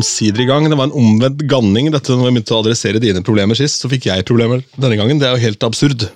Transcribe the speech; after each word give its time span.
omsider 0.00 0.42
i 0.42 0.48
gang. 0.48 0.66
Det 0.68 0.78
var 0.78 0.88
en 0.88 0.98
omvendt 0.98 1.44
ganning 1.50 1.92
dette 1.92 2.16
når 2.16 2.30
vi 2.30 2.38
begynte 2.38 2.56
å 2.56 2.62
adressere 2.64 3.02
dine 3.02 3.22
problemer 3.26 3.58
sist. 3.58 3.82
Så 3.82 3.90
fikk 3.92 4.08
jeg 4.10 4.26
problemer 4.28 4.64
denne 4.76 4.98
gangen. 4.98 5.20
Det 5.20 5.28
er 5.28 5.36
jo 5.36 5.46
helt 5.46 5.68
absurd. 5.68 6.08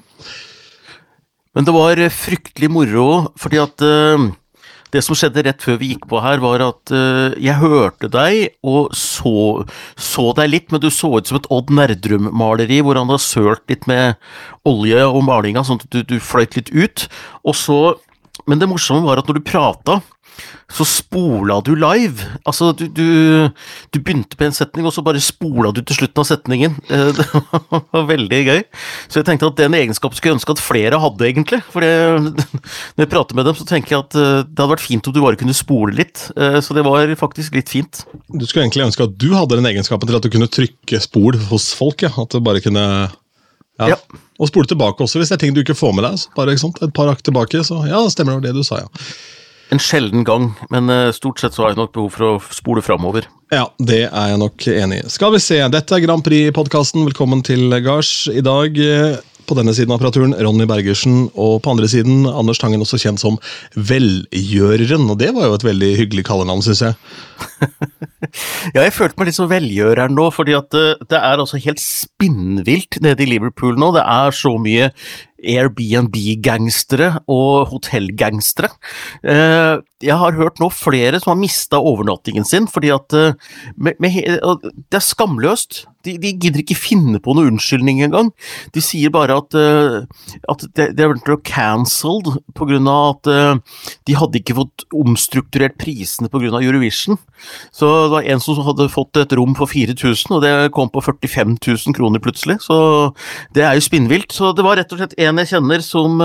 Men 1.54 1.66
det 1.66 1.74
var 1.74 2.00
fryktelig 2.10 2.70
moro, 2.72 3.08
fordi 3.38 3.60
at 3.62 3.84
uh, 3.86 4.24
det 4.94 5.02
som 5.06 5.16
skjedde 5.18 5.44
rett 5.46 5.62
før 5.62 5.78
vi 5.80 5.92
gikk 5.92 6.08
på 6.10 6.20
her, 6.22 6.40
var 6.42 6.64
at 6.66 6.94
uh, 6.94 7.34
jeg 7.38 7.58
hørte 7.60 8.10
deg 8.10 8.56
og 8.66 8.94
så, 8.98 9.62
så, 9.94 10.28
deg 10.38 10.50
litt, 10.50 10.74
men 10.74 10.82
du 10.82 10.88
så 10.90 11.12
ut 11.14 11.30
som 11.30 11.38
et 11.38 11.48
Odd 11.54 11.70
Nerdrum-maleri 11.74 12.80
hvor 12.82 12.98
han 12.98 13.10
har 13.10 13.22
sølt 13.22 13.62
litt 13.70 13.86
med 13.90 14.18
olje 14.66 15.06
og 15.06 15.22
malinga, 15.26 15.62
sånn 15.66 15.82
at 15.82 15.94
du, 15.94 16.02
du 16.14 16.18
fløyt 16.22 16.58
litt 16.58 16.74
ut. 16.74 17.06
Og 17.46 17.58
så, 17.58 17.78
men 18.50 18.62
det 18.62 18.70
morsomme 18.70 19.06
var 19.06 19.22
at 19.22 19.30
når 19.30 19.38
du 19.38 19.46
prata, 19.46 20.00
så 20.74 20.84
spola 20.88 21.60
du 21.64 21.74
live. 21.76 22.24
Altså, 22.48 22.72
du, 22.76 22.86
du, 22.88 23.06
du, 23.94 23.98
begynte 24.00 24.38
på 24.38 24.46
en 24.46 24.56
setning, 24.56 24.86
og 24.88 24.94
så 24.96 25.04
bare 25.06 25.22
spola 25.22 25.70
du 25.74 25.82
til 25.82 26.00
slutten 26.00 26.22
av 26.22 26.28
setningen. 26.28 26.78
Det 27.14 27.26
var 27.94 28.06
veldig 28.08 28.40
gøy. 28.48 28.62
Så 29.06 29.20
jeg 29.20 29.28
tenkte 29.28 29.50
at 29.52 29.60
den 29.60 29.76
egenskapen 29.78 30.18
skulle 30.18 30.32
jeg 30.32 30.38
ønske 30.40 30.56
at 30.56 30.62
flere 30.62 31.00
hadde, 31.02 31.28
egentlig. 31.28 31.60
For 31.70 31.84
når 32.96 33.04
jeg 33.04 33.12
prater 33.12 33.38
med 33.38 33.48
dem, 33.48 33.58
så 33.58 33.66
tenker 33.68 33.96
jeg 33.96 34.06
at 34.06 34.18
eh, 34.18 34.40
det 34.48 34.58
hadde 34.58 34.72
vært 34.74 34.86
fint 34.86 35.10
om 35.10 35.14
du 35.14 35.20
bare 35.22 35.38
kunne 35.40 35.56
spole 35.56 35.94
litt. 35.96 36.28
Eh, 36.34 36.58
så 36.64 36.76
det 36.76 36.86
var 36.86 37.12
faktisk 37.20 37.58
litt 37.58 37.70
fint. 37.72 38.04
Du 38.28 38.46
skulle 38.46 38.66
egentlig 38.66 38.88
ønske 38.88 39.06
at 39.06 39.18
du 39.20 39.30
hadde 39.36 39.60
den 39.60 39.70
egenskapen 39.70 40.10
til 40.10 40.18
at 40.18 40.26
du 40.26 40.32
kunne 40.32 40.50
trykke 40.50 41.02
spol 41.04 41.38
hos 41.50 41.70
folk, 41.76 42.06
ja. 42.06 42.12
At 42.24 42.34
du 42.34 42.42
bare 42.44 42.64
kunne 42.64 42.84
ja. 43.80 43.94
ja. 43.94 43.96
Og 44.38 44.50
spole 44.50 44.68
tilbake 44.70 45.02
også, 45.02 45.20
hvis 45.20 45.30
det 45.30 45.38
er 45.38 45.44
ting 45.44 45.54
du 45.54 45.62
ikke 45.62 45.76
får 45.78 45.94
med 45.96 46.06
deg. 46.06 46.26
bare 46.36 46.54
Et 46.54 46.94
par 46.94 47.10
akk 47.10 47.22
tilbake, 47.26 47.62
så 47.66 47.84
ja, 47.88 48.02
stemmer 48.10 48.38
det 48.40 48.50
det 48.50 48.58
du 48.58 48.66
sa, 48.66 48.82
ja. 48.82 49.06
En 49.72 49.80
sjelden 49.80 50.24
gang, 50.26 50.50
men 50.70 50.90
eh, 50.92 51.12
stort 51.16 51.40
sett 51.40 51.56
så 51.56 51.64
har 51.64 51.72
jeg 51.72 51.80
nok 51.80 51.94
behov 51.94 52.10
for 52.14 52.26
å 52.28 52.32
spole 52.52 52.84
framover. 52.84 53.28
Ja, 53.54 53.68
det 53.78 54.06
er 54.10 54.32
jeg 54.32 54.40
nok 54.42 54.66
enig 54.70 55.00
i. 55.00 55.12
Skal 55.12 55.34
vi 55.34 55.40
se, 55.42 55.60
dette 55.72 55.96
er 55.96 56.04
Grand 56.04 56.24
Prix-podkasten. 56.26 57.04
Velkommen 57.08 57.44
til 57.46 57.72
gards. 57.84 58.26
I 58.28 58.44
dag 58.44 58.76
eh, 58.80 59.16
på 59.48 59.56
denne 59.58 59.74
siden 59.76 59.92
av 59.92 59.98
apparaturen 60.00 60.34
Ronny 60.36 60.66
Bergersen, 60.68 61.28
og 61.32 61.58
på 61.64 61.74
andre 61.74 61.88
siden 61.90 62.24
Anders 62.28 62.60
Tangen, 62.62 62.82
også 62.84 63.00
kjent 63.00 63.22
som 63.22 63.38
Velgjøreren. 63.76 65.06
Og 65.12 65.18
det 65.20 65.32
var 65.36 65.48
jo 65.48 65.58
et 65.58 65.66
veldig 65.66 65.90
hyggelig 66.00 66.26
kallenavn, 66.28 66.64
syns 66.64 66.84
jeg. 66.86 66.98
ja, 68.74 68.80
jeg 68.84 68.94
følte 68.96 69.20
meg 69.20 69.30
litt 69.30 69.38
som 69.38 69.50
velgjøreren 69.50 70.16
nå, 70.16 70.30
fordi 70.34 70.56
at 70.58 70.70
det, 70.74 70.86
eh, 70.94 71.06
det 71.12 71.20
er 71.20 71.44
altså 71.44 71.60
helt 71.62 71.82
spinnvilt 71.82 73.00
nede 73.04 73.24
i 73.24 73.30
Liverpool 73.34 73.78
nå. 73.80 73.92
Det 73.96 74.04
er 74.04 74.34
så 74.36 74.56
mye 74.60 74.90
Airbnb-gangstere 75.44 77.10
og 77.30 77.68
hotellgangstere. 77.72 78.72
Eh, 79.22 79.78
jeg 80.02 80.16
har 80.18 80.34
hørt 80.34 80.58
nå 80.58 80.68
flere 80.74 81.20
som 81.22 81.34
har 81.34 81.40
mista 81.40 81.78
overnattingen 81.78 82.46
sin 82.48 82.66
fordi 82.70 82.90
at 82.94 83.14
eh, 83.14 83.36
med, 83.76 83.98
med, 84.02 84.16
Det 84.90 84.98
er 84.98 85.04
skamløst. 85.04 85.84
De, 86.04 86.18
de, 86.20 86.34
gidder 86.36 86.60
ikke 86.60 86.76
finne 86.76 87.20
på 87.22 87.32
noen 87.32 87.54
unnskyldning 87.54 88.02
engang. 88.04 88.28
De 88.74 88.82
sier 88.84 89.08
bare 89.08 89.38
at, 89.40 89.54
uh, 89.56 90.02
at 90.52 90.64
det, 90.76 90.90
det 90.98 91.06
ble 91.08 91.36
cancelled 91.48 92.28
pga. 92.52 92.76
at 92.92 93.30
uh, 93.30 93.78
de 94.04 94.16
hadde 94.18 94.36
ikke 94.42 94.58
fått 94.58 94.84
omstrukturert 94.92 95.78
prisene 95.80 96.28
pga. 96.28 96.60
Eurovision. 96.60 97.16
Så 97.72 97.88
det 97.88 98.12
var 98.12 98.28
en 98.34 98.42
som 98.44 98.60
hadde 98.66 98.90
fått 98.92 99.16
et 99.16 99.32
rom 99.32 99.56
for 99.56 99.70
4000, 99.70 100.36
og 100.36 100.44
det 100.44 100.52
kom 100.76 100.92
på 100.92 101.00
45 101.00 101.56
000 101.56 101.96
kroner 101.96 102.20
plutselig. 102.20 102.58
Så 102.66 102.76
det 103.56 103.64
er 103.64 103.78
jo 103.78 103.86
spinnvilt. 103.88 104.28
Så 104.36 104.52
det 104.52 104.66
var 104.66 104.76
rett 104.76 104.92
og 104.92 105.00
slett 105.00 105.16
en 105.16 105.40
jeg 105.40 105.54
kjenner 105.54 105.80
som 105.84 106.20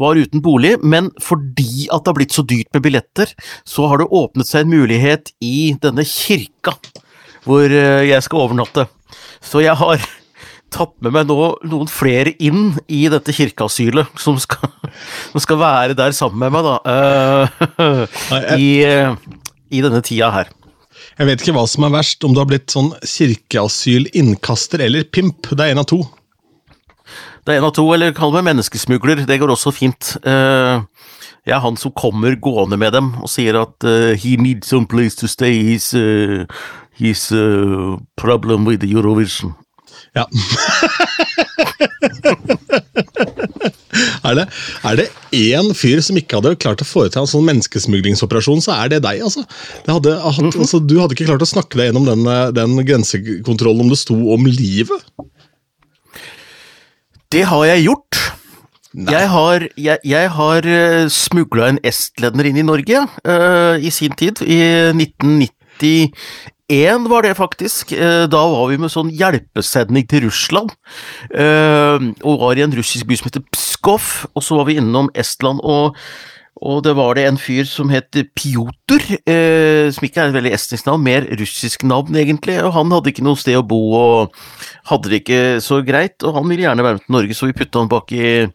var 0.00 0.16
uten 0.16 0.40
bolig, 0.40 0.78
men 0.80 1.12
fordi 1.20 1.90
at 1.92 2.00
det 2.00 2.14
har 2.14 2.18
blitt 2.22 2.32
så 2.32 2.46
dyrt 2.48 2.72
med 2.72 2.84
billetter, 2.84 2.93
så 3.64 3.88
har 3.90 4.00
det 4.00 4.10
åpnet 4.10 4.48
seg 4.48 4.64
en 4.64 4.74
mulighet 4.74 5.32
i 5.44 5.74
denne 5.80 6.04
kirka 6.08 6.76
hvor 7.44 7.68
eh, 7.68 8.06
jeg 8.08 8.24
skal 8.24 8.46
overnatte. 8.46 8.86
Så 9.44 9.60
jeg 9.64 9.76
har 9.76 10.00
tatt 10.74 10.94
med 11.04 11.14
meg 11.14 11.28
nå 11.28 11.38
noen 11.70 11.90
flere 11.90 12.34
inn 12.42 12.74
i 12.90 13.04
dette 13.12 13.34
kirkeasylet, 13.34 14.10
som 14.20 14.38
skal, 14.42 14.72
som 15.32 15.44
skal 15.44 15.60
være 15.60 15.98
der 15.98 16.16
sammen 16.16 16.42
med 16.42 16.54
meg, 16.56 16.66
da. 16.66 16.76
Uh, 17.78 18.58
i, 18.58 18.70
I, 19.70 19.84
denne 19.84 20.02
tida 20.04 20.32
her. 20.34 20.50
Jeg 21.18 21.28
vet 21.28 21.44
ikke 21.44 21.54
hva 21.54 21.66
som 21.70 21.86
er 21.86 21.94
verst, 21.94 22.24
om 22.26 22.34
du 22.34 22.40
har 22.42 22.50
blitt 22.50 22.72
sånn 22.74 22.90
kirkeasyl-innkaster 22.98 24.82
eller 24.88 25.06
pimp. 25.06 25.52
Det 25.52 25.62
er 25.62 25.74
en 25.74 25.84
av 25.84 25.88
to. 25.90 26.02
Det 27.44 27.52
er 27.52 27.60
en 27.60 27.68
av 27.68 27.74
to, 27.76 27.84
eller 27.94 28.14
kall 28.16 28.32
meg 28.34 28.46
menneskesmugler. 28.48 29.22
Det 29.28 29.38
går 29.38 29.52
også 29.52 29.74
fint. 29.76 30.14
Uh, 30.26 30.82
jeg 31.44 31.56
er 31.56 31.60
han 31.64 31.76
som 31.76 31.92
kommer 31.92 32.36
gående 32.40 32.78
med 32.80 32.92
dem 32.96 33.12
og 33.20 33.28
sier 33.28 33.54
at 33.60 33.84
uh, 33.84 34.14
he 34.16 34.36
needs 34.40 34.68
some 34.72 34.86
place 34.88 35.16
to 35.20 35.28
stay. 35.28 35.62
He's 35.62 35.92
uh, 35.92 36.46
his 36.96 37.32
uh, 37.32 37.98
problem 38.16 38.64
with 38.64 38.84
Eurovision. 38.84 39.54
Ja. 40.14 40.24
er 44.24 44.34
det 44.38 44.44
er 44.86 44.98
det 44.98 45.06
én 45.34 45.70
fyr 45.76 46.00
som 46.04 46.16
ikke 46.18 46.38
hadde 46.38 46.54
klart 46.62 46.82
å 46.82 46.86
foreta 46.86 47.20
en 47.20 47.30
sånn 47.30 47.46
menneskesmuglingsoperasjon, 47.48 48.62
så 48.64 48.72
er 48.78 48.94
det 48.94 49.02
deg. 49.06 49.22
altså. 49.26 49.44
Hadde, 49.88 50.14
hatt, 50.22 50.38
mm 50.38 50.50
-hmm. 50.50 50.60
altså 50.64 50.78
du 50.80 50.96
hadde 51.00 51.14
ikke 51.16 51.28
klart 51.30 51.42
å 51.42 51.52
snakke 51.52 51.78
deg 51.78 51.90
gjennom 51.90 52.06
den, 52.06 52.26
eh, 52.26 52.52
den 52.54 52.86
grensekontrollen 52.86 53.80
om 53.80 53.88
det 53.90 53.98
sto 53.98 54.14
om 54.34 54.46
livet? 54.46 55.02
Det 57.30 57.44
har 57.44 57.64
jeg 57.66 57.84
gjort. 57.84 58.14
Jeg 58.94 59.28
har, 59.32 59.64
jeg, 59.76 60.28
har 60.36 60.66
uh, 60.70 61.06
smugla 61.10 61.72
en 61.72 61.80
estlender 61.82 62.46
inn 62.46 62.60
i 62.62 62.66
Norge 62.66 63.00
uh, 63.26 63.74
i 63.82 63.90
sin 63.90 64.14
tid, 64.14 64.38
i 64.46 64.60
1990 64.94 66.12
én 66.72 67.08
var 67.08 67.22
det 67.22 67.36
faktisk. 67.36 67.92
Eh, 67.92 68.26
da 68.26 68.42
var 68.48 68.68
vi 68.70 68.78
med 68.80 68.92
sånn 68.92 69.10
hjelpesending 69.12 70.06
til 70.08 70.24
Russland. 70.24 70.72
Eh, 71.30 71.98
og 72.24 72.40
var 72.40 72.56
i 72.56 72.64
en 72.64 72.72
russisk 72.72 73.06
by 73.06 73.18
som 73.18 73.28
heter 73.28 73.44
Pskov, 73.52 74.26
og 74.34 74.42
så 74.42 74.56
var 74.56 74.70
vi 74.70 74.78
innom 74.80 75.10
Estland. 75.14 75.60
og 75.62 75.96
og 76.62 76.84
det 76.84 76.94
var 76.94 77.14
det 77.14 77.26
en 77.26 77.36
fyr 77.36 77.66
som 77.66 77.90
het 77.90 78.14
Pjotr, 78.14 79.02
eh, 79.26 79.90
som 79.90 80.04
ikke 80.06 80.20
er 80.22 80.28
et 80.28 80.36
veldig 80.38 80.52
estnisk 80.54 80.86
navn, 80.86 81.02
mer 81.02 81.26
russisk 81.36 81.82
navn 81.82 82.14
egentlig, 82.14 82.62
og 82.62 82.72
han 82.72 82.92
hadde 82.94 83.10
ikke 83.10 83.24
noe 83.26 83.36
sted 83.36 83.58
å 83.58 83.66
bo 83.66 83.92
og 83.92 84.32
hadde 84.86 85.10
det 85.10 85.20
ikke 85.20 85.60
så 85.60 85.82
greit, 85.84 86.22
og 86.22 86.38
han 86.38 86.48
ville 86.48 86.62
gjerne 86.62 86.86
være 86.86 86.94
med 86.94 87.04
til 87.04 87.12
Norge, 87.12 87.34
så 87.34 87.50
vi 87.50 87.58
putta 87.58 87.82
han 87.82 87.90
bak 87.90 88.12
i 88.12 88.46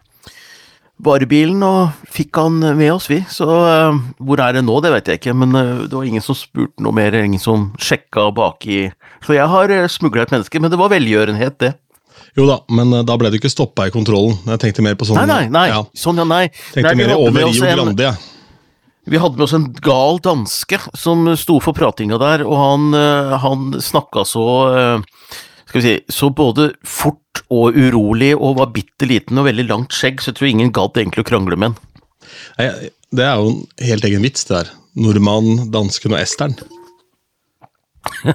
varebilen 1.04 1.62
og 1.64 2.08
fikk 2.12 2.40
han 2.42 2.60
med 2.78 2.92
oss, 2.94 3.08
vi. 3.12 3.20
Så 3.32 3.48
uh, 3.48 4.00
hvor 4.20 4.42
er 4.44 4.58
det 4.58 4.66
nå, 4.68 4.80
det 4.84 4.92
vet 4.94 5.12
jeg 5.12 5.22
ikke, 5.22 5.36
men 5.42 5.56
uh, 5.56 5.86
det 5.86 5.96
var 5.96 6.08
ingen 6.08 6.24
som 6.24 6.38
spurte 6.38 6.84
noe 6.84 6.96
mer, 6.96 7.16
ingen 7.20 7.42
som 7.42 7.70
sjekka 7.80 8.30
baki 8.36 8.90
Så 9.26 9.38
jeg 9.38 9.48
har 9.52 9.72
uh, 9.72 9.86
smugla 9.92 10.26
et 10.26 10.34
menneske, 10.36 10.62
men 10.62 10.72
det 10.72 10.80
var 10.80 10.92
velgjørenhet, 10.94 11.60
det. 11.64 11.76
Jo 12.38 12.46
da, 12.46 12.60
men 12.76 12.92
da 13.08 13.16
ble 13.18 13.32
du 13.32 13.40
ikke 13.40 13.52
stoppa 13.52 13.88
i 13.90 13.94
kontrollen. 13.94 14.36
Jeg 14.52 14.62
tenkte 14.62 14.84
mer 14.86 14.98
på 15.00 15.08
sånn 15.08 15.18
Nei, 15.24 15.28
nei, 15.30 15.46
nei. 15.54 15.70
Ja. 15.72 15.80
Sånn, 15.98 16.20
ja, 16.20 16.28
nei. 16.28 16.46
Tenkte 16.76 16.92
nei, 16.92 17.08
mer 17.08 17.16
over 17.16 17.48
Rio 17.48 17.64
Grande, 17.64 18.12
jeg. 18.12 18.36
Vi 19.10 19.18
hadde 19.18 19.40
med 19.40 19.48
oss 19.48 19.56
en 19.58 19.66
gal 19.82 20.20
danske 20.22 20.78
som 21.00 21.24
sto 21.40 21.56
for 21.64 21.74
pratinga 21.74 22.20
der, 22.22 22.44
og 22.46 22.60
han, 22.60 22.92
han 23.42 23.72
snakka 23.82 24.22
så 24.28 24.44
skal 25.70 25.82
vi 25.82 25.86
si, 25.86 25.96
så 26.10 26.32
både 26.34 26.72
fort 26.82 27.44
og 27.54 27.78
urolig 27.78 28.32
og 28.36 28.58
var 28.58 28.72
bitte 28.74 29.06
liten 29.10 29.38
og 29.38 29.46
veldig 29.46 29.68
langt 29.70 29.94
skjegg, 29.94 30.22
så 30.22 30.32
jeg 30.32 30.40
tror 30.40 30.50
ingen 30.50 30.72
gadd 30.74 30.98
egentlig 30.98 31.26
å 31.26 31.30
krangle 31.30 31.58
med 31.60 31.72
han. 31.72 32.90
Det 33.14 33.26
er 33.26 33.38
jo 33.38 33.52
en 33.52 33.60
helt 33.86 34.06
egen 34.10 34.26
vits, 34.26 34.46
det 34.50 34.56
der. 34.56 34.72
Nordmannen, 35.00 35.68
dansken 35.74 36.16
og 36.16 36.22
esteren. 36.22 36.58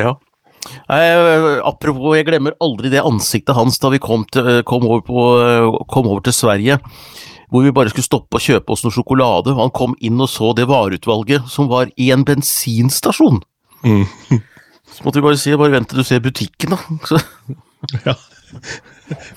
ja. 0.00 0.12
Eh, 0.92 1.58
apropos, 1.64 2.12
jeg 2.18 2.28
glemmer 2.28 2.56
aldri 2.60 2.92
det 2.92 3.00
ansiktet 3.04 3.56
hans 3.56 3.80
da 3.80 3.90
vi 3.92 4.02
kom, 4.02 4.26
til, 4.28 4.60
kom, 4.68 4.84
over, 4.84 5.02
på, 5.06 5.24
kom 5.88 6.08
over, 6.10 6.20
til 6.28 6.36
Sverige. 6.36 6.76
Hvor 7.50 7.64
vi 7.64 7.72
bare 7.74 7.90
skulle 7.90 8.06
stoppe 8.06 8.36
og 8.36 8.44
kjøpe 8.44 8.76
oss 8.76 8.84
noe 8.84 8.94
sjokolade. 8.94 9.56
Han 9.56 9.72
kom 9.74 9.96
inn 10.04 10.20
og 10.20 10.28
så 10.30 10.52
det 10.56 10.68
vareutvalget 10.70 11.48
som 11.50 11.72
var 11.72 11.88
i 11.96 12.12
en 12.14 12.28
bensinstasjon. 12.28 13.40
Mm. 13.80 14.04
Så 15.00 15.06
måtte 15.06 15.16
vi 15.16 15.24
bare 15.24 15.40
si 15.40 15.52
bare 15.56 15.72
vent 15.72 15.88
til 15.88 16.02
du 16.02 16.04
ser 16.04 16.20
butikken, 16.20 16.74
da. 16.74 16.78
Så. 17.08 17.20
Ja. 18.04 18.12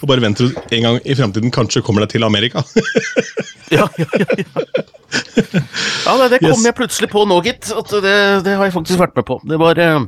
Og 0.02 0.10
bare 0.10 0.20
vent 0.20 0.36
til 0.36 0.50
du 0.52 0.74
en 0.76 0.84
gang 0.84 0.98
i 1.08 1.16
fremtiden 1.16 1.54
kanskje 1.56 1.84
kommer 1.88 2.04
deg 2.04 2.12
til 2.12 2.26
Amerika. 2.28 2.66
ja, 3.72 3.86
ja, 3.96 4.10
ja. 4.20 4.28
ja. 4.36 4.44
ja 6.04 6.28
det, 6.28 6.42
kom 6.44 6.52
yes. 6.52 6.66
jeg 6.68 6.76
plutselig 6.76 7.10
på 7.14 7.24
nå, 7.30 7.38
gitt. 7.48 7.72
At 7.72 7.96
det, 7.96 8.18
det, 8.44 8.58
har 8.60 8.68
jeg 8.68 8.76
faktisk 8.76 9.00
vært 9.00 9.16
med 9.22 9.28
på. 9.30 9.40
Det 9.48 9.62
var, 9.62 9.80
eh, 9.80 10.04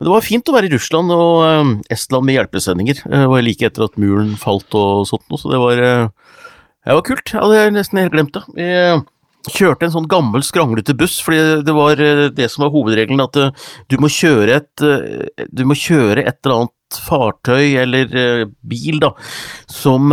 det 0.00 0.14
var 0.14 0.24
fint 0.24 0.48
å 0.48 0.56
være 0.56 0.70
i 0.70 0.72
Russland 0.72 1.12
og 1.12 1.44
eh, 1.50 1.74
Estland 1.98 2.24
med 2.24 2.38
hjelpesendinger. 2.38 3.04
Det 3.04 3.26
var 3.34 3.44
like 3.44 3.68
etter 3.68 3.90
at 3.90 4.00
muren 4.00 4.38
falt 4.40 4.72
og 4.78 5.04
sånt 5.12 5.28
noe, 5.28 5.42
så 5.42 5.52
det 5.52 5.60
var, 5.60 5.84
eh, 5.84 6.40
det 6.88 6.96
var 6.96 7.06
kult. 7.12 7.28
Jeg 7.28 7.44
hadde 7.44 7.76
nesten 7.76 8.00
helt 8.00 8.16
glemt 8.16 8.32
det. 8.40 8.46
Jeg, 8.56 9.04
kjørte 9.52 9.86
en 9.86 9.94
sånn 9.94 10.08
gammel, 10.10 10.44
skranglete 10.44 10.96
buss, 10.98 11.18
fordi 11.24 11.62
det 11.66 11.74
var 11.76 12.00
eh, 12.02 12.26
det 12.34 12.48
som 12.52 12.66
var 12.66 12.72
hovedregelen, 12.74 13.22
at 13.24 13.38
eh, 13.40 13.68
du 13.90 13.98
må 14.02 14.10
kjøre 14.12 14.60
et, 14.60 14.84
eh, 14.84 15.46
du 15.52 15.64
må 15.68 15.76
kjøre 15.78 16.24
et 16.24 16.40
eller 16.42 16.62
annet 16.62 17.00
fartøy 17.06 17.76
eller 17.82 18.46
bil 18.62 19.00
da, 19.02 19.10
som 19.70 20.12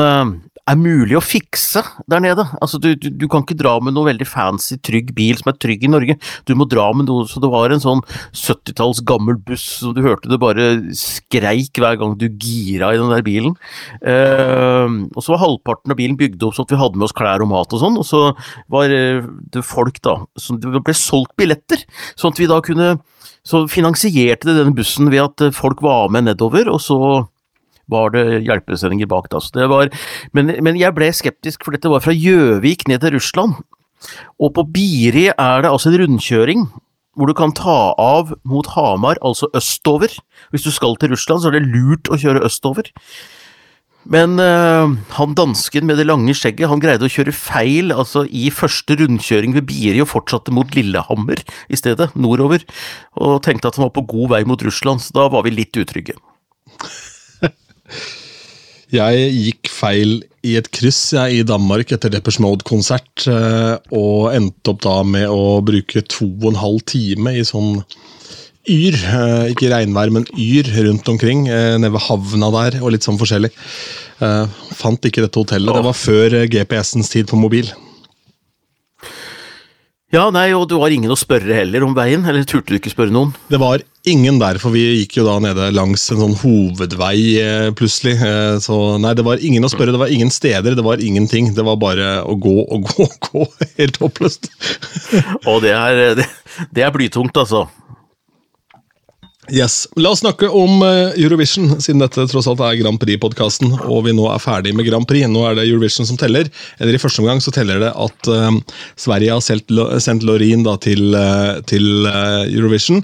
er 0.69 0.79
mulig 0.79 1.17
å 1.17 1.23
fikse 1.23 1.81
der 2.07 2.21
nede. 2.23 2.45
Altså, 2.63 2.79
du, 2.79 2.93
du, 2.95 3.09
du, 3.11 3.25
kan 3.31 3.43
ikke 3.43 3.57
dra 3.59 3.75
med 3.83 3.95
noe 3.95 4.07
veldig 4.07 4.27
fancy, 4.27 4.77
trygg 4.79 5.11
bil 5.15 5.35
som 5.39 5.51
er 5.51 5.57
trygg 5.59 5.83
i 5.83 5.91
Norge. 5.91 6.15
Du 6.47 6.53
må 6.55 6.67
dra 6.71 6.85
med 6.95 7.09
noe 7.09 7.27
så 7.27 7.41
det 7.43 7.51
var 7.51 7.73
en 7.73 7.83
sånn 7.83 8.03
70-talls 8.31 9.03
gammel 9.07 9.39
buss 9.43 9.65
som 9.81 9.95
du 9.95 10.01
hørte 10.05 10.31
det 10.31 10.39
bare 10.41 10.69
skreik 10.97 11.81
hver 11.81 11.99
gang 11.99 12.15
du 12.19 12.29
gira 12.31 12.93
i 12.93 13.01
den 13.01 13.11
der 13.11 13.25
bilen. 13.25 13.57
Uh, 13.99 15.03
og 15.11 15.19
så 15.23 15.35
var 15.35 15.43
halvparten 15.43 15.93
av 15.93 15.99
bilen 15.99 16.19
bygd 16.19 16.47
opp 16.47 16.55
sånn 16.55 16.69
at 16.69 16.75
vi 16.75 16.79
hadde 16.79 16.99
med 16.99 17.09
oss 17.09 17.17
klær 17.17 17.43
og 17.43 17.51
mat 17.51 17.75
og 17.75 17.83
sånn, 17.83 17.99
og 17.99 18.07
så 18.07 18.23
var 18.71 18.91
det 18.91 19.65
folk 19.67 19.99
da, 20.05 20.21
som 20.39 20.61
det 20.63 20.71
ble 20.79 20.95
solgt 20.95 21.35
billetter, 21.39 21.83
sånn 22.15 22.33
at 22.33 22.39
vi 22.39 22.49
da 22.49 22.61
kunne 22.63 22.95
så 23.43 23.65
finansierte 23.67 24.47
det 24.47 24.55
denne 24.61 24.75
bussen 24.75 25.11
ved 25.11 25.25
at 25.25 25.55
folk 25.55 25.83
var 25.83 26.07
med 26.13 26.29
nedover, 26.29 26.69
og 26.71 26.79
så 26.79 26.97
var 27.91 28.13
det 28.15 28.43
hjelpesendinger 28.45 29.09
bak. 29.11 29.29
Da. 29.31 29.41
Det 29.55 29.67
var, 29.71 29.91
men, 30.35 30.55
men, 30.63 30.79
jeg 30.79 30.95
ble 30.95 31.11
skeptisk, 31.15 31.65
for 31.65 31.75
dette 31.75 31.91
var 31.91 32.03
fra 32.03 32.15
Gjøvik 32.15 32.87
ned 32.87 33.03
til 33.03 33.17
Russland. 33.17 33.59
Og 34.39 34.53
på 34.55 34.65
Biri 34.73 35.29
er 35.31 35.63
det 35.63 35.71
altså 35.71 35.91
en 35.91 36.01
rundkjøring 36.03 36.67
hvor 37.13 37.29
du 37.29 37.35
kan 37.37 37.53
ta 37.53 37.93
av 38.01 38.33
mot 38.47 38.65
Hamar, 38.73 39.19
altså 39.21 39.45
østover. 39.53 40.15
Hvis 40.49 40.65
du 40.65 40.71
skal 40.73 40.97
til 40.97 41.13
Russland, 41.13 41.43
så 41.43 41.51
er 41.51 41.59
det 41.59 41.69
lurt 41.69 42.09
å 42.09 42.17
kjøre 42.17 42.41
østover. 42.47 42.89
Men 44.03 44.35
øh, 44.41 44.95
han 45.15 45.35
dansken 45.37 45.85
med 45.87 46.01
det 46.01 46.07
lange 46.09 46.33
skjegget, 46.35 46.67
han 46.67 46.81
greide 46.83 47.07
å 47.07 47.11
kjøre 47.11 47.35
feil 47.35 47.93
altså 47.95 48.25
i 48.27 48.49
første 48.51 48.97
rundkjøring 48.99 49.55
ved 49.55 49.67
Biri 49.69 50.01
og 50.03 50.09
fortsatte 50.11 50.51
mot 50.51 50.75
Lillehammer 50.75 51.39
i 51.71 51.79
stedet, 51.79 52.09
nordover, 52.19 52.65
og 53.15 53.39
tenkte 53.45 53.71
at 53.71 53.79
han 53.79 53.87
var 53.87 53.95
på 53.95 54.07
god 54.11 54.33
vei 54.35 54.43
mot 54.49 54.65
Russland, 54.65 55.05
så 55.05 55.15
da 55.21 55.29
var 55.31 55.47
vi 55.47 55.55
litt 55.55 55.79
utrygge. 55.79 56.17
Jeg 58.93 59.29
gikk 59.33 59.69
feil 59.73 60.19
i 60.45 60.57
et 60.59 60.67
kryss 60.75 61.13
jeg, 61.15 61.39
i 61.39 61.45
Danmark 61.47 61.93
etter 61.95 62.11
Deppers 62.13 62.37
Mode-konsert, 62.43 63.25
eh, 63.31 63.75
og 63.95 64.33
endte 64.35 64.73
opp 64.73 64.83
da 64.85 64.97
med 65.07 65.31
å 65.31 65.61
bruke 65.65 66.03
to 66.05 66.27
og 66.27 66.51
en 66.51 66.59
halv 66.61 66.83
time 66.91 67.33
i 67.33 67.45
sånn 67.47 67.79
yr, 68.69 68.95
eh, 68.95 69.53
ikke 69.53 69.71
regnvær, 69.71 70.11
men 70.13 70.27
yr 70.37 70.69
rundt 70.85 71.09
omkring, 71.09 71.47
eh, 71.47 71.77
nede 71.79 71.95
ved 71.95 72.05
havna 72.05 72.51
der, 72.59 72.79
og 72.83 72.93
litt 72.93 73.07
sånn 73.07 73.19
forskjellig. 73.19 73.53
Fant 74.77 75.03
ikke 75.03 75.19
dette 75.25 75.35
hotellet. 75.35 75.73
Det 75.75 75.83
var 75.83 75.97
før 75.97 76.35
GPS-ens 76.47 77.09
tid 77.11 77.27
på 77.27 77.35
mobil. 77.35 77.67
Ja, 80.13 80.27
nei, 80.29 80.51
og 80.53 80.67
du 80.69 80.75
har 80.77 80.93
ingen 80.93 81.09
å 81.09 81.17
spørre 81.17 81.55
heller 81.57 81.81
om 81.87 81.95
veien, 81.97 82.21
eller 82.29 82.43
turte 82.45 82.69
du 82.69 82.77
ikke 82.77 82.91
spørre 82.93 83.09
noen? 83.09 83.31
Det 83.49 83.57
var 83.57 83.81
ingen 84.05 84.35
der, 84.37 84.59
for 84.61 84.75
vi 84.75 84.83
gikk 84.99 85.15
jo 85.17 85.23
da 85.25 85.39
nede 85.41 85.71
langs 85.73 86.03
en 86.13 86.19
sånn 86.21 86.35
hovedvei 86.37 87.15
eh, 87.41 87.69
plutselig. 87.73 88.19
Eh, 88.21 88.59
så 88.61 88.77
nei, 89.01 89.15
det 89.17 89.25
var 89.25 89.41
ingen 89.41 89.65
å 89.65 89.71
spørre, 89.73 89.95
det 89.95 90.01
var 90.03 90.13
ingen 90.13 90.29
steder, 90.29 90.77
det 90.77 90.85
var 90.85 91.01
ingenting. 91.01 91.49
Det 91.57 91.65
var 91.65 91.79
bare 91.81 92.19
å 92.29 92.37
gå 92.37 92.53
og 92.61 92.85
gå 92.91 93.07
og 93.07 93.17
gå. 93.25 93.47
Helt 93.79 93.97
håpløst. 94.03 94.51
og 95.49 95.63
det 95.65 95.73
er, 95.73 96.03
det, 96.21 96.29
det 96.69 96.85
er 96.85 96.93
blytungt, 96.93 97.41
altså. 97.41 97.65
Yes. 99.53 99.83
La 100.01 100.09
oss 100.09 100.23
snakke 100.23 100.47
om 100.49 100.81
eh, 100.81 101.19
Eurovision, 101.21 101.75
siden 101.77 102.01
dette 102.01 102.23
tross 102.31 102.47
alt 102.49 102.61
er 102.65 102.79
Grand 102.79 102.97
Prix-podkasten 102.97 103.75
og 103.85 103.99
vi 104.07 104.13
nå 104.17 104.25
er 104.31 104.41
ferdig 104.41 104.71
med 104.73 104.87
Grand 104.87 105.05
Prix. 105.05 105.27
Nå 105.29 105.43
er 105.45 105.59
det 105.59 105.67
Eurovision 105.67 106.07
som 106.09 106.17
teller. 106.17 106.47
Eller 106.81 106.97
I 106.97 107.01
første 107.01 107.21
omgang 107.21 107.41
så 107.43 107.53
teller 107.53 107.83
det 107.83 107.91
at 107.91 108.29
uh, 108.33 108.49
Sverige 108.97 109.35
har 109.35 109.43
sendt, 109.45 109.69
sendt 110.01 110.25
Loreen 110.25 110.65
da, 110.65 110.73
til, 110.81 111.13
uh, 111.13 111.61
til 111.69 111.85
uh, 112.07 112.47
Eurovision. 112.49 113.03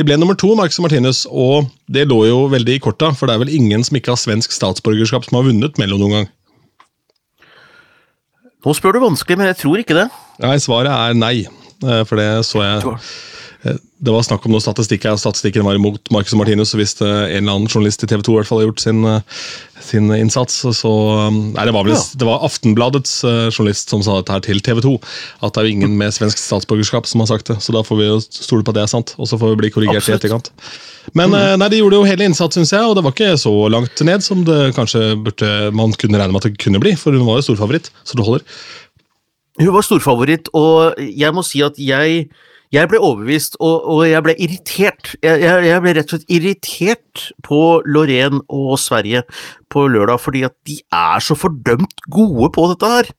De 0.00 0.06
ble 0.08 0.16
nummer 0.16 0.38
to, 0.40 0.54
Marcus 0.56 0.80
Martinus, 0.80 1.26
og 1.28 1.68
det 1.92 2.06
lå 2.08 2.22
jo 2.30 2.38
veldig 2.54 2.78
i 2.78 2.80
korta. 2.80 3.12
For 3.12 3.28
det 3.28 3.36
er 3.36 3.42
vel 3.44 3.52
ingen 3.58 3.84
som 3.84 3.98
ikke 4.00 4.14
har 4.14 4.22
svensk 4.22 4.56
statsborgerskap 4.56 5.28
som 5.28 5.36
har 5.36 5.50
vunnet 5.50 5.76
Mello 5.82 6.00
noen 6.00 6.16
gang? 6.16 6.30
Nå 8.64 8.72
spør 8.76 8.96
du 8.96 9.04
vanskelig, 9.04 9.36
men 9.36 9.52
jeg 9.52 9.60
tror 9.66 9.84
ikke 9.84 10.00
det. 10.00 10.08
Nei, 10.40 10.56
Svaret 10.64 10.96
er 10.96 11.20
nei. 11.20 11.34
For 11.80 12.16
det 12.20 12.30
så 12.48 12.60
jeg 12.60 12.96
det 13.60 14.12
var 14.12 14.22
snakk 14.24 14.46
om 14.48 14.54
noe 14.54 14.62
statistikk 14.64 15.04
her, 15.04 15.18
statistikken 15.20 15.66
var 15.66 15.76
imot 15.76 16.08
Marcus 16.14 16.32
Martinus. 16.38 16.72
Så 16.72 16.78
hvis 16.80 16.94
en 17.04 17.10
eller 17.12 17.52
annen 17.52 17.68
journalist 17.68 18.00
i 18.04 18.08
TV 18.08 18.22
2 18.24 18.32
i 18.32 18.38
hvert 18.38 18.48
fall 18.48 18.62
har 18.62 18.70
gjort 18.70 18.80
sin, 18.80 19.02
eh, 19.04 19.42
sin 19.84 20.08
innsats, 20.16 20.62
så 20.78 20.92
um, 21.28 21.40
Nei, 21.52 21.66
det 21.68 21.74
var, 21.76 21.84
vel, 21.84 21.98
det 22.16 22.28
var 22.28 22.46
Aftenbladets 22.46 23.18
eh, 23.28 23.42
journalist 23.52 23.92
som 23.92 24.04
sa 24.06 24.16
dette 24.20 24.32
her 24.32 24.46
til 24.46 24.64
TV 24.64 24.80
2. 24.86 24.94
At 25.44 25.52
det 25.52 25.62
er 25.62 25.68
jo 25.68 25.76
ingen 25.76 25.98
med 26.00 26.16
svensk 26.16 26.40
statsborgerskap 26.40 27.10
som 27.10 27.20
har 27.24 27.28
sagt 27.34 27.52
det. 27.52 27.58
Så 27.60 27.76
da 27.76 27.84
får 27.84 28.00
vi 28.00 28.08
jo 28.08 28.18
stole 28.24 28.64
på 28.64 28.72
at 28.72 28.80
det 28.80 28.86
er 28.86 28.92
sant, 28.96 29.14
og 29.20 29.28
så 29.28 29.36
får 29.40 29.52
vi 29.52 29.62
bli 29.66 29.74
korrigert 29.76 30.00
Absolutt. 30.00 30.16
i 30.16 30.20
etterkant. 30.24 30.52
Men 31.16 31.32
mm. 31.34 31.60
nei, 31.60 31.70
de 31.72 31.84
gjorde 31.84 32.00
jo 32.00 32.08
hele 32.08 32.28
innsats, 32.28 32.56
syns 32.56 32.72
jeg, 32.72 32.84
og 32.86 32.96
det 32.96 33.04
var 33.04 33.12
ikke 33.12 33.32
så 33.40 33.54
langt 33.72 34.04
ned 34.06 34.24
som 34.24 34.44
det 34.46 34.60
kanskje 34.76 35.14
burde, 35.20 35.54
man 35.76 35.92
kunne 36.00 36.20
regne 36.20 36.32
med 36.32 36.40
at 36.40 36.48
det 36.48 36.60
kunne 36.60 36.80
bli, 36.80 36.96
for 37.00 37.16
hun 37.16 37.28
var 37.28 37.40
jo 37.40 37.50
storfavoritt, 37.50 37.92
så 38.04 38.16
det 38.16 38.24
holder. 38.24 38.44
Hun 39.60 39.74
var 39.74 39.84
storfavoritt, 39.84 40.52
og 40.56 41.00
jeg 41.00 41.36
må 41.36 41.44
si 41.44 41.60
at 41.64 41.76
jeg 41.80 42.28
jeg 42.70 42.86
ble 42.86 43.00
overbevist, 43.02 43.56
og, 43.58 43.82
og 43.90 44.04
jeg 44.06 44.22
ble 44.22 44.34
irritert. 44.38 45.14
Jeg, 45.24 45.40
jeg, 45.42 45.64
jeg, 45.66 45.82
ble 45.82 45.94
rett 45.96 46.12
og 46.12 46.12
slett 46.14 46.28
irritert 46.30 47.22
på 47.42 47.58
Lorén 47.82 48.38
og 48.46 48.76
Sverige 48.78 49.24
på 49.70 49.82
lørdag, 49.90 50.20
fordi 50.22 50.44
at 50.46 50.54
de 50.66 50.76
er 50.94 51.22
så 51.22 51.34
fordømt 51.38 52.04
gode 52.14 52.50
på 52.54 52.68
dette 52.70 52.90
her. 52.92 53.10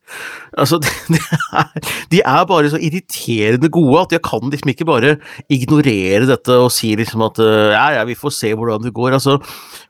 Altså, 0.56 0.80
de, 0.83 0.94
de, 1.12 1.19
er, 1.51 1.92
de 2.13 2.24
er, 2.24 2.48
bare 2.48 2.71
så 2.71 2.80
irriterende 2.80 3.71
gode 3.71 4.06
at 4.06 4.15
jeg 4.15 4.24
kan 4.30 4.48
liksom 4.48 4.71
ikke 4.71 4.88
bare 4.88 5.18
ignorere 5.51 6.24
dette 6.31 6.56
og 6.56 6.71
si 6.71 6.94
liksom 7.00 7.27
at 7.27 7.44
ja, 7.44 7.86
ja, 7.97 8.07
vi 8.07 8.15
får 8.19 8.36
se 8.38 8.54
hvordan 8.56 8.88
det 8.88 8.95
går. 8.95 9.18
Altså, 9.19 9.36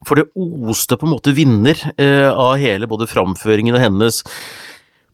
for 0.10 0.18
det 0.18 0.30
oste 0.34 0.98
på 0.98 1.06
en 1.06 1.14
måte 1.14 1.38
vinner 1.38 1.78
eh, 2.02 2.30
av 2.34 2.58
hele 2.62 2.90
både 2.90 3.10
framføringen 3.10 3.78
og 3.78 3.86
hennes 3.86 4.24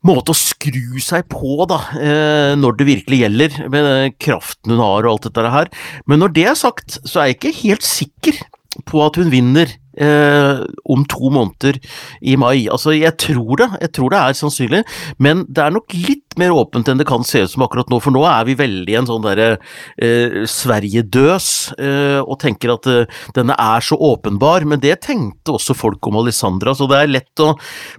måte 0.08 0.34
å 0.34 0.38
skru 0.38 1.00
seg 1.04 1.28
på, 1.32 1.58
da, 1.70 1.80
eh, 2.00 2.54
når 2.60 2.78
det 2.80 2.90
virkelig 2.90 3.22
gjelder, 3.24 3.58
med 3.74 4.18
kraften 4.24 4.76
hun 4.76 4.84
har 4.84 5.08
og 5.08 5.12
alt 5.16 5.28
dette 5.30 5.52
her. 5.54 5.72
Men 6.08 6.24
når 6.24 6.36
det 6.38 6.48
er 6.52 6.60
sagt, 6.60 7.00
så 7.04 7.22
er 7.22 7.32
jeg 7.32 7.40
ikke 7.40 7.58
helt 7.64 7.88
sikker 7.88 8.42
på 8.88 9.04
at 9.06 9.20
hun 9.20 9.32
vinner 9.34 9.72
eh, 10.02 10.64
om 10.86 11.06
to 11.10 11.32
måneder 11.34 11.80
i 12.22 12.38
mai. 12.40 12.68
Altså, 12.72 12.94
jeg 12.96 13.16
tror 13.22 13.62
det, 13.62 13.70
jeg 13.84 13.94
tror 13.98 14.14
det 14.14 14.22
er 14.22 14.38
sannsynlig, 14.38 14.84
men 15.24 15.46
det 15.50 15.64
er 15.64 15.76
nok 15.76 15.96
litt 15.96 16.38
mer 16.38 16.54
åpent 16.54 16.90
enn 16.90 17.02
det 17.02 17.08
kan 17.10 17.26
se 17.26 17.44
ut 17.46 17.52
som 17.52 17.66
akkurat 17.66 17.90
nå, 17.92 18.00
for 18.04 18.14
nå 18.14 18.24
er 18.30 18.46
vi 18.48 18.58
veldig 18.60 18.98
en 19.00 19.10
sånn 19.10 19.26
derre 19.26 19.50
eh, 19.56 20.44
Sverigedøs 20.50 21.50
eh, 21.82 22.20
og 22.22 22.38
tenker 22.44 22.76
at 22.76 22.90
eh, 22.92 23.20
denne 23.38 23.58
er 23.58 23.86
så 23.86 23.98
åpenbar, 23.98 24.68
men 24.70 24.82
det 24.84 25.00
tenkte 25.08 25.58
også 25.58 25.78
folk 25.78 26.10
om 26.10 26.20
Alessandra, 26.22 26.76
så 26.78 26.90
det 26.90 27.02
er 27.02 27.14
lett 27.14 27.44
å 27.44 27.54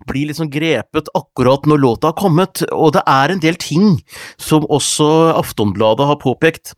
bli 0.08 0.26
sånn 0.34 0.52
grepet 0.52 1.10
akkurat 1.16 1.66
når 1.68 1.82
låta 1.82 2.12
har 2.12 2.18
kommet, 2.18 2.62
og 2.72 2.94
det 2.96 3.04
er 3.08 3.32
en 3.32 3.42
del 3.42 3.58
ting 3.60 3.96
som 4.40 4.66
også 4.68 5.08
Aftonbladet 5.38 6.08
har 6.08 6.20
påpekt, 6.22 6.74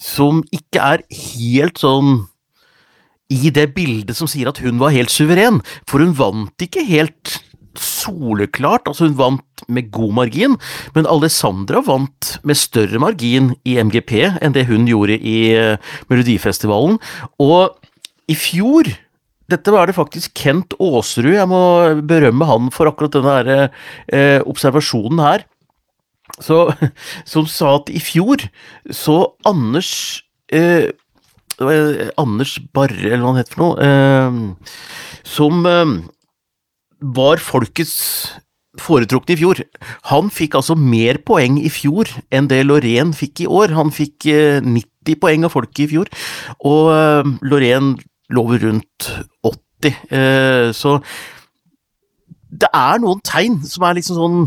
som 0.00 0.44
ikke 0.54 0.82
er 0.94 1.06
helt 1.10 1.80
sånn 1.80 2.26
i 3.30 3.52
det 3.54 3.70
bildet 3.76 4.18
som 4.18 4.28
sier 4.30 4.50
at 4.50 4.60
hun 4.62 4.80
var 4.80 4.94
helt 4.94 5.12
suveren, 5.12 5.60
for 5.88 6.02
hun 6.02 6.16
vant 6.18 6.66
ikke 6.66 6.84
helt 6.88 7.38
soleklart, 7.78 8.88
altså 8.90 9.06
hun 9.06 9.18
vant 9.18 9.64
med 9.70 9.92
god 9.94 10.16
margin, 10.18 10.56
men 10.96 11.06
Alessandra 11.08 11.82
vant 11.86 12.32
med 12.42 12.58
større 12.58 12.98
margin 13.02 13.52
i 13.62 13.76
MGP 13.78 14.16
enn 14.42 14.56
det 14.56 14.66
hun 14.68 14.88
gjorde 14.90 15.16
i 15.16 15.38
uh, 15.54 15.94
Melodifestivalen, 16.10 16.98
og 17.38 17.78
i 18.30 18.36
fjor 18.38 18.90
dette 19.50 19.72
var 19.74 19.88
det 19.88 19.96
faktisk 19.96 20.34
Kent 20.38 20.76
Aasrud, 20.78 21.32
jeg 21.34 21.48
må 21.50 21.62
berømme 22.06 22.46
han 22.46 22.68
for 22.74 22.90
akkurat 22.90 23.16
denne 23.16 23.36
her, 23.38 23.70
eh, 24.14 24.38
observasjonen 24.46 25.22
her, 25.24 25.44
så, 26.38 26.68
som 27.32 27.48
sa 27.50 27.76
at 27.80 27.90
i 27.90 28.02
fjor 28.02 28.46
så 28.94 29.16
Anders 29.48 30.22
eh, 30.52 30.86
eh, 30.86 30.90
Anders 31.60 32.58
Barre, 32.74 32.98
eller 33.10 33.22
hva 33.24 33.32
han 33.34 33.40
heter 33.40 33.56
for 33.56 33.64
noe, 33.64 33.86
eh, 33.86 34.76
som 35.28 35.66
eh, 35.68 35.96
var 37.00 37.42
folkets 37.42 37.96
foretrukne 38.80 39.34
i 39.34 39.40
fjor. 39.40 39.60
Han 40.12 40.30
fikk 40.32 40.56
altså 40.56 40.76
mer 40.78 41.18
poeng 41.26 41.58
i 41.60 41.70
fjor 41.72 42.08
enn 42.32 42.48
det 42.48 42.62
Lorén 42.64 43.12
fikk 43.16 43.44
i 43.44 43.50
år. 43.50 43.74
Han 43.76 43.90
fikk 43.92 44.28
90 44.64 45.18
poeng 45.20 45.44
av 45.44 45.52
folket 45.52 45.84
i 45.84 45.90
fjor, 45.90 46.08
og 46.64 47.34
Lorén 47.42 47.96
lå 48.30 48.44
rundt 48.62 49.10
80. 49.42 50.72
Så 50.78 50.94
det 52.50 52.70
er 52.74 53.02
noen 53.02 53.20
tegn 53.26 53.58
som 53.66 53.84
er 53.86 53.98
liksom 53.98 54.18
sånn 54.18 54.40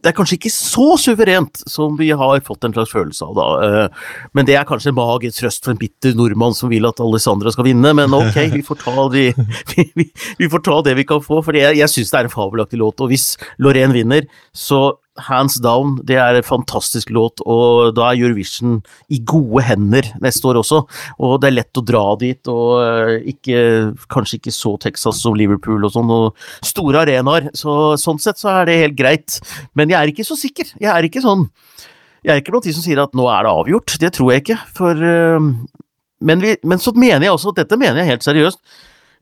det 0.00 0.10
er 0.10 0.16
kanskje 0.16 0.38
ikke 0.38 0.52
så 0.52 0.86
suverent 1.00 1.60
som 1.68 1.96
vi 1.98 2.10
har 2.16 2.40
fått 2.46 2.64
en 2.64 2.74
slags 2.74 2.92
følelse 2.94 3.26
av, 3.26 3.34
da. 3.36 3.48
Eh, 3.66 4.14
men 4.36 4.48
det 4.48 4.56
er 4.56 4.68
kanskje 4.68 4.92
en 4.92 4.98
magisk 4.98 5.40
trøst 5.42 5.66
for 5.66 5.74
en 5.74 5.80
bitter 5.80 6.16
nordmann 6.16 6.56
som 6.56 6.72
vil 6.72 6.88
at 6.88 7.02
Alessandra 7.04 7.52
skal 7.52 7.68
vinne, 7.68 7.92
men 7.96 8.16
ok, 8.16 8.38
vi 8.56 8.64
får 8.66 8.80
ta, 8.84 9.06
de, 9.12 9.26
vi, 9.74 9.86
vi, 9.98 10.08
vi 10.40 10.50
får 10.52 10.64
ta 10.66 10.80
det 10.88 10.96
vi 11.00 11.06
kan 11.08 11.22
få, 11.24 11.42
for 11.44 11.56
jeg, 11.56 11.76
jeg 11.80 11.92
syns 11.92 12.14
det 12.14 12.22
er 12.22 12.30
en 12.30 12.34
fabelaktig 12.34 12.80
låt, 12.80 13.04
og 13.04 13.12
hvis 13.12 13.34
Lorraine 13.60 13.96
vinner, 13.96 14.28
så 14.56 14.86
hands 15.26 15.58
down. 15.62 15.96
Det 16.06 16.16
er 16.20 16.38
en 16.38 16.46
fantastisk 16.46 17.10
låt, 17.14 17.42
og 17.44 17.94
da 17.96 18.10
er 18.10 18.20
Eurovision 18.20 18.78
i 19.12 19.20
gode 19.26 19.64
hender 19.66 20.08
neste 20.22 20.50
år 20.50 20.60
også. 20.62 20.82
Og 21.20 21.36
det 21.42 21.50
er 21.50 21.56
lett 21.58 21.80
å 21.80 21.84
dra 21.86 22.04
dit, 22.20 22.52
og 22.52 22.80
eh, 22.84 23.14
ikke, 23.34 23.60
kanskje 24.12 24.40
ikke 24.40 24.54
så 24.54 24.74
Texas 24.82 25.22
som 25.24 25.36
Liverpool 25.38 25.84
og 25.86 25.94
sånn, 25.94 26.12
og 26.14 26.66
store 26.66 27.04
arenaer. 27.04 27.50
Så, 27.56 27.96
sånn 28.00 28.22
sett 28.22 28.40
så 28.40 28.52
er 28.60 28.70
det 28.70 28.80
helt 28.84 28.98
greit. 28.98 29.40
Men 29.78 29.92
jeg 29.92 30.00
er 30.00 30.12
ikke 30.14 30.26
så 30.28 30.38
sikker. 30.38 30.74
Jeg 30.80 30.92
er 30.92 31.06
ikke 31.06 31.24
sånn 31.24 31.48
Jeg 32.20 32.34
er 32.34 32.40
ikke 32.42 32.52
blant 32.52 32.66
de 32.68 32.72
som 32.76 32.84
sier 32.84 33.00
at 33.00 33.14
nå 33.16 33.24
er 33.32 33.46
det 33.46 33.52
avgjort. 33.62 33.94
Det 34.00 34.10
tror 34.12 34.34
jeg 34.34 34.44
ikke. 34.44 34.58
For 34.76 35.06
eh, 35.08 35.52
men, 36.20 36.42
vi, 36.42 36.56
men 36.68 36.82
så 36.82 36.92
mener 36.92 37.24
jeg 37.24 37.36
også, 37.36 37.54
dette 37.56 37.78
mener 37.80 38.02
jeg 38.02 38.12
helt 38.12 38.26
seriøst, 38.26 38.60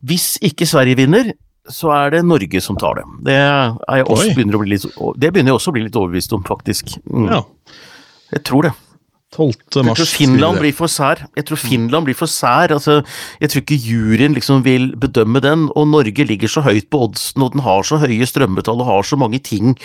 hvis 0.09 0.33
ikke 0.47 0.67
Sverige 0.67 0.99
vinner, 0.99 1.31
så 1.69 1.93
er 1.93 2.17
det 2.17 2.25
Norge 2.25 2.61
som 2.65 2.79
tar 2.81 3.01
det. 3.01 3.07
Det, 3.29 3.39
er 3.39 4.05
begynner, 4.09 4.63
litt, 4.65 4.87
det 5.21 5.33
begynner 5.33 5.53
jeg 5.53 5.61
også 5.61 5.73
å 5.73 5.77
bli 5.77 5.87
litt 5.87 5.99
overbevist 5.99 6.35
om, 6.37 6.45
faktisk. 6.47 6.95
Mm. 7.11 7.31
Ja. 7.33 7.43
Jeg 8.33 8.45
tror 8.49 8.69
det. 8.69 8.75
12. 9.29 9.85
Mars, 9.85 9.99
Jeg 9.99 9.99
tror 9.99 10.09
Finland 10.09 10.59
blir 10.63 10.73
for 10.73 10.89
sær. 10.89 11.21
Jeg 11.37 11.45
tror 11.51 11.61
Finland 11.61 12.07
blir 12.07 12.17
for 12.17 12.31
sær. 12.33 12.73
Altså, 12.73 13.03
jeg 13.43 13.53
tror 13.53 13.61
ikke 13.61 13.77
juryen 13.77 14.33
liksom 14.33 14.63
vil 14.65 14.95
bedømme 14.97 15.43
den, 15.45 15.67
og 15.77 15.91
Norge 15.93 16.25
ligger 16.25 16.49
så 16.49 16.63
høyt 16.65 16.89
på 16.89 17.03
oddsen, 17.05 17.45
og 17.45 17.53
den 17.53 17.65
har 17.67 17.85
så 17.85 18.01
høye 18.01 18.25
strømmetall 18.27 18.81
og 18.81 18.89
har 18.89 19.05
så 19.05 19.21
mange 19.21 19.43
ting 19.45 19.77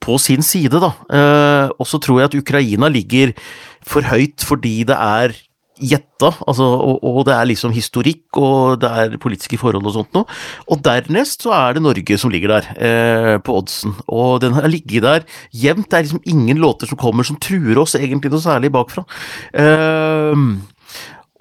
på 0.00 0.18
sin 0.22 0.46
side, 0.46 0.78
da. 0.78 0.92
Eh, 1.10 1.74
og 1.74 1.88
så 1.90 1.98
tror 1.98 2.22
jeg 2.22 2.30
at 2.30 2.38
Ukraina 2.38 2.92
ligger 2.94 3.34
for 3.82 4.06
høyt 4.06 4.46
fordi 4.46 4.84
det 4.86 4.94
er 4.94 5.34
gjetta, 5.82 6.30
altså, 6.46 6.66
og, 6.78 7.02
og, 7.02 7.20
det 7.28 7.34
er 7.36 7.48
liksom 7.50 7.74
historikk, 7.74 8.24
og 8.38 8.80
det 8.82 8.90
er 9.02 9.16
politiske 9.22 9.58
forhold 9.60 9.88
og 9.88 9.96
sånt 9.96 10.16
noe. 10.16 10.38
Og 10.70 10.82
dernest 10.84 11.46
så 11.46 11.54
er 11.56 11.76
det 11.76 11.84
Norge 11.84 12.18
som 12.20 12.32
ligger 12.32 12.54
der, 12.56 12.68
eh, 12.76 13.36
på 13.42 13.56
oddsen. 13.58 13.96
Og 14.06 14.40
den 14.44 14.56
har 14.56 14.70
ligget 14.70 15.06
der 15.06 15.26
jevnt. 15.52 15.90
Det 15.90 15.98
er 15.98 16.06
liksom 16.06 16.22
ingen 16.24 16.62
låter 16.62 16.90
som 16.90 17.00
kommer 17.00 17.26
som 17.26 17.40
truer 17.42 17.80
oss 17.82 17.96
egentlig 17.98 18.32
noe 18.32 18.44
særlig 18.44 18.72
bakfra. 18.74 19.04
Eh, 19.52 20.46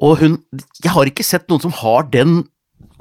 og 0.02 0.18
hun 0.18 0.40
Jeg 0.82 0.92
har 0.96 1.06
ikke 1.06 1.26
sett 1.26 1.50
noen 1.50 1.62
som 1.62 1.74
har 1.78 2.08
den 2.10 2.42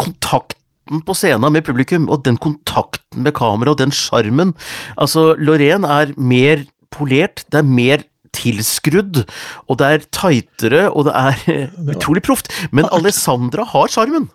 kontakten 0.01 1.01
på 1.07 1.15
scenen 1.17 1.53
med 1.55 1.65
publikum, 1.65 2.09
og 2.11 2.25
den 2.25 2.37
kontakten 2.37 3.23
med 3.25 3.33
kamera, 3.37 3.73
og 3.73 3.79
den 3.79 3.93
sjarmen. 3.95 4.55
Altså, 4.99 5.35
Lorraine 5.39 5.87
er 5.87 6.13
mer 6.19 6.65
polert, 6.91 7.45
det 7.53 7.63
er 7.63 7.67
mer 7.67 8.05
tilskrudd, 8.37 9.25
og 9.67 9.81
det 9.81 9.89
er 9.89 10.07
tightere, 10.15 10.85
og 10.91 11.09
det 11.09 11.15
er 11.17 11.67
utrolig 11.97 12.25
proft. 12.27 12.53
Men 12.73 12.91
Alessandra 12.95 13.67
har 13.73 13.93
sjarmen. 13.93 14.31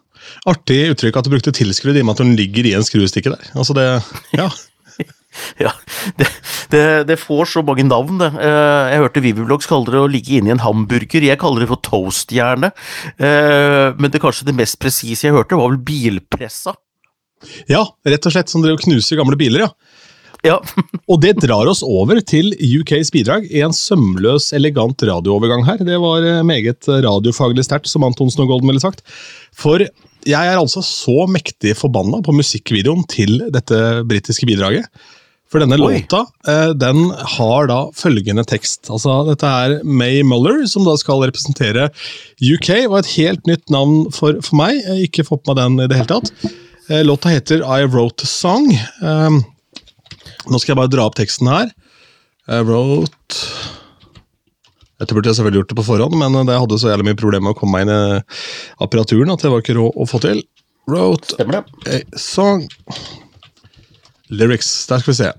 Artig 0.50 0.80
uttrykk 0.94 1.20
at 1.20 1.28
du 1.28 1.34
brukte 1.34 1.54
tilskrudd 1.56 1.98
i 1.98 2.02
og 2.04 2.08
med 2.08 2.18
at 2.18 2.24
hun 2.24 2.38
ligger 2.38 2.68
i 2.68 2.74
en 2.78 2.86
skruestikke 2.86 3.34
der. 3.34 3.52
Altså 3.58 3.76
det, 3.78 3.86
ja. 4.38 4.48
ja, 5.66 5.72
det, 6.20 6.30
det, 6.72 6.84
det, 7.10 7.20
får 7.22 7.52
så 7.54 7.64
mange 7.66 7.86
navn, 7.88 8.20
det. 8.22 8.32
Eh, 8.40 8.94
jeg 8.94 9.04
hørte 9.04 9.24
Viviblogs 9.26 9.70
kalle 9.70 9.92
det 9.92 10.02
å 10.02 10.10
ligge 10.12 10.40
inni 10.40 10.54
en 10.54 10.64
hamburger. 10.64 11.28
Jeg 11.28 11.42
kaller 11.42 11.66
det 11.66 11.70
for 11.72 11.84
toastjerne. 11.86 12.72
Eh, 13.18 13.92
men 14.00 14.14
det 14.14 14.24
kanskje 14.24 14.50
det 14.50 14.58
mest 14.58 14.80
presise 14.82 15.28
jeg 15.28 15.36
hørte, 15.36 15.60
var 15.60 15.74
vel 15.74 15.84
bilpressa. 15.86 16.76
Ja, 17.70 17.84
rett 18.08 18.26
og 18.26 18.34
slett. 18.34 18.52
Som 18.52 18.64
dere 18.64 18.80
knuser 18.82 19.20
gamle 19.20 19.38
biler, 19.40 19.68
ja. 19.68 19.95
Ja. 20.46 20.60
og 21.12 21.22
det 21.24 21.36
drar 21.42 21.70
oss 21.72 21.84
over 21.86 22.22
til 22.22 22.54
UKs 22.54 23.12
bidrag 23.14 23.48
i 23.50 23.64
en 23.66 23.76
sømløs, 23.76 24.52
elegant 24.56 25.02
radioovergang 25.10 25.66
her. 25.68 25.82
Det 25.86 26.00
var 26.02 26.26
eh, 26.26 26.44
meget 26.46 26.88
radiofaglig 26.90 27.66
sterkt, 27.68 27.90
som 27.92 28.06
Antonsen 28.08 28.46
og 28.46 28.54
Golden 28.54 28.72
ville 28.72 28.84
sagt. 28.84 29.04
For 29.56 29.84
jeg 30.26 30.54
er 30.54 30.58
altså 30.58 30.82
så 30.86 31.26
mektig 31.30 31.76
forbanna 31.78 32.22
på 32.26 32.34
musikkvideoen 32.36 33.06
til 33.10 33.38
dette 33.54 33.82
britiske 34.10 34.48
bidraget. 34.50 34.90
For 35.52 35.62
denne 35.62 35.78
Oi. 35.78 36.02
låta 36.02 36.24
eh, 36.50 36.72
den 36.76 37.06
har 37.38 37.70
da 37.70 37.80
følgende 37.96 38.44
tekst. 38.50 38.90
Altså, 38.90 39.22
Dette 39.30 39.48
er 39.48 39.78
May 39.86 40.24
Muller, 40.26 40.66
som 40.68 40.84
da 40.88 40.98
skal 41.00 41.22
representere 41.24 41.92
UK. 42.42 42.70
og 42.90 43.00
Et 43.04 43.12
helt 43.20 43.46
nytt 43.48 43.70
navn 43.74 44.10
for, 44.16 44.42
for 44.42 44.60
meg. 44.60 44.82
Jeg 44.82 45.12
ikke 45.12 45.28
fått 45.30 45.46
med 45.48 45.62
den 45.62 45.80
i 45.80 45.90
det 45.92 46.02
hele 46.02 46.12
tatt. 46.12 46.34
Eh, 46.90 47.06
låta 47.06 47.32
heter 47.34 47.62
I 47.62 47.86
Wrote 47.86 48.26
a 48.26 48.30
Song. 48.30 48.68
Nå 50.52 50.62
skal 50.62 50.74
jeg 50.74 50.82
bare 50.82 50.94
dra 50.94 51.08
opp 51.10 51.18
teksten 51.18 51.50
her. 51.50 51.72
Jeg 52.46 52.66
wrote 52.68 53.40
Dette 55.02 55.16
burde 55.16 55.28
jeg 55.28 55.36
selvfølgelig 55.40 55.64
gjort 55.64 55.72
det 55.74 55.78
på 55.80 55.88
forhånd, 55.90 56.14
men 56.22 56.38
jeg 56.48 56.62
hadde 56.62 56.78
så 56.80 56.92
jævlig 56.94 57.10
mye 57.10 57.20
problemer 57.20 57.50
med 57.50 57.56
å 57.56 57.60
komme 57.60 57.76
meg 57.76 57.88
inn 57.88 57.96
i 57.96 58.84
apparaturen 58.86 59.34
at 59.34 59.42
det 59.44 59.52
var 59.52 59.64
ikke 59.64 59.76
råd 59.76 59.98
å 60.00 60.08
få 60.08 60.22
til. 60.24 60.44
Wrote 60.88 61.36
a 61.42 62.00
song 62.22 62.64
Lyrics. 64.30 64.70
Der 64.88 65.02
skal 65.02 65.12
vi 65.12 65.18
se. 65.18 65.32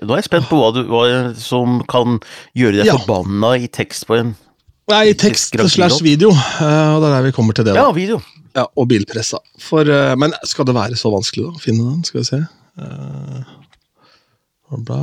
Nå 0.00 0.14
er 0.14 0.22
jeg 0.22 0.30
spent 0.30 0.48
på 0.48 0.56
hva, 0.56 0.70
du, 0.72 0.84
hva 0.88 1.02
som 1.36 1.80
kan 1.88 2.20
gjøre 2.56 2.80
deg 2.80 2.88
ja. 2.88 2.96
forbanna 3.00 3.54
i 3.60 3.68
tekst 3.72 4.06
på 4.08 4.16
en 4.16 4.36
Nei, 4.90 5.12
tekst 5.14 5.54
slash 5.54 6.00
video. 6.02 6.32
Og 6.34 7.02
det 7.02 7.08
er 7.08 7.12
der 7.14 7.26
vi 7.28 7.34
kommer 7.36 7.54
til 7.54 7.68
det. 7.68 7.76
Da. 7.76 7.84
Ja, 7.84 7.90
video. 7.94 8.18
Ja, 8.56 8.66
Og 8.76 8.88
bilpressa. 8.90 9.38
For, 9.62 9.86
uh, 9.86 10.16
men 10.18 10.34
skal 10.44 10.66
det 10.66 10.74
være 10.74 10.98
så 10.98 11.12
vanskelig 11.12 11.46
da, 11.46 11.52
å 11.54 11.62
finne 11.62 11.86
den? 11.86 12.02
Skal 12.06 12.22
vi 12.22 12.28
se. 12.28 12.40
Uh, 12.80 13.44
bla. 14.86 15.00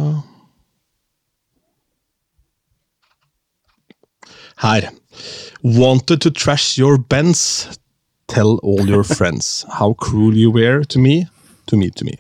Her. 4.64 4.90
Wanted 5.64 6.22
to 6.22 6.32
trash 6.32 6.78
your 6.80 6.98
Benz. 6.98 7.68
Tell 8.28 8.60
all 8.64 8.88
your 8.90 9.04
friends 9.18 9.66
how 9.80 9.94
cruel 9.94 10.36
you 10.36 10.52
were 10.52 10.84
to 10.84 11.00
me, 11.00 11.28
to 11.68 11.78
me, 11.78 11.90
to 11.92 12.04
me. 12.06 12.18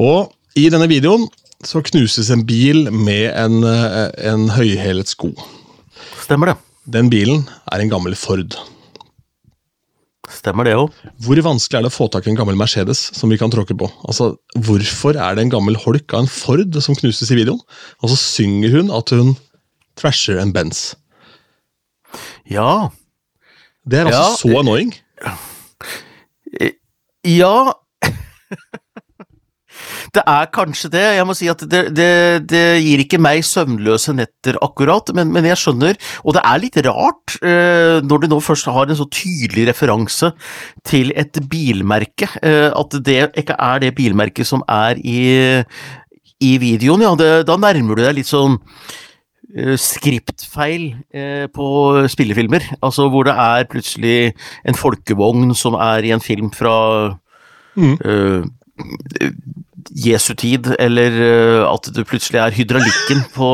Og 0.00 0.32
i 0.56 0.70
denne 0.72 0.88
videoen 0.88 1.28
så 1.64 1.82
knuses 1.84 2.30
en 2.32 2.46
bil 2.46 2.88
med 2.90 3.28
en, 3.38 3.60
en 3.62 4.48
høyhælet 4.56 5.12
sko. 5.12 5.30
Stemmer 6.24 6.52
det. 6.52 6.56
Den 6.92 7.10
bilen 7.12 7.44
er 7.70 7.82
en 7.82 7.92
gammel 7.92 8.16
Ford. 8.18 8.56
Stemmer 10.32 10.66
det 10.66 10.74
òg. 10.78 10.94
Hvor 11.22 11.40
vanskelig 11.44 11.78
er 11.78 11.84
det 11.86 11.92
å 11.92 11.94
få 11.94 12.08
tak 12.12 12.26
i 12.26 12.32
en 12.32 12.38
gammel 12.38 12.56
Mercedes 12.58 13.00
som 13.16 13.32
vi 13.32 13.38
kan 13.40 13.52
tråkke 13.52 13.76
på? 13.78 13.88
Altså, 14.08 14.32
Hvorfor 14.56 15.18
er 15.18 15.36
det 15.36 15.46
en 15.46 15.54
gammel 15.54 15.78
holk 15.78 16.14
av 16.14 16.24
en 16.24 16.30
Ford 16.30 16.78
som 16.84 16.96
knuses 16.98 17.30
i 17.30 17.38
videoen? 17.38 17.60
Og 18.02 18.12
så 18.12 18.18
synger 18.20 18.78
hun 18.78 18.92
at 18.94 19.12
hun 19.14 19.34
trasher 20.00 20.40
en 20.40 20.54
Benz. 20.54 20.92
Ja. 22.48 22.90
Det 23.84 24.00
er 24.00 24.10
altså 24.10 24.22
ja. 24.22 24.36
så 24.40 24.58
annoying. 24.62 24.94
Ja 27.28 27.72
Det 30.14 30.24
er 30.28 30.50
kanskje 30.54 30.90
det. 30.92 31.04
Jeg 31.16 31.26
må 31.28 31.36
si 31.36 31.48
at 31.52 31.64
det, 31.70 31.82
det, 31.96 32.10
det 32.50 32.64
gir 32.82 33.02
ikke 33.04 33.20
meg 33.22 33.44
søvnløse 33.46 34.14
netter, 34.16 34.58
akkurat, 34.64 35.12
men, 35.16 35.32
men, 35.34 35.48
jeg 35.48 35.60
skjønner. 35.60 35.98
Og 36.24 36.36
det 36.36 36.44
er 36.48 36.62
litt 36.62 36.78
rart, 36.86 37.36
eh, 37.42 37.98
når 38.04 38.24
du 38.24 38.30
nå 38.32 38.40
først 38.44 38.70
har 38.72 38.88
en 38.88 38.98
så 38.98 39.08
tydelig 39.12 39.68
referanse 39.70 40.32
til 40.88 41.12
et 41.18 41.40
bilmerke, 41.50 42.28
eh, 42.42 42.68
at 42.70 42.98
det 43.04 43.20
ikke 43.40 43.58
er 43.58 43.82
det 43.82 43.94
bilmerket 43.98 44.48
som 44.48 44.64
er 44.70 44.98
i, 44.98 45.22
i 46.42 46.52
videoen. 46.62 47.04
Ja, 47.04 47.14
det, 47.18 47.30
da 47.48 47.58
nærmer 47.60 47.98
du 47.98 48.04
deg 48.04 48.18
litt 48.18 48.30
sånn 48.30 48.58
eh, 49.54 49.76
skriptfeil 49.80 50.88
eh, 51.14 51.46
på 51.52 51.66
spillefilmer. 52.12 52.72
Altså 52.82 53.08
hvor 53.12 53.28
det 53.28 53.36
er 53.38 53.68
plutselig 53.70 54.18
en 54.68 54.78
folkevogn 54.78 55.54
som 55.58 55.78
er 55.78 56.08
i 56.08 56.14
en 56.14 56.24
film 56.24 56.52
fra 56.54 56.76
mm. 57.76 57.96
eh, 58.02 59.30
Jesu 59.90 60.34
tid, 60.38 60.68
eller 60.78 61.16
uh, 61.18 61.72
at 61.72 61.90
det 61.94 62.06
plutselig 62.08 62.40
er 62.42 62.54
hydraulikken 62.56 63.24
på 63.34 63.48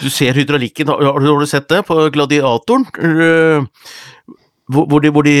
Du 0.00 0.08
ser 0.10 0.36
hydraulikken, 0.38 0.88
har, 0.88 1.20
du 1.20 1.46
sett 1.46 1.68
det? 1.68 1.82
På 1.86 2.08
Gladiatoren? 2.14 2.86
Hvor 4.70 5.02
de, 5.02 5.10
hvor, 5.10 5.26
de, 5.26 5.32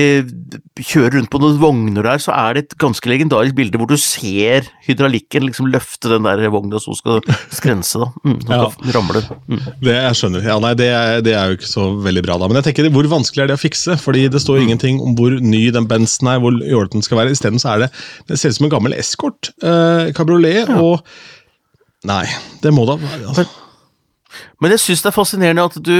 kjører 0.82 1.14
rundt 1.14 1.30
på 1.30 1.38
noen 1.38 1.58
vogner 1.60 2.04
der, 2.04 2.18
så 2.20 2.32
er 2.34 2.56
det 2.56 2.62
et 2.64 2.74
ganske 2.82 3.06
legendarisk 3.06 3.54
bilde 3.54 3.78
hvor 3.78 3.86
du 3.88 3.94
ser 4.00 4.66
hydraulikken 4.82 5.46
liksom 5.46 5.68
løfte 5.70 6.10
den 6.10 6.26
der 6.26 6.42
vogna 6.50 6.80
som 6.82 6.96
skal 6.98 7.22
skrense, 7.54 8.02
da. 8.02 8.08
Mm, 8.26 8.40
ja. 8.50 8.58
skal 8.74 8.96
ramle. 8.96 9.22
Mm. 9.46 9.60
Det 9.86 9.94
jeg 9.94 10.18
skjønner. 10.18 10.48
Ja, 10.50 10.58
nei, 10.64 10.72
det 10.78 10.88
er, 10.90 11.22
det 11.24 11.36
er, 11.38 11.52
jo 11.52 11.60
ikke 11.60 11.70
så 11.70 11.86
veldig 12.02 12.24
bra, 12.26 12.40
da. 12.42 12.50
Men 12.50 12.58
jeg 12.60 12.68
tenker, 12.68 12.90
hvor 12.92 13.08
vanskelig 13.14 13.44
er 13.44 13.52
det 13.52 13.60
å 13.60 13.62
fikse? 13.62 13.96
Fordi 14.02 14.26
det 14.32 14.42
står 14.42 14.58
mm. 14.58 14.64
ingenting 14.66 15.00
om 15.06 15.14
hvor 15.18 15.38
ny 15.38 15.62
den 15.78 15.86
Bensen 15.88 16.32
er, 16.32 16.42
hvor 16.42 16.58
jålete 16.58 16.98
den 16.98 17.06
skal 17.06 17.22
være. 17.22 17.36
Isteden 17.36 17.62
så 17.62 17.76
er 17.76 17.86
det 17.86 17.92
Det 18.28 18.40
ser 18.40 18.50
ut 18.50 18.58
som 18.58 18.68
en 18.68 18.74
gammel 18.74 18.98
eskort. 18.98 19.52
Eh, 19.62 20.10
kabriolet 20.18 20.66
ja. 20.66 20.82
og 20.82 21.06
Nei, 22.10 22.24
det 22.58 22.72
må 22.74 22.82
da 22.88 22.96
være 22.98 23.28
altså. 23.30 23.44
Men 24.58 24.74
jeg 24.74 24.82
syns 24.82 25.04
det 25.04 25.10
er 25.12 25.14
fascinerende 25.14 25.66
at 25.70 25.76
du 25.78 25.96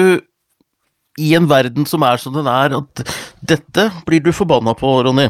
i 1.21 1.35
en 1.37 1.49
verden 1.50 1.87
som 1.88 2.02
er 2.07 2.21
som 2.21 2.35
den 2.37 2.49
er, 2.49 2.76
at 2.78 3.02
dette 3.45 3.88
blir 4.07 4.23
du 4.25 4.31
forbanna 4.33 4.75
på, 4.78 4.95
Ronny. 5.07 5.28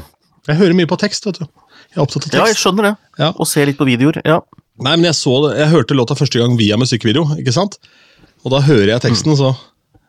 Jeg 0.48 0.58
hører 0.58 0.76
mye 0.78 0.90
på 0.90 0.98
tekst, 1.00 1.26
vet 1.26 1.40
du. 1.40 1.46
Jeg 1.46 1.98
er 1.98 2.04
opptatt 2.04 2.26
av 2.26 2.30
tekst. 2.30 2.38
Ja, 2.38 2.46
jeg 2.50 2.58
skjønner 2.60 2.88
det. 2.90 2.94
Ja. 3.18 3.30
Og 3.36 3.46
ser 3.50 3.66
litt 3.68 3.78
på 3.80 3.88
videoer. 3.88 4.20
ja. 4.26 4.40
Nei, 4.82 4.94
men 4.96 5.04
jeg 5.04 5.14
så 5.14 5.34
det, 5.44 5.50
jeg 5.60 5.68
hørte 5.68 5.94
låta 5.94 6.14
første 6.16 6.40
gang 6.40 6.54
via 6.58 6.78
musikkvideo, 6.80 7.26
ikke 7.38 7.52
sant? 7.54 7.76
Og 8.42 8.50
da 8.54 8.62
hører 8.64 8.94
jeg 8.94 9.02
teksten, 9.04 9.34
mm. 9.36 9.38
så 9.38 9.52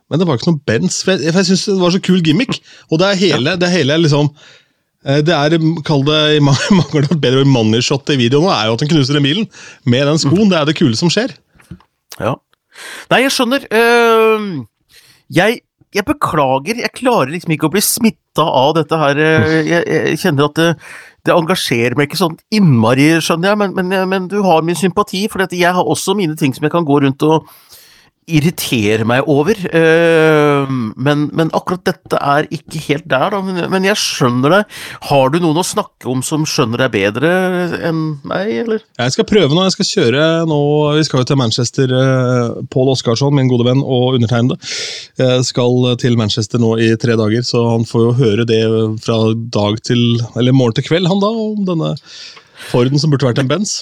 Men 0.10 0.20
det 0.22 0.28
var 0.28 0.40
ikke 0.40 0.54
noe 0.54 0.62
Benz, 0.66 1.02
for 1.04 1.14
jeg, 1.20 1.34
jeg 1.34 1.46
syns 1.50 1.66
det 1.68 1.76
var 1.82 1.94
så 1.94 2.00
kul 2.02 2.22
gimmick. 2.24 2.58
Og 2.90 3.00
det 3.02 3.10
er 3.10 3.20
hele, 3.20 3.54
det 3.60 3.68
er 3.68 3.76
hele 3.80 3.98
liksom 4.06 4.32
Eh, 5.04 5.20
Det 5.20 5.36
er, 5.36 5.58
kall 5.84 6.04
det 6.08 6.20
i 6.38 6.40
ma- 6.44 6.56
mangel 6.80 7.04
av 7.04 7.12
et 7.16 7.22
bedre 7.24 7.46
moneyshot 7.48 8.08
i 8.14 8.20
videoen, 8.22 8.48
er 8.54 8.70
jo 8.70 8.78
at 8.78 8.86
han 8.86 8.92
knuser 8.94 9.18
den 9.18 9.26
bilen 9.28 9.50
med 9.86 10.08
den 10.08 10.22
skoen. 10.22 10.50
Det 10.52 10.60
er 10.60 10.70
det 10.70 10.78
kule 10.80 10.96
som 11.00 11.12
skjer. 11.12 11.34
Ja. 12.20 12.38
Nei, 13.12 13.20
jeg 13.26 13.34
skjønner. 13.36 13.66
Øhm, 13.68 14.48
jeg, 15.34 15.64
jeg 15.94 16.06
beklager, 16.08 16.80
jeg 16.84 16.94
klarer 16.98 17.34
liksom 17.34 17.54
ikke 17.56 17.70
å 17.70 17.74
bli 17.74 17.84
smitta 17.86 18.46
av 18.46 18.74
dette 18.80 18.98
her. 18.98 19.20
øh, 19.20 19.58
Jeg, 19.68 19.84
jeg 19.88 20.22
kjenner 20.24 20.50
at 20.50 20.58
det, 20.60 20.70
det 21.26 21.36
engasjerer 21.36 21.98
meg 21.98 22.10
ikke 22.10 22.22
sånn 22.24 22.40
innmari, 22.54 23.12
skjønner 23.24 23.54
jeg, 23.54 23.62
men, 23.62 23.76
men, 23.78 23.94
men 24.10 24.32
du 24.32 24.40
har 24.46 24.66
min 24.66 24.80
sympati, 24.80 25.26
for 25.32 25.46
jeg 25.46 25.76
har 25.78 25.84
også 25.84 26.16
mine 26.18 26.38
ting 26.40 26.56
som 26.56 26.66
jeg 26.66 26.74
kan 26.74 26.88
gå 26.88 27.02
rundt 27.06 27.26
og 27.30 27.48
irritere 28.28 29.06
meg 29.08 29.28
over. 29.30 29.58
Øhm, 29.76 30.94
men, 30.96 31.26
men 31.36 31.52
akkurat 31.56 31.84
dette 31.88 32.20
er 32.20 32.48
ikke 32.54 32.82
helt 32.88 33.08
der, 33.12 33.34
da. 33.34 33.42
Men, 33.46 33.60
men 33.72 33.88
jeg 33.88 34.00
skjønner 34.00 34.56
deg. 34.58 34.78
Har 35.10 35.34
du 35.34 35.40
noen 35.44 35.60
å 35.60 35.66
snakke 35.68 36.10
om 36.12 36.24
som 36.26 36.46
skjønner 36.48 36.86
deg 36.86 36.94
bedre 36.96 37.32
enn 37.90 38.04
meg, 38.30 38.52
eller? 38.64 38.86
Jeg 39.00 39.16
skal 39.16 39.28
prøve 39.30 39.52
nå. 39.52 39.66
Jeg 39.68 39.76
skal 39.78 39.90
kjøre 39.92 40.28
nå 40.50 40.60
Vi 40.98 41.06
skal 41.08 41.24
jo 41.24 41.30
til 41.32 41.40
Manchester. 41.42 41.96
eh, 42.00 42.58
Pål 42.74 42.94
Oskarsson, 42.96 43.36
min 43.36 43.52
gode 43.52 43.68
venn 43.68 43.84
og 43.84 44.20
undertegnede, 44.20 44.60
eh, 45.20 45.40
skal 45.46 45.96
til 46.02 46.18
Manchester 46.20 46.62
nå 46.62 46.76
i 46.82 46.94
tre 47.00 47.18
dager. 47.20 47.46
Så 47.48 47.64
han 47.72 47.88
får 47.88 48.08
jo 48.08 48.18
høre 48.22 48.48
det 48.50 48.64
fra 49.04 49.20
dag 49.34 49.82
til 49.84 50.04
Eller 50.40 50.56
morgen 50.56 50.78
til 50.80 50.88
kveld, 50.88 51.08
han 51.12 51.22
da, 51.24 51.32
om 51.32 51.66
denne 51.68 51.96
Forden 52.70 53.00
som 53.02 53.12
burde 53.12 53.28
vært 53.28 53.42
en 53.42 53.50
Benz. 53.50 53.82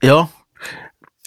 Ja. 0.00 0.22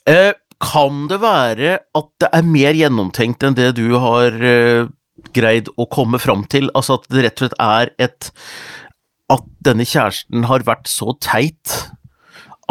Eh, 0.09 0.33
kan 0.63 1.07
det 1.11 1.19
være 1.23 1.77
at 1.97 2.11
det 2.23 2.29
er 2.33 2.45
mer 2.47 2.77
gjennomtenkt 2.77 3.43
enn 3.45 3.57
det 3.57 3.73
du 3.77 3.97
har 4.01 4.37
uh, 4.39 4.87
greid 5.35 5.69
å 5.77 5.87
komme 5.91 6.21
fram 6.21 6.45
til? 6.51 6.71
Altså 6.77 6.99
at 6.99 7.09
det 7.11 7.25
rett 7.25 7.41
og 7.41 7.45
slett 7.45 7.59
er 7.63 7.91
et 8.01 8.31
At 9.33 9.45
denne 9.65 9.85
kjæresten 9.87 10.47
har 10.49 10.65
vært 10.67 10.89
så 10.91 11.15
teit 11.23 11.91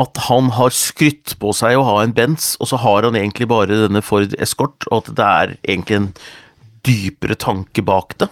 at 0.01 0.19
han 0.27 0.49
har 0.57 0.73
skrytt 0.73 1.35
på 1.41 1.53
seg 1.57 1.77
å 1.77 1.85
ha 1.85 1.97
en 2.03 2.15
Benz, 2.17 2.55
og 2.61 2.71
så 2.71 2.79
har 2.81 3.05
han 3.05 3.17
egentlig 3.19 3.49
bare 3.51 3.83
denne 3.85 4.01
Ford 4.05 4.33
Escort, 4.41 4.87
og 4.89 5.03
at 5.03 5.11
det 5.19 5.27
er 5.27 5.53
egentlig 5.69 5.99
en 5.99 6.07
dypere 6.87 7.37
tanke 7.37 7.85
bak 7.85 8.17
det? 8.23 8.31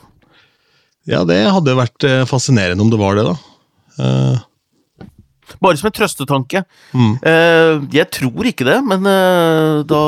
Ja, 1.11 1.21
det 1.29 1.43
hadde 1.52 1.76
vært 1.76 2.07
eh, 2.09 2.25
fascinerende 2.29 2.85
om 2.85 2.93
det 2.93 3.00
var 3.00 3.19
det, 3.19 3.26
da. 3.29 3.37
Eh, 4.00 4.40
Bare 5.61 5.78
som 5.80 5.90
en 5.90 5.97
trøstetanke. 5.97 6.64
Mm. 6.95 7.12
Eh, 7.26 7.73
jeg 7.99 8.11
tror 8.14 8.50
ikke 8.50 8.66
det, 8.69 8.78
men 8.87 9.07
eh, 9.11 9.80
da 9.90 10.02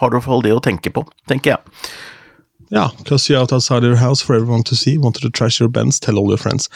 har 0.00 0.10
du 0.10 0.16
i 0.16 0.18
hvert 0.18 0.28
fall 0.28 0.44
det 0.44 0.54
å 0.56 0.62
tenke 0.64 0.92
på, 0.92 1.04
tenker 1.30 1.54
jeg. 1.54 1.92
Ja, 2.72 2.88
because 2.98 3.28
you're 3.28 3.40
out 3.40 3.52
outside 3.52 3.84
your 3.84 3.96
house 4.00 4.24
for 4.24 4.34
everyone 4.34 4.64
to 4.64 4.74
see. 4.74 4.96
Wanted 4.98 5.22
to 5.22 5.30
trash 5.30 5.60
your 5.60 5.68
bands, 5.68 6.00
tell 6.00 6.18
all 6.18 6.30
your 6.32 6.40
friends. 6.40 6.70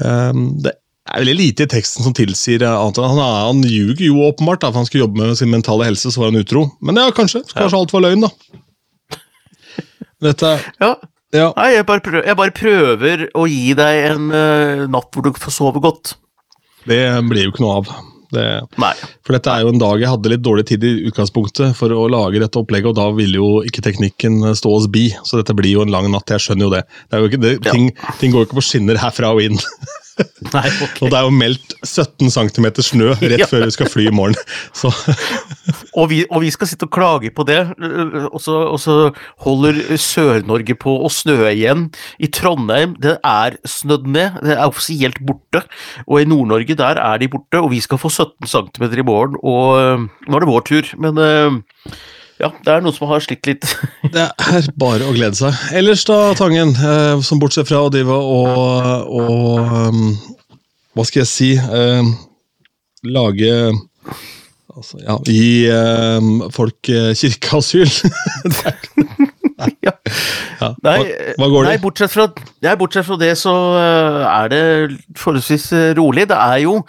Um, 0.00 0.56
det 0.64 0.72
er 0.72 1.20
veldig 1.20 1.34
lite 1.36 1.66
i 1.66 1.68
teksten 1.68 2.06
som 2.06 2.14
tilsier 2.16 2.64
annet 2.64 3.00
han, 3.02 3.20
han 3.20 3.60
ljuger 3.66 4.06
jo 4.06 4.22
åpenbart. 4.30 4.62
Da, 4.62 4.70
for 4.72 4.80
han 4.80 4.88
skulle 4.88 5.04
jobbe 5.04 5.20
med 5.20 5.36
sin 5.38 5.52
mentale 5.52 5.84
helse, 5.90 6.08
så 6.14 6.22
var 6.22 6.32
han 6.32 6.40
utro. 6.40 6.64
Men 6.80 6.96
ja, 7.00 7.10
kanskje. 7.12 7.42
Kanskje 7.52 7.82
alt 7.82 7.92
var 7.92 8.06
løgn, 8.06 8.24
da. 8.24 8.32
Dette 10.22 10.52
Ja, 10.80 10.94
Ja. 11.32 11.46
Nei, 11.56 11.70
jeg 11.72 11.86
bare, 11.88 12.02
prøver, 12.04 12.26
jeg 12.28 12.36
bare 12.36 12.52
prøver 12.56 13.22
å 13.40 13.46
gi 13.48 13.72
deg 13.76 14.02
en 14.10 14.26
uh, 14.32 14.82
natt 14.92 15.08
hvor 15.12 15.24
du 15.24 15.32
får 15.40 15.54
sove 15.54 15.80
godt. 15.80 16.12
Det 16.88 17.04
blir 17.28 17.46
jo 17.46 17.52
ikke 17.52 17.64
noe 17.64 17.76
av. 17.82 17.92
Det, 18.32 18.44
for 19.20 19.36
dette 19.36 19.52
er 19.52 19.60
jo 19.60 19.72
en 19.74 19.80
dag 19.80 20.00
jeg 20.00 20.08
hadde 20.08 20.30
litt 20.32 20.40
dårlig 20.40 20.64
tid 20.70 20.84
i 20.88 20.92
utgangspunktet 21.10 21.74
for 21.76 21.92
å 21.92 22.06
lage 22.08 22.40
dette 22.40 22.56
opplegget, 22.56 22.88
og 22.88 22.96
da 22.96 23.10
ville 23.12 23.36
jo 23.36 23.50
ikke 23.68 23.84
teknikken 23.84 24.38
stå 24.56 24.72
oss 24.72 24.86
bi. 24.88 25.10
Så 25.28 25.36
dette 25.36 25.52
blir 25.58 25.74
jo 25.74 25.84
en 25.84 25.92
lang 25.92 26.08
natt, 26.12 26.32
jeg 26.32 26.40
skjønner 26.40 26.64
jo 26.64 26.72
det. 26.72 26.80
det, 27.12 27.20
jo 27.20 27.28
ikke, 27.28 27.42
det 27.42 27.52
Ja. 27.58 27.74
ting, 27.76 27.90
ting 28.22 28.32
går 28.32 28.46
jo 28.46 28.48
ikke 28.48 28.60
på 28.62 28.64
skinner 28.70 28.96
herfra 29.02 29.34
og 29.36 29.44
inn. 29.44 29.60
Nei, 30.54 30.68
okay. 30.68 31.06
Og 31.06 31.12
det 31.12 31.18
er 31.18 31.26
jo 31.26 31.32
meldt 31.34 31.74
17 31.86 32.32
cm 32.34 32.68
snø 32.84 33.12
rett 33.16 33.46
før 33.48 33.66
vi 33.66 33.74
skal 33.74 33.90
fly 33.90 34.08
i 34.10 34.14
morgen. 34.14 34.36
Så 34.78 34.92
Og 36.00 36.08
vi, 36.10 36.22
og 36.30 36.40
vi 36.44 36.50
skal 36.52 36.68
sitte 36.70 36.86
og 36.88 36.92
klage 36.94 37.30
på 37.34 37.44
det, 37.46 37.58
og 38.32 38.40
så, 38.40 38.54
og 38.72 38.78
så 38.80 38.94
holder 39.44 39.76
Sør-Norge 40.00 40.76
på 40.80 40.94
å 41.04 41.10
snø 41.12 41.36
igjen. 41.50 41.84
I 42.16 42.30
Trondheim 42.32 42.94
det 43.02 43.18
er 43.28 43.58
snødd 43.68 44.08
ned, 44.08 44.40
det 44.40 44.56
er 44.56 44.64
offisielt 44.64 45.20
borte. 45.28 45.64
Og 46.06 46.22
i 46.22 46.28
Nord-Norge 46.28 46.78
der 46.80 47.00
er 47.02 47.20
de 47.20 47.28
borte, 47.32 47.60
og 47.60 47.74
vi 47.74 47.82
skal 47.84 48.00
få 48.00 48.08
17 48.08 48.48
cm 48.48 48.88
i 48.88 49.06
morgen. 49.06 49.36
Og 49.44 49.76
øh, 49.82 50.08
nå 50.28 50.38
er 50.38 50.44
det 50.44 50.50
vår 50.50 50.66
tur, 50.70 50.90
men 51.04 51.20
øh, 51.20 51.60
ja, 52.40 52.48
det 52.64 52.72
er 52.72 52.82
noen 52.82 52.94
som 52.96 53.10
har 53.10 53.22
slitt 53.22 53.46
litt. 53.48 53.66
det 54.14 54.26
er 54.30 54.68
bare 54.80 55.06
å 55.08 55.14
glede 55.14 55.38
seg. 55.38 55.56
Ellers 55.78 56.04
da, 56.08 56.18
Tangen, 56.38 56.74
eh, 56.74 57.22
som 57.24 57.40
bortsett 57.42 57.68
fra 57.68 57.82
å 57.84 57.90
drive 57.92 58.16
og, 58.16 59.08
og 59.12 59.74
um, 59.92 60.04
Hva 60.96 61.06
skal 61.08 61.22
jeg 61.22 61.30
si 61.30 61.50
eh, 61.56 62.12
Lage 63.08 63.52
altså, 64.72 64.98
ja, 65.04 65.18
Gi 65.28 65.52
eh, 65.70 66.32
folk 66.54 66.92
kirkeasyl. 67.20 67.90
ja. 69.86 69.94
ja. 69.94 70.70
Nei, 70.82 70.98
hva, 70.98 71.36
hva 71.38 71.50
går 71.52 71.68
nei, 71.68 71.78
bortsett 71.82 72.12
fra, 72.12 72.26
nei, 72.64 72.76
bortsett 72.80 73.06
fra 73.06 73.18
det, 73.20 73.32
så 73.38 73.54
er 73.78 74.52
det 74.52 74.62
forholdsvis 75.18 75.68
rolig. 75.98 76.26
Det 76.30 76.38
er, 76.38 76.62
jo, 76.64 76.80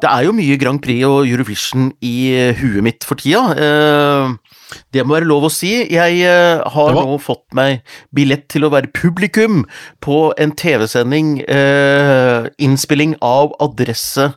det 0.00 0.08
er 0.08 0.26
jo 0.26 0.36
mye 0.36 0.56
Grand 0.60 0.80
Prix 0.82 1.04
og 1.04 1.28
Eurovision 1.28 1.90
i 2.04 2.32
øh, 2.32 2.54
huet 2.60 2.84
mitt 2.84 3.04
for 3.06 3.20
tida. 3.20 3.42
Eh, 3.52 4.56
det 4.94 5.02
må 5.04 5.16
være 5.16 5.28
lov 5.28 5.48
å 5.48 5.52
si. 5.52 5.72
Jeg 5.90 6.20
øh, 6.24 6.62
har 6.74 6.94
nå 6.96 7.18
fått 7.22 7.44
meg 7.56 7.82
billett 8.14 8.46
til 8.52 8.64
å 8.66 8.70
være 8.72 8.92
publikum 8.94 9.64
på 10.04 10.30
en 10.40 10.54
TV-sending, 10.56 11.32
eh, 11.50 12.48
innspilling 12.62 13.16
av 13.24 13.52
Adresse 13.62 14.30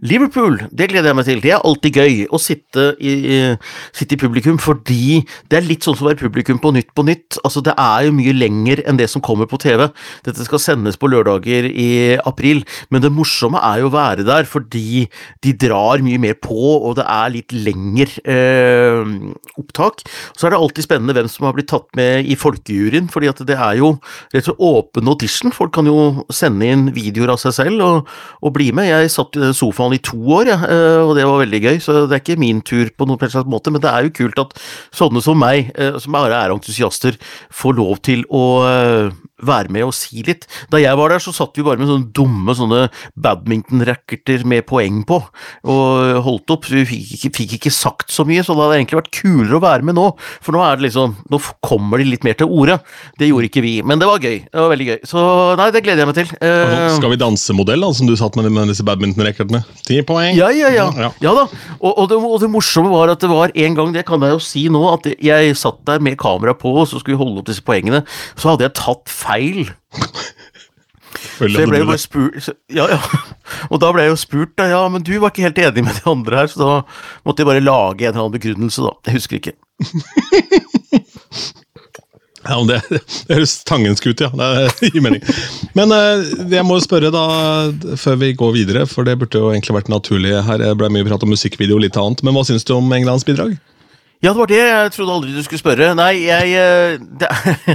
Liverpool. 0.00 0.60
Det 0.70 0.88
gleder 0.92 1.10
jeg 1.10 1.18
meg 1.18 1.28
til. 1.28 1.42
Det 1.44 1.54
er 1.56 1.66
alltid 1.66 2.00
gøy 2.00 2.24
å 2.30 2.40
sitte 2.40 2.86
i, 2.96 3.14
sitte 3.96 4.16
i 4.16 4.20
publikum, 4.20 4.60
fordi 4.62 5.20
det 5.50 5.60
er 5.60 5.68
litt 5.68 5.86
sånn 5.86 5.98
som 5.98 6.08
å 6.08 6.12
være 6.12 6.22
publikum 6.22 6.62
på 6.62 6.72
Nytt 6.76 6.94
på 6.96 7.04
Nytt. 7.06 7.40
Altså, 7.44 7.62
det 7.66 7.76
er 7.76 8.06
jo 8.08 8.16
mye 8.16 8.36
lenger 8.36 8.84
enn 8.88 9.00
det 9.00 9.10
som 9.12 9.24
kommer 9.24 9.50
på 9.50 9.60
TV. 9.60 9.88
Dette 10.26 10.46
skal 10.46 10.62
sendes 10.62 10.98
på 11.00 11.10
lørdager 11.10 11.68
i 11.68 11.90
april, 12.24 12.64
men 12.90 13.04
det 13.04 13.12
morsomme 13.14 13.60
er 13.60 13.82
jo 13.82 13.90
å 13.90 13.94
være 13.94 14.26
der, 14.26 14.48
fordi 14.48 15.09
de 15.44 15.54
drar 15.66 16.02
mye 16.04 16.20
mer 16.22 16.36
på, 16.40 16.56
og 16.80 16.96
det 16.98 17.06
er 17.06 17.34
litt 17.34 17.54
lengre 17.54 18.08
eh, 18.24 19.00
opptak. 19.60 20.04
Så 20.36 20.46
er 20.46 20.54
det 20.54 20.60
alltid 20.60 20.86
spennende 20.86 21.16
hvem 21.16 21.30
som 21.30 21.48
har 21.48 21.56
blitt 21.56 21.70
tatt 21.72 21.88
med 21.98 22.28
i 22.30 22.36
folkejuryen, 22.38 23.10
fordi 23.12 23.30
at 23.30 23.42
det 23.48 23.56
er 23.56 23.80
jo 23.80 23.94
rett 24.34 24.42
og 24.42 24.50
slett 24.50 24.64
åpen 24.70 25.10
audition. 25.10 25.54
Folk 25.54 25.74
kan 25.76 25.88
jo 25.88 26.26
sende 26.32 26.68
inn 26.68 26.88
videoer 26.96 27.34
av 27.34 27.40
seg 27.42 27.56
selv 27.56 27.84
og, 27.86 28.10
og 28.44 28.54
bli 28.56 28.70
med. 28.76 28.90
Jeg 28.90 29.12
satt 29.14 29.38
i 29.38 29.52
sofaen 29.56 29.96
i 29.96 30.02
to 30.04 30.18
år, 30.40 30.52
jeg, 30.52 30.70
eh, 30.70 31.00
og 31.04 31.14
det 31.18 31.26
var 31.28 31.42
veldig 31.44 31.62
gøy, 31.66 31.80
så 31.82 32.02
det 32.04 32.18
er 32.18 32.24
ikke 32.24 32.40
min 32.40 32.62
tur 32.66 32.92
på 32.94 33.08
noen 33.08 33.30
slags 33.30 33.50
måte, 33.50 33.72
men 33.72 33.82
det 33.82 33.90
er 33.92 34.06
jo 34.06 34.16
kult 34.22 34.44
at 34.44 34.56
sånne 34.96 35.22
som 35.24 35.40
meg, 35.40 35.72
eh, 35.76 35.98
som 36.00 36.16
bare 36.16 36.36
er 36.36 36.54
entusiaster, 36.54 37.18
får 37.54 37.76
lov 37.78 38.00
til 38.06 38.24
å 38.30 38.44
eh, 38.68 39.18
være 39.46 39.72
med 39.72 39.86
og 39.86 39.94
si 39.96 40.24
litt. 40.26 40.46
Da 40.72 40.80
jeg 40.80 40.98
var 40.98 41.12
der, 41.12 41.22
så 41.22 41.34
satt 41.34 41.56
vi 41.58 41.64
bare 41.66 41.80
med 41.80 41.90
sånne 41.90 42.10
dumme 42.16 42.54
sånne 42.56 42.82
badminton-racketer 43.20 44.44
med 44.48 44.66
poeng 44.68 45.02
på, 45.08 45.20
og 45.70 46.20
holdt 46.26 46.54
opp. 46.54 46.68
Vi 46.70 46.84
fikk 46.88 47.14
ikke, 47.16 47.32
fikk 47.40 47.56
ikke 47.58 47.74
sagt 47.74 48.14
så 48.14 48.26
mye, 48.28 48.44
så 48.44 48.54
det 48.54 48.64
hadde 48.64 48.80
egentlig 48.80 49.00
vært 49.00 49.12
kulere 49.20 49.58
å 49.58 49.64
være 49.64 49.86
med 49.86 49.98
nå. 49.98 50.06
For 50.44 50.56
nå 50.56 50.62
er 50.64 50.78
det 50.78 50.88
liksom 50.88 51.16
Nå 51.30 51.38
kommer 51.64 52.00
de 52.00 52.06
litt 52.08 52.24
mer 52.26 52.36
til 52.38 52.50
orde. 52.50 52.78
Det 53.18 53.28
gjorde 53.28 53.48
ikke 53.48 53.62
vi, 53.64 53.72
men 53.86 54.00
det 54.00 54.08
var 54.08 54.22
gøy. 54.22 54.38
Det 54.46 54.60
var 54.62 54.70
veldig 54.72 54.86
gøy. 54.88 54.98
Så 55.08 55.22
nei, 55.58 55.68
det 55.74 55.82
gleder 55.84 56.02
jeg 56.02 56.10
meg 56.10 56.18
til. 56.18 56.32
Uh, 56.42 56.88
Skal 56.96 57.12
vi 57.12 57.18
danse-modell, 57.20 57.84
da, 57.84 57.90
som 57.96 58.08
du 58.08 58.14
satt 58.18 58.36
med, 58.38 58.50
med 58.54 58.70
disse 58.72 58.84
badminton-racketene? 58.86 59.62
Ti 59.86 60.00
poeng. 60.06 60.34
ja, 60.38 60.50
ja, 60.54 60.72
ja. 60.74 60.88
Ja. 60.98 61.10
ja 61.22 61.34
da. 61.36 61.46
Og, 61.78 61.92
og, 61.92 62.08
det, 62.10 62.18
og 62.18 62.36
det 62.42 62.50
morsomme 62.52 62.92
var 62.92 63.12
at 63.12 63.22
det 63.22 63.30
var 63.30 63.54
en 63.54 63.78
gang, 63.78 63.94
det 63.94 64.04
kan 64.08 64.22
jeg 64.26 64.36
jo 64.36 64.42
si 64.44 64.66
nå, 64.72 64.82
at 64.94 65.08
jeg 65.12 65.56
satt 65.58 65.80
der 65.88 66.02
med 66.02 66.18
kamera 66.20 66.54
på, 66.56 66.72
og 66.82 66.88
så 66.90 67.00
skulle 67.00 67.16
vi 67.16 67.22
holde 67.22 67.42
opp 67.42 67.50
disse 67.50 67.64
poengene. 67.66 68.02
Så 68.34 68.52
hadde 68.52 68.66
jeg 68.66 68.76
tatt 68.78 69.10
feil. 69.10 69.29
Følger 71.40 71.56
Så 71.56 71.62
jeg 71.62 71.70
ble 71.70 71.80
jo 71.82 71.88
bare 71.88 72.00
spurt 72.00 72.50
Ja, 72.72 72.86
ja. 72.90 73.00
Og 73.70 73.80
da 73.82 73.90
ble 73.94 74.04
jeg 74.06 74.12
jo 74.12 74.18
spurt, 74.20 74.52
da. 74.58 74.68
Ja, 74.72 74.82
men 74.92 75.04
du 75.06 75.12
var 75.22 75.32
ikke 75.32 75.46
helt 75.48 75.60
enig 75.60 75.86
med 75.86 75.96
de 75.96 76.04
andre 76.10 76.42
her, 76.42 76.50
så 76.52 76.60
da 76.60 76.70
måtte 77.26 77.42
jeg 77.42 77.50
bare 77.50 77.64
lage 77.64 78.06
en 78.06 78.12
eller 78.12 78.26
annen 78.26 78.36
begrunnelse, 78.36 78.84
da. 78.84 78.92
Jeg 79.08 79.20
husker 79.20 79.40
ikke. 79.40 79.56
Ja, 82.40 82.56
men 82.56 82.70
det, 82.70 82.78
det 83.28 83.36
høres 83.36 83.58
tangensk 83.68 84.06
ut, 84.08 84.20
ja. 84.24 84.30
Det 84.32 84.88
gir 84.88 85.02
mening. 85.04 85.20
Men 85.76 85.92
eh, 85.92 86.22
jeg 86.48 86.64
må 86.66 86.78
jo 86.78 86.84
spørre, 86.86 87.10
da, 87.12 87.24
før 88.00 88.16
vi 88.22 88.32
går 88.38 88.54
videre, 88.56 88.86
for 88.88 89.04
det 89.06 89.18
burde 89.20 89.42
jo 89.42 89.50
egentlig 89.52 89.76
vært 89.76 89.90
naturlig 89.92 90.32
her. 90.46 90.62
Det 90.62 90.70
ble 90.80 90.88
mye 90.94 91.06
prat 91.06 91.26
om 91.26 91.30
musikkvideo 91.34 91.76
og 91.76 91.84
litt 91.84 91.98
annet, 92.00 92.24
men 92.24 92.36
hva 92.36 92.46
syns 92.48 92.64
du 92.64 92.72
om 92.78 92.88
Englands 92.96 93.26
bidrag? 93.28 93.58
Ja, 94.20 94.34
det 94.34 94.36
var 94.42 94.50
det. 94.50 94.60
Jeg 94.60 94.92
trodde 94.92 95.14
aldri 95.16 95.32
du 95.32 95.44
skulle 95.44 95.62
spørre. 95.62 95.94
Nei, 95.96 96.26
jeg 96.26 96.50
eh, 96.60 96.98
det, 97.20 97.28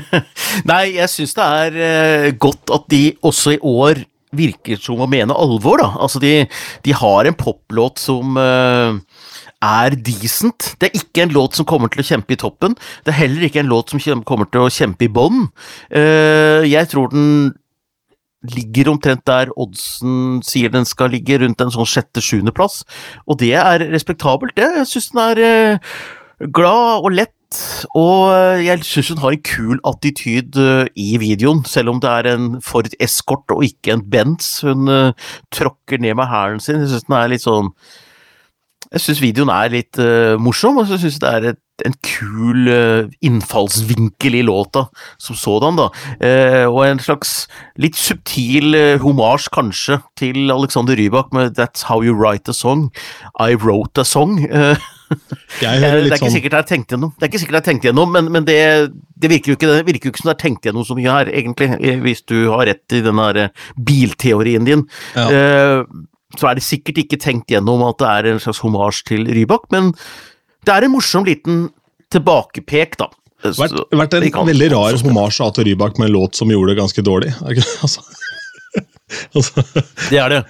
Nei, 0.70 0.84
jeg 1.00 1.10
syns 1.10 1.34
det 1.38 1.46
er 1.46 1.78
eh, 1.86 2.34
godt 2.38 2.74
at 2.76 2.86
de 2.94 3.06
også 3.26 3.56
i 3.56 3.64
år 3.66 4.04
virker 4.36 4.78
som 4.82 5.00
å 5.02 5.08
mene 5.10 5.34
alvor, 5.34 5.80
da. 5.82 5.88
Altså, 6.06 6.20
de, 6.22 6.44
de 6.86 6.94
har 6.94 7.26
en 7.26 7.38
poplåt 7.40 8.02
som 8.04 8.38
eh, 8.38 8.98
er 9.66 9.96
decent. 10.06 10.76
Det 10.78 10.92
er 10.92 11.00
ikke 11.00 11.24
en 11.26 11.34
låt 11.34 11.58
som 11.58 11.66
kommer 11.66 11.90
til 11.90 12.04
å 12.04 12.06
kjempe 12.12 12.36
i 12.36 12.38
toppen. 12.38 12.76
Det 13.02 13.14
er 13.14 13.24
heller 13.24 13.48
ikke 13.48 13.64
en 13.64 13.72
låt 13.72 13.96
som 13.96 14.22
kommer 14.28 14.50
til 14.52 14.68
å 14.68 14.74
kjempe 14.74 15.08
i 15.08 15.10
bånn. 15.10 15.48
Jeg 15.90 16.90
tror 16.92 17.10
den 17.14 17.56
ligger 18.52 18.92
omtrent 18.92 19.24
der 19.26 19.50
oddsen 19.58 20.44
sier 20.46 20.70
den 20.70 20.86
skal 20.86 21.10
ligge, 21.16 21.40
rundt 21.42 21.64
en 21.64 21.74
sånn 21.74 21.90
sjette-sjuendeplass. 21.90 22.84
Og 23.26 23.40
det 23.42 23.56
er 23.58 23.88
respektabelt, 23.96 24.54
det. 24.60 24.68
Jeg 24.84 24.92
syns 24.92 25.10
den 25.16 25.24
er 25.24 25.42
glad 26.54 27.06
og 27.06 27.12
lett. 27.16 27.32
Og 27.96 28.32
eh, 28.34 28.66
jeg 28.66 28.84
syns 28.88 29.12
hun 29.14 29.22
har 29.24 29.36
en 29.36 29.46
kul 29.46 29.82
attityd 29.88 30.58
eh, 30.62 30.88
i 31.00 31.16
videoen, 31.22 31.64
selv 31.68 31.94
om 31.94 32.02
det 32.04 32.12
er 32.12 32.32
en 32.34 32.56
Ford 32.64 32.90
Escort 33.00 33.54
og 33.54 33.64
ikke 33.68 33.96
en 33.96 34.06
Benz. 34.12 34.58
Hun 34.66 34.90
uh, 34.92 35.30
tråkker 35.54 36.02
ned 36.02 36.18
med 36.20 36.30
hælen 36.32 36.64
sin. 36.64 36.82
Jeg 36.84 36.92
syns 36.92 37.08
den 37.08 37.20
er 37.20 37.30
litt 37.32 37.46
sånn 37.46 37.70
Jeg 38.92 39.02
syns 39.04 39.22
videoen 39.24 39.52
er 39.54 39.72
litt 39.74 40.02
uh, 40.02 40.36
morsom, 40.42 40.82
og 40.82 40.90
så 40.90 41.00
syns 41.00 41.20
jeg 41.20 41.24
det 41.26 41.36
er 41.36 41.54
et 41.54 41.62
en 41.84 41.92
kul 42.08 42.70
innfallsvinkel 43.20 44.38
i 44.40 44.46
låta 44.48 44.86
som 45.20 45.36
sådan, 45.36 45.76
da. 45.76 45.90
Og 46.72 46.78
en 46.86 47.02
slags 47.04 47.34
litt 47.76 48.00
subtil 48.00 48.72
uh, 48.80 49.04
homasj, 49.04 49.50
kanskje, 49.52 49.98
til 50.16 50.56
Alexander 50.56 50.96
Rybak 50.96 51.36
med 51.36 51.60
'That's 51.60 51.84
how 51.92 52.00
you 52.00 52.16
write 52.16 52.48
a 52.48 52.56
song'. 52.56 52.88
I 53.36 53.60
wrote 53.60 54.00
a 54.00 54.08
song. 54.08 54.40
det 55.62 55.70
er 55.70 56.08
ikke 56.08 56.20
sånn... 56.22 56.34
sikkert 56.36 56.58
jeg 56.58 56.62
har 56.62 56.86
gjennom, 56.96 57.14
det 57.16 57.28
er 57.28 57.32
ikke 57.32 57.42
sikkert 57.44 57.58
jeg 57.58 57.62
har 57.62 57.68
tenkt 57.70 57.88
gjennom, 57.90 58.12
men, 58.16 58.32
men 58.34 58.48
det, 58.48 58.60
det, 59.16 59.32
virker 59.32 59.54
jo 59.54 59.60
ikke, 59.60 59.72
det 59.72 59.88
virker 59.88 60.10
jo 60.10 60.14
ikke 60.14 60.24
som 60.24 60.32
det 60.32 60.36
er 60.36 60.42
tenkt 60.44 60.70
gjennom 60.70 60.88
så 60.88 60.98
mye 60.98 61.18
her, 61.18 61.32
egentlig, 61.42 61.70
hvis 62.06 62.26
du 62.30 62.38
har 62.54 62.68
rett 62.72 62.98
i 62.98 63.02
den 63.06 63.22
der 63.22 63.42
bilteorien 63.90 64.68
din. 64.68 64.86
Ja. 65.16 65.28
så 66.36 66.50
er 66.50 66.58
det 66.58 66.66
sikkert 66.66 67.00
ikke 67.06 67.20
tenkt 67.22 67.52
gjennom 67.54 67.84
at 67.88 68.00
det 68.02 68.12
er 68.12 68.32
en 68.34 68.42
slags 68.44 68.62
homasj 68.66 69.04
til 69.12 69.28
Rybak, 69.30 69.70
men 69.76 69.94
det 70.66 70.74
er 70.74 70.88
en 70.88 70.96
morsom 70.96 71.28
liten 71.28 71.68
tilbakepek, 72.14 72.98
da. 73.02 73.12
Det 73.44 73.54
Vært, 73.60 73.76
vært 73.94 74.16
en 74.18 74.48
veldig 74.48 74.70
rar 74.74 74.98
homasj 75.06 75.42
til 75.58 75.70
Rybak 75.70 76.00
med 76.02 76.10
en 76.10 76.16
låt 76.16 76.40
som 76.40 76.50
gjorde 76.50 76.74
det 76.74 76.80
ganske 76.80 77.04
dårlig. 77.06 77.34
altså. 77.84 78.02
altså. 79.38 79.66
Det 80.10 80.22
er 80.22 80.34
det. 80.34 80.42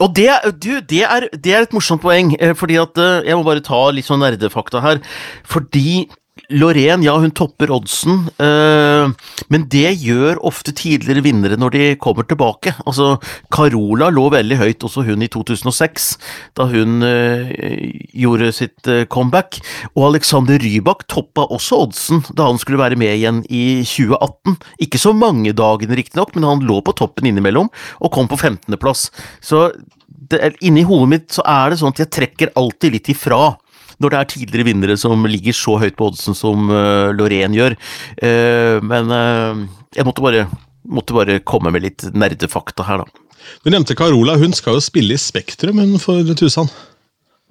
Og 0.00 0.14
det, 0.16 0.30
du, 0.56 0.72
det, 0.80 1.02
er, 1.04 1.28
det, 1.32 1.52
er, 1.52 1.66
et 1.66 1.74
morsomt 1.76 2.02
poeng, 2.02 2.32
eh, 2.40 2.54
fordi 2.56 2.78
at 2.80 2.96
eh, 3.00 3.28
Jeg 3.28 3.36
må 3.36 3.44
bare 3.46 3.64
ta 3.64 3.82
litt 3.92 4.08
sånn 4.08 4.22
nerdefakta 4.24 4.80
her. 4.84 5.02
Fordi 5.44 6.08
Lorén, 6.50 7.04
ja, 7.04 7.14
hun 7.20 7.32
topper 7.36 7.70
oddsen, 7.74 8.24
øh, 8.42 9.10
men 9.52 9.66
det 9.70 9.92
gjør 10.02 10.40
ofte 10.46 10.72
tidligere 10.76 11.22
vinnere 11.24 11.58
når 11.60 11.74
de 11.74 11.84
kommer 12.00 12.26
tilbake. 12.26 12.72
Altså, 12.86 13.18
Carola 13.52 14.10
lå 14.10 14.28
veldig 14.34 14.58
høyt, 14.60 14.86
også 14.86 15.04
hun 15.06 15.22
i 15.22 15.30
2006, 15.30 16.08
da 16.58 16.66
hun 16.70 17.02
øh, 17.06 17.52
gjorde 18.14 18.50
sitt 18.56 18.90
øh, 18.90 19.04
comeback. 19.06 19.60
Og 19.94 20.08
Alexander 20.10 20.58
Rybak 20.58 21.06
toppa 21.10 21.46
også 21.50 21.84
oddsen 21.84 22.24
da 22.34 22.48
han 22.48 22.58
skulle 22.58 22.82
være 22.82 22.98
med 23.00 23.14
igjen 23.14 23.44
i 23.46 23.82
2018. 23.86 24.58
Ikke 24.86 25.00
så 25.02 25.14
mange 25.14 25.54
dagene, 25.56 25.98
riktignok, 25.98 26.34
men 26.34 26.48
han 26.48 26.66
lå 26.66 26.80
på 26.84 26.96
toppen 26.98 27.30
innimellom, 27.30 27.70
og 28.00 28.14
kom 28.14 28.30
på 28.30 28.38
15.-plass. 28.40 29.10
Så 29.44 29.68
det, 30.30 30.54
inni 30.64 30.84
hodet 30.86 31.10
mitt 31.10 31.34
så 31.34 31.44
er 31.48 31.70
det 31.70 31.80
sånn 31.80 31.94
at 31.94 32.04
jeg 32.04 32.14
trekker 32.14 32.54
alltid 32.58 32.96
litt 32.96 33.10
ifra 33.12 33.40
når 34.00 34.12
det 34.12 34.18
er 34.18 34.30
tidligere 34.32 34.68
vinnere 34.70 34.96
som 35.00 35.26
ligger 35.28 35.56
så 35.56 35.76
høyt 35.80 35.96
på 35.98 36.10
oddsen 36.10 36.36
som 36.36 36.70
uh, 36.72 37.12
Lorraine 37.16 37.56
gjør. 37.56 37.76
Uh, 38.20 38.78
men 38.86 39.12
uh, 39.12 39.64
jeg 39.96 40.06
måtte 40.08 40.24
bare, 40.24 40.46
måtte 40.88 41.16
bare, 41.16 41.40
komme 41.46 41.72
med 41.74 41.84
litt 41.84 42.06
nerdefakta 42.14 42.86
her, 42.88 43.04
da. 43.04 43.26
Du 43.64 43.70
nevnte 43.72 43.96
Carola. 43.96 44.36
Hun 44.40 44.54
skal 44.56 44.78
jo 44.78 44.84
spille 44.84 45.16
i 45.16 45.20
Spektrum 45.20 45.80
hun 45.80 45.96
for 46.00 46.24
Tusan? 46.38 46.68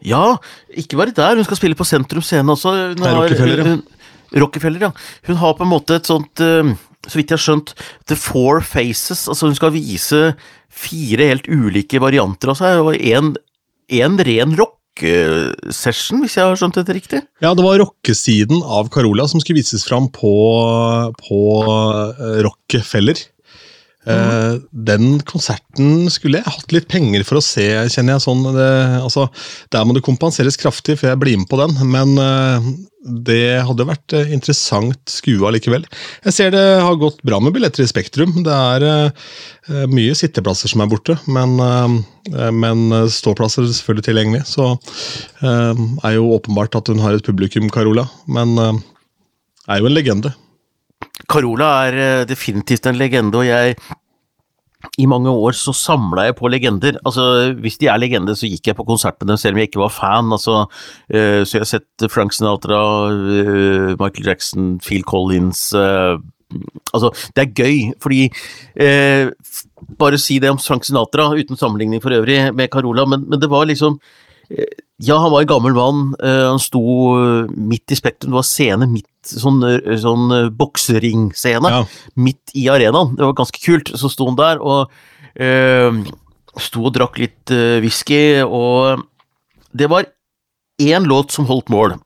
Ja, 0.06 0.38
ikke 0.70 1.00
bare 1.00 1.16
der. 1.16 1.40
Hun 1.40 1.48
skal 1.48 1.60
spille 1.60 1.78
på 1.78 1.88
Sentrum 1.88 2.24
Scene 2.24 2.54
også. 2.54 2.76
Hun 2.94 3.04
har, 3.04 3.18
Rockefeller, 3.20 3.64
ja. 3.64 3.74
Hun, 3.74 4.14
Rockefeller, 4.46 4.86
ja. 4.88 4.92
Hun 5.28 5.42
har 5.42 5.58
på 5.58 5.66
en 5.66 5.74
måte 5.74 5.98
et 6.00 6.10
sånt 6.10 6.46
så 7.08 7.16
vidt 7.16 7.32
jeg 7.32 7.40
har 7.40 7.42
skjønt, 7.42 7.72
The 8.12 8.18
Four 8.20 8.62
Faces. 8.66 9.26
Altså 9.32 9.50
hun 9.50 9.58
skal 9.58 9.74
vise 9.76 10.20
fire 10.70 11.30
helt 11.32 11.48
ulike 11.50 12.02
varianter 12.04 12.54
av 12.54 12.60
seg, 12.60 12.82
og 12.84 13.00
én 13.00 14.20
ren 14.30 14.58
rock 14.60 14.79
rockesession, 15.00 16.22
hvis 16.24 16.38
jeg 16.38 16.46
har 16.46 16.58
skjønt 16.60 16.76
dette 16.80 16.94
riktig? 16.96 17.22
Ja, 17.42 17.54
det 17.56 17.64
var 17.64 17.80
rockesiden 17.80 18.62
av 18.64 18.90
Carola 18.90 19.28
som 19.28 19.40
skulle 19.40 19.60
vises 19.62 19.86
fram 19.88 20.10
på, 20.12 21.14
på 21.20 21.42
eh, 21.64 22.42
Rockefeller. 22.46 23.16
Mm. 24.08 24.62
Den 24.72 25.08
konserten 25.28 26.08
skulle 26.10 26.40
jeg 26.40 26.54
hatt 26.56 26.72
litt 26.72 26.88
penger 26.90 27.26
for 27.28 27.40
å 27.40 27.44
se, 27.44 27.66
kjenner 27.92 28.16
jeg. 28.16 28.24
sånn. 28.24 28.46
Det, 28.56 28.70
altså, 29.04 29.28
der 29.76 29.84
må 29.86 29.96
det 29.96 30.06
kompenseres 30.06 30.58
kraftig 30.60 30.98
før 31.02 31.14
jeg 31.14 31.22
blir 31.22 31.42
med 31.42 31.50
på 31.52 31.60
den, 31.60 31.76
men 31.92 32.16
uh, 32.16 32.70
det 33.28 33.60
hadde 33.68 33.88
vært 33.90 34.16
uh, 34.16 34.32
interessant 34.32 35.12
skue 35.12 35.44
allikevel. 35.50 35.86
Jeg 36.26 36.36
ser 36.38 36.56
det 36.56 36.64
har 36.80 37.00
gått 37.02 37.20
bra 37.28 37.42
med 37.44 37.54
billetter 37.56 37.84
i 37.84 37.92
Spektrum. 37.92 38.40
Det 38.48 38.56
er 38.56 38.88
uh, 38.88 39.86
mye 39.92 40.16
sitteplasser 40.18 40.72
som 40.72 40.82
er 40.86 40.90
borte, 40.90 41.20
men, 41.30 41.60
men 42.58 42.88
ståplasser 43.14 43.68
er 43.68 43.74
selvfølgelig 43.76 44.06
tilgjengelig. 44.08 44.40
Så 44.50 44.72
er 45.46 46.16
jo 46.16 46.32
åpenbart 46.34 46.80
at 46.80 46.90
hun 46.90 47.04
har 47.04 47.14
et 47.14 47.26
publikum, 47.28 47.68
Carola, 47.70 48.08
men 48.26 48.56
er 48.58 49.84
jo 49.84 49.90
en 49.92 49.94
legende. 49.94 50.34
Carola 51.30 51.72
er 51.88 51.98
eh, 52.04 52.28
definitivt 52.30 52.88
en 52.90 52.98
legende, 53.00 53.38
og 53.38 53.48
jeg 53.48 53.76
i 54.98 55.06
mange 55.12 55.28
år 55.28 55.58
så 55.60 55.74
samla 55.76 56.30
jeg 56.30 56.38
på 56.40 56.48
legender. 56.48 56.96
Altså, 57.04 57.52
Hvis 57.60 57.78
de 57.82 57.90
er 57.92 58.00
legender, 58.00 58.36
så 58.36 58.48
gikk 58.48 58.70
jeg 58.70 58.78
på 58.78 58.86
konsert 58.88 59.18
med 59.20 59.28
dem 59.34 59.38
selv 59.38 59.58
om 59.58 59.60
jeg 59.60 59.70
ikke 59.70 59.82
var 59.82 59.92
fan. 59.92 60.32
Altså, 60.32 60.62
uh, 61.12 61.42
så 61.44 61.58
jeg 61.58 61.66
har 61.66 61.68
sett 61.68 62.06
Frank 62.08 62.32
Sinatra, 62.32 62.80
uh, 63.12 63.90
Michael 64.00 64.30
Jackson, 64.32 64.78
Phil 64.80 65.04
Collins 65.04 65.74
Altså, 66.96 67.12
det 67.36 67.44
er 67.44 67.52
gøy, 67.60 67.92
fordi 68.02 68.32
Bare 70.00 70.18
si 70.18 70.40
det 70.40 70.50
om 70.50 70.58
Frank 70.58 70.88
Sinatra, 70.88 71.28
uten 71.36 71.60
sammenligning 71.60 72.02
for 72.02 72.16
øvrig, 72.16 72.40
med 72.56 72.72
Carola, 72.72 73.06
men, 73.06 73.28
men 73.30 73.42
det 73.42 73.52
var 73.52 73.68
liksom 73.68 74.00
ja, 74.50 75.16
han 75.22 75.32
var 75.32 75.44
en 75.44 75.50
gammel 75.52 75.76
mann. 75.78 76.00
Han 76.20 76.60
sto 76.60 76.82
midt 77.54 77.94
i 77.94 77.98
Spektrum. 78.00 78.34
Det 78.34 78.40
var 78.40 78.48
scene 78.48 78.88
midt 78.90 79.08
sånn, 79.30 79.62
sånn 80.02 80.34
bokseringscene 80.58 81.72
ja. 81.72 81.84
midt 82.20 82.56
i 82.58 82.66
arenaen. 82.72 83.14
Det 83.16 83.28
var 83.28 83.38
ganske 83.38 83.62
kult. 83.64 83.94
Så 83.96 84.12
sto 84.12 84.28
han 84.28 84.40
der 84.40 84.60
og 84.60 84.90
øh, 85.40 86.02
sto 86.60 86.86
og 86.90 86.94
drakk 86.98 87.20
litt 87.22 87.54
øh, 87.54 87.80
whisky, 87.84 88.42
og 88.44 89.06
det 89.72 89.90
var 89.92 90.10
én 90.82 91.08
låt 91.08 91.36
som 91.36 91.48
holdt 91.50 91.70
mål. 91.70 91.98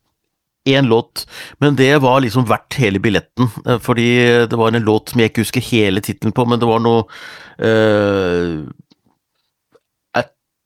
Én 0.69 0.87
låt, 0.87 1.25
men 1.59 1.75
det 1.75 1.91
var 1.99 2.21
liksom 2.23 2.45
verdt 2.47 2.77
hele 2.79 3.01
billetten. 3.03 3.49
Fordi 3.83 4.07
det 4.47 4.55
var 4.55 4.71
en 4.71 4.85
låt 4.85 5.11
som 5.11 5.19
jeg 5.19 5.31
ikke 5.31 5.43
husker 5.43 5.65
hele 5.73 6.03
tittelen 6.03 6.31
på, 6.35 6.45
men 6.47 6.61
det 6.61 6.69
var 6.69 6.79
noe 6.79 7.03
øh, 7.59 8.63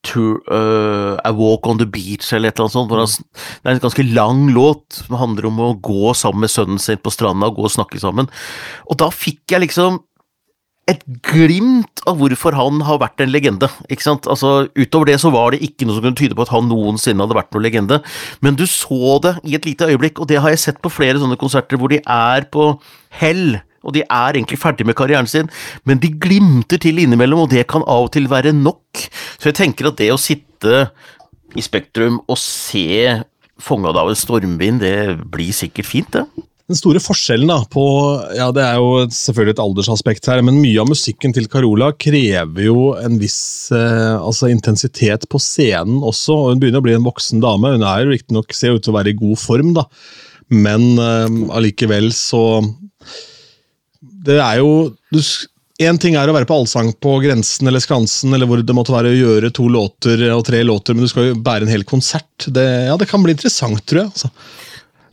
to, 0.08 0.40
uh, 0.48 1.20
A 1.28 1.34
Walk 1.36 1.68
on 1.68 1.80
the 1.82 1.88
Beach 1.88 2.32
eller 2.34 2.50
et 2.50 2.58
eller 2.58 2.68
annet 2.68 2.78
sånt. 2.78 2.96
Han, 2.96 3.54
det 3.62 3.72
er 3.72 3.78
en 3.78 3.86
ganske 3.86 4.08
lang 4.10 4.44
låt 4.56 5.02
som 5.04 5.20
handler 5.20 5.50
om 5.50 5.62
å 5.64 5.72
gå 5.84 6.14
sammen 6.18 6.46
med 6.46 6.54
sønnen 6.54 6.82
sin 6.82 7.02
på 7.02 7.14
stranda 7.14 7.50
og 7.50 7.60
gå 7.60 7.68
og 7.68 7.76
snakke 7.76 8.02
sammen. 8.02 8.32
Og 8.88 9.00
da 9.02 9.12
fikk 9.14 9.56
jeg 9.56 9.68
liksom 9.68 10.02
et 10.88 11.04
glimt 11.28 12.02
av 12.08 12.16
hvorfor 12.22 12.56
han 12.56 12.80
har 12.88 13.02
vært 13.02 13.20
en 13.24 13.32
legende. 13.34 13.68
ikke 13.92 14.06
sant? 14.06 14.28
Altså, 14.32 14.70
Utover 14.78 15.12
det 15.12 15.18
så 15.20 15.32
var 15.34 15.52
det 15.52 15.62
ikke 15.66 15.88
noe 15.88 15.98
som 15.98 16.06
kunne 16.06 16.20
tyde 16.20 16.38
på 16.38 16.46
at 16.46 16.54
han 16.54 16.70
noensinne 16.72 17.26
hadde 17.26 17.36
vært 17.36 17.52
noen 17.52 17.68
legende, 17.68 18.00
men 18.40 18.56
du 18.56 18.64
så 18.72 19.18
det 19.24 19.36
i 19.44 19.58
et 19.60 19.68
lite 19.68 19.90
øyeblikk, 19.90 20.22
og 20.24 20.32
det 20.32 20.40
har 20.40 20.54
jeg 20.54 20.64
sett 20.64 20.80
på 20.84 20.94
flere 20.94 21.20
sånne 21.20 21.40
konserter 21.40 21.80
hvor 21.80 21.92
de 21.92 22.00
er 22.00 22.48
på 22.54 22.70
hell 23.20 23.60
og 23.88 23.96
de 23.96 24.04
er 24.04 24.36
egentlig 24.36 24.60
ferdig 24.60 24.86
med 24.88 24.98
karrieren 25.00 25.30
sin, 25.30 25.48
men 25.88 26.02
de 26.04 26.12
glimter 26.12 26.82
til 26.84 27.00
innimellom, 27.00 27.46
og 27.46 27.54
det 27.54 27.66
kan 27.72 27.86
av 27.88 28.10
og 28.10 28.12
til 28.16 28.28
være 28.32 28.54
nok. 28.56 29.08
Så 29.40 29.50
jeg 29.50 29.60
tenker 29.62 29.90
at 29.90 30.02
det 30.02 30.12
å 30.12 30.20
sitte 30.22 30.90
i 31.56 31.64
Spektrum 31.64 32.22
og 32.28 32.38
se 32.42 33.24
Fanga 33.58 33.90
av 33.90 34.12
en 34.12 34.18
stormvind, 34.18 34.84
det 34.84 35.16
blir 35.34 35.56
sikkert 35.56 35.88
fint, 35.90 36.12
det. 36.14 36.46
Den 36.68 36.76
store 36.76 37.00
forskjellen 37.00 37.48
da, 37.48 37.62
på 37.72 37.84
ja 38.36 38.50
Det 38.52 38.60
er 38.60 38.76
jo 38.76 39.06
selvfølgelig 39.16 39.54
et 39.56 39.62
aldersaspekt 39.64 40.28
her, 40.28 40.42
men 40.44 40.60
mye 40.60 40.82
av 40.84 40.90
musikken 40.92 41.32
til 41.36 41.48
Carola 41.52 41.94
krever 41.96 42.68
jo 42.68 42.90
en 43.00 43.16
viss 43.22 43.72
eh, 43.72 44.18
altså 44.20 44.50
intensitet 44.52 45.24
på 45.32 45.40
scenen 45.40 46.04
også. 46.04 46.36
og 46.36 46.52
Hun 46.52 46.62
begynner 46.62 46.84
å 46.84 46.88
bli 46.90 46.98
en 46.98 47.08
voksen 47.08 47.42
dame. 47.44 47.72
Hun 47.78 47.88
er 47.88 48.04
jo 48.04 48.12
riktignok 48.12 48.52
ser 48.54 48.76
ut 48.76 48.84
til 48.84 48.92
å 48.92 48.98
være 49.00 49.14
i 49.14 49.18
god 49.18 49.40
form, 49.40 49.72
da, 49.80 49.88
men 50.52 50.90
eh, 51.00 51.40
allikevel 51.56 52.12
så 52.16 52.44
det 54.28 54.42
er 54.42 54.60
jo 54.62 54.72
Én 55.78 56.00
ting 56.02 56.16
er 56.18 56.26
å 56.26 56.34
være 56.34 56.48
på 56.50 56.56
allsang 56.58 56.88
på 56.98 57.12
Grensen 57.22 57.70
eller 57.70 57.82
Skansen, 57.84 58.32
eller 58.34 58.50
hvor 58.50 58.64
det 58.66 58.74
måtte 58.74 58.96
være 58.96 59.12
å 59.12 59.18
gjøre 59.18 59.52
to 59.54 59.68
låter 59.70 60.24
og 60.34 60.42
tre 60.48 60.64
låter, 60.66 60.98
men 60.98 61.06
du 61.06 61.12
skal 61.12 61.28
jo 61.28 61.36
bære 61.46 61.68
en 61.68 61.70
hel 61.70 61.86
konsert. 61.86 62.48
Det, 62.50 62.64
ja, 62.88 62.96
det 62.98 63.06
kan 63.12 63.22
bli 63.22 63.36
interessant, 63.36 63.84
tror 63.86 64.02
jeg. 64.02 64.10
altså. 64.10 64.32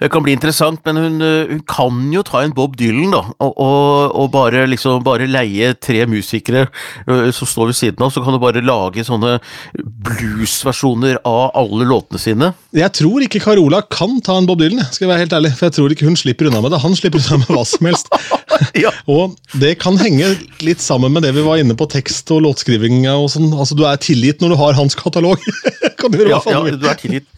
Det 0.00 0.10
kan 0.12 0.24
bli 0.24 0.34
interessant, 0.34 0.80
men 0.86 0.98
hun, 0.98 1.20
eh, 1.22 1.50
hun, 1.50 1.62
kan 1.68 2.00
jo 2.12 2.22
ta 2.26 2.42
en 2.44 2.54
Bob 2.54 2.76
Dylan, 2.78 3.14
da. 3.14 3.22
Og, 3.44 3.52
og, 3.62 4.14
og 4.20 4.30
bare, 4.34 4.64
liksom, 4.70 5.02
bare 5.06 5.28
leie 5.30 5.72
tre 5.78 6.04
musikere 6.10 6.66
uh, 7.08 7.30
som 7.34 7.48
står 7.48 7.70
ved 7.70 7.78
siden 7.78 8.04
av, 8.04 8.12
så 8.14 8.22
kan 8.24 8.34
du 8.34 8.40
bare 8.42 8.64
lage 8.64 9.04
sånne 9.06 9.36
bluesversjoner 9.74 11.20
av 11.28 11.54
alle 11.58 11.88
låtene 11.88 12.20
sine. 12.20 12.52
Jeg 12.74 12.90
tror 12.98 13.24
ikke 13.26 13.42
Carola 13.44 13.82
kan 13.86 14.18
ta 14.24 14.38
en 14.40 14.48
Bob 14.48 14.62
Dylan, 14.62 14.82
skal 14.90 15.06
jeg 15.06 15.12
være 15.12 15.24
helt 15.26 15.38
ærlig. 15.38 15.54
For 15.58 15.68
jeg 15.68 15.76
tror 15.78 15.94
ikke 15.94 16.08
hun 16.10 16.18
slipper 16.18 16.50
unna 16.50 16.62
med 16.64 16.74
det. 16.74 16.82
Han 16.84 16.98
slipper 16.98 17.22
unna 17.22 17.42
med 17.44 17.54
hva 17.54 17.66
som 17.68 17.90
helst. 17.90 18.10
Ja. 18.78 18.90
Og 19.10 19.34
det 19.58 19.72
kan 19.82 19.96
henge 19.98 20.28
litt 20.62 20.82
sammen 20.82 21.12
med 21.14 21.24
det 21.26 21.32
vi 21.34 21.42
var 21.46 21.58
inne 21.58 21.74
på 21.78 21.86
tekst 21.90 22.30
og 22.34 22.44
låtskriving 22.44 23.00
og 23.10 23.26
sånn. 23.32 23.48
Altså, 23.50 23.76
du 23.78 23.84
er 23.88 23.98
tilgitt 24.02 24.42
når 24.42 24.54
du 24.54 24.58
har 24.60 24.76
hans 24.78 24.94
katalog. 24.98 25.42
kan 26.00 26.12
du 26.12 26.20
gjøre 26.20 26.32
Ja, 26.32 26.38
hva 26.38 26.44
faen 26.44 26.54
ja, 26.54 26.60
du 26.60 26.68
vil. 26.68 26.78
du 26.78 26.88
er 26.90 27.00
tilgitt. 27.00 27.28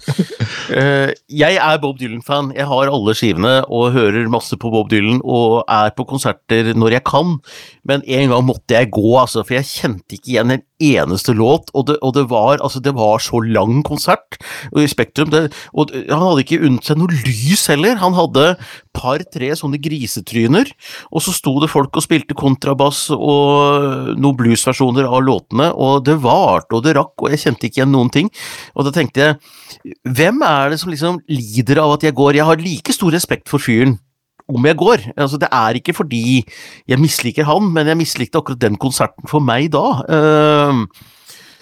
Uh, 0.70 1.10
jeg 1.42 1.60
er 1.60 1.80
Bob 1.82 1.98
Dylan-fan. 2.00 2.45
Jeg 2.54 2.68
har 2.70 2.90
alle 2.92 3.14
skivene 3.16 3.54
og 3.66 3.94
hører 3.96 4.28
masse 4.32 4.58
på 4.60 4.70
Bob 4.72 4.90
Dylan 4.92 5.22
og 5.24 5.64
er 5.64 5.92
på 5.96 6.06
konserter 6.08 6.72
når 6.76 6.98
jeg 6.98 7.06
kan. 7.08 7.36
Men 7.88 8.04
en 8.06 8.32
gang 8.34 8.46
måtte 8.46 8.76
jeg 8.76 8.92
gå, 8.94 9.08
altså, 9.18 9.44
for 9.46 9.58
jeg 9.58 9.70
kjente 9.70 10.18
ikke 10.18 10.34
igjen 10.34 10.54
en 10.56 10.64
eneste 10.82 11.34
låt. 11.36 11.70
Og 11.74 11.86
det, 11.90 11.98
og 12.02 12.14
det, 12.16 12.26
var, 12.30 12.60
altså, 12.60 12.80
det 12.82 12.94
var 12.96 13.22
så 13.22 13.40
lang 13.44 13.82
konsert 13.86 14.38
i 14.76 14.86
Spektrum. 14.90 15.30
Det, 15.32 15.48
og 15.72 15.92
han 15.94 16.22
hadde 16.22 16.44
ikke 16.44 16.62
unnet 16.66 16.88
seg 16.88 17.00
noe 17.00 17.20
lys 17.26 17.66
heller. 17.72 17.98
Han 18.02 18.16
hadde 18.16 18.54
par-tre 18.96 19.50
sånne 19.58 19.80
grisetryner, 19.82 20.70
og 21.12 21.24
så 21.24 21.34
sto 21.36 21.56
det 21.60 21.70
folk 21.72 21.96
og 21.96 22.04
spilte 22.04 22.36
kontrabass 22.38 23.06
og 23.12 24.14
noen 24.16 24.38
bluesversjoner 24.38 25.08
av 25.08 25.24
låtene, 25.26 25.68
og 25.72 26.06
det 26.08 26.16
varte 26.24 26.78
og 26.78 26.86
det 26.86 26.96
rakk, 26.96 27.14
og 27.20 27.32
jeg 27.32 27.44
kjente 27.44 27.68
ikke 27.68 27.82
igjen 27.82 27.92
noen 27.92 28.12
ting. 28.14 28.32
Og 28.74 28.88
da 28.88 28.94
tenkte 28.96 29.26
jeg, 29.26 29.38
hvem 30.16 30.40
er 30.46 30.72
det 30.72 30.80
som 30.80 30.92
liksom 30.92 31.20
lider 31.28 31.82
av 31.82 31.96
at 31.98 32.08
jeg 32.08 32.16
går? 32.16 32.40
Jeg 32.40 32.48
har 32.48 32.64
like 32.64 32.96
stor 32.96 33.12
respekt 33.14 33.52
for 33.52 33.62
fyren 33.62 33.98
om 34.48 34.64
jeg 34.68 34.76
går. 34.78 35.04
Altså, 35.16 35.38
det 35.42 35.48
er 35.50 35.74
ikke 35.80 35.94
fordi 35.96 36.44
jeg 36.88 36.98
misliker 37.02 37.44
han, 37.48 37.70
men 37.74 37.86
jeg 37.90 37.98
mislikte 37.98 38.38
akkurat 38.38 38.60
den 38.62 38.76
konserten 38.78 39.26
for 39.30 39.40
meg 39.42 39.70
da. 39.74 39.84
Ehm, 40.08 40.84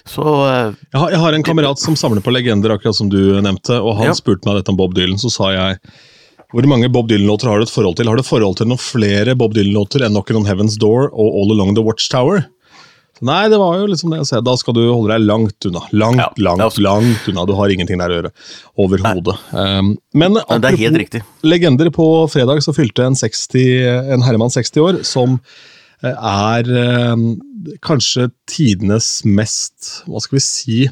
så 0.04 0.24
eh, 0.44 0.74
Jeg 0.92 1.00
har, 1.00 1.10
jeg 1.14 1.20
har 1.22 1.32
en 1.38 1.42
kamerat 1.46 1.80
som 1.80 1.96
samler 1.96 2.20
på 2.24 2.32
legender, 2.34 2.74
akkurat 2.76 2.94
som 2.98 3.08
du 3.08 3.40
nevnte. 3.40 3.78
og 3.80 3.96
Han 3.96 4.10
Ja. 4.12 4.12
spurte 4.18 4.44
meg 4.44 4.56
dette 4.60 4.68
om 4.74 4.76
Bob 4.76 4.94
Dylan, 4.94 5.16
så 5.16 5.30
sa 5.32 5.52
jeg 5.54 5.78
hvor 6.54 6.62
mange 6.70 6.86
Bob 6.92 7.08
Dylan-låter 7.08 7.48
har 7.50 7.58
du 7.58 7.64
et 7.66 7.72
forhold 7.72 7.96
til? 7.96 8.06
Har 8.06 8.14
du 8.14 8.20
et 8.22 8.28
forhold 8.28 8.54
til 8.60 8.68
noen 8.70 8.78
flere 8.78 9.34
Bob 9.34 9.54
Dylan-låter 9.56 10.04
enn 10.06 10.12
Knockin' 10.14 10.36
on 10.38 10.44
Heaven's 10.46 10.76
Door 10.78 11.08
og 11.10 11.34
All 11.40 11.50
Along 11.50 11.74
the 11.74 11.82
Watchtower? 11.82 12.44
Nei, 13.24 13.48
det 13.48 13.56
var 13.60 13.78
jo 13.80 13.86
liksom 13.88 14.10
det 14.12 14.18
jeg 14.20 14.28
sa. 14.28 14.40
Da 14.44 14.52
skal 14.60 14.74
du 14.76 14.82
holde 14.84 15.14
deg 15.14 15.24
langt 15.24 15.66
unna. 15.70 15.80
Langt, 15.96 16.20
Ja, 16.20 16.26
langt, 16.44 16.60
også- 16.66 16.82
langt 16.84 17.28
unna. 17.30 17.46
Du 17.48 17.54
har 17.56 17.72
ingenting 17.72 17.98
der 18.02 18.12
å 18.12 18.18
gjøre. 18.18 18.32
Overhodet. 18.76 19.38
Um, 19.52 19.94
men 20.12 20.34
Men 20.36 20.60
det 20.60 20.72
er 20.74 20.76
helt 20.84 20.98
riktig. 21.00 21.22
legender, 21.42 21.90
på 21.90 22.08
fredag 22.30 22.60
så 22.62 22.74
fylte 22.76 23.06
en, 23.06 23.14
60, 23.16 23.64
en 24.12 24.22
herremann 24.26 24.50
60 24.52 24.80
år, 24.84 25.00
som 25.04 25.40
eh, 26.02 26.12
er 26.12 26.64
eh, 26.68 27.16
kanskje 27.80 28.30
tidenes 28.46 29.22
mest 29.24 30.02
Hva 30.06 30.20
skal 30.20 30.36
vi 30.36 30.44
si? 30.44 30.78
Eh, 30.84 30.90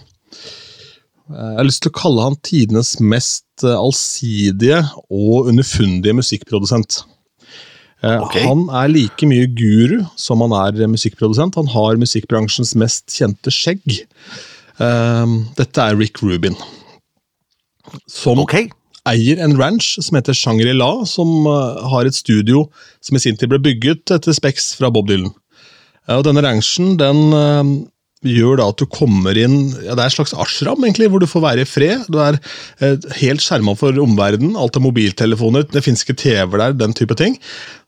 Jeg 1.53 1.57
har 1.61 1.64
lyst 1.68 1.83
til 1.85 1.92
å 1.92 1.99
kalle 2.01 2.23
han 2.27 2.37
tidenes 2.42 2.95
mest 3.01 3.45
eh, 3.64 3.77
allsidige 3.77 4.83
og 5.11 5.49
underfundige 5.53 6.16
musikkprodusent. 6.16 7.03
Eh, 8.02 8.18
Ok. 8.22 8.36
Han 8.42 8.66
er 8.74 8.90
like 8.90 9.26
mye 9.30 9.46
guru 9.46 10.02
som 10.18 10.42
han 10.42 10.54
er 10.58 10.86
musikkprodusent. 10.90 11.58
Han 11.58 11.70
har 11.70 12.00
musikkbransjens 12.00 12.74
mest 12.78 13.06
kjente 13.14 13.52
skjegg. 13.54 14.02
Eh, 14.82 15.26
Dette 15.58 15.88
er 15.88 15.98
Rick 15.98 16.22
Rubin. 16.22 16.56
Som 18.08 18.40
okay. 18.42 18.70
eier 19.06 19.38
en 19.42 19.56
ranch 19.58 19.96
som 20.00 20.16
heter 20.16 20.34
Shangri-La, 20.34 21.04
som 21.06 21.46
eh, 21.46 21.86
har 21.92 22.06
et 22.06 22.18
studio 22.18 22.66
som 23.00 23.18
i 23.18 23.22
sin 23.22 23.38
tid 23.38 23.52
ble 23.52 23.62
bygget 23.62 24.14
etter 24.18 24.34
Specs 24.34 24.74
fra 24.78 24.90
Bob 24.90 25.10
Dylan. 25.10 25.32
Og 26.10 26.24
denne 26.26 26.42
ranchen 26.42 26.96
den 26.98 27.28
gjør 28.26 28.61
da 28.61 28.68
at 28.70 28.80
du 28.80 28.87
kommer 28.90 29.37
inn 29.38 29.72
ja, 29.82 29.96
Det 29.96 30.02
er 30.02 30.08
et 30.08 30.14
slags 30.14 30.35
ashram, 30.38 30.82
egentlig, 30.85 31.08
hvor 31.12 31.22
du 31.22 31.28
får 31.30 31.44
være 31.44 31.64
i 31.64 31.68
fred. 31.68 32.06
Du 32.12 32.18
er 32.22 32.38
eh, 32.82 32.96
helt 33.20 33.42
skjerma 33.44 33.74
for 33.78 33.96
omverdenen. 34.02 34.56
Alt 34.58 34.78
er 34.78 34.85
mobiltelefoner, 34.85 35.66
det 35.72 35.85
fins 35.85 36.04
ikke 36.04 36.18
TV 36.22 36.58
der, 36.61 36.76
den 36.78 36.96
type 36.96 37.16
ting. 37.18 37.38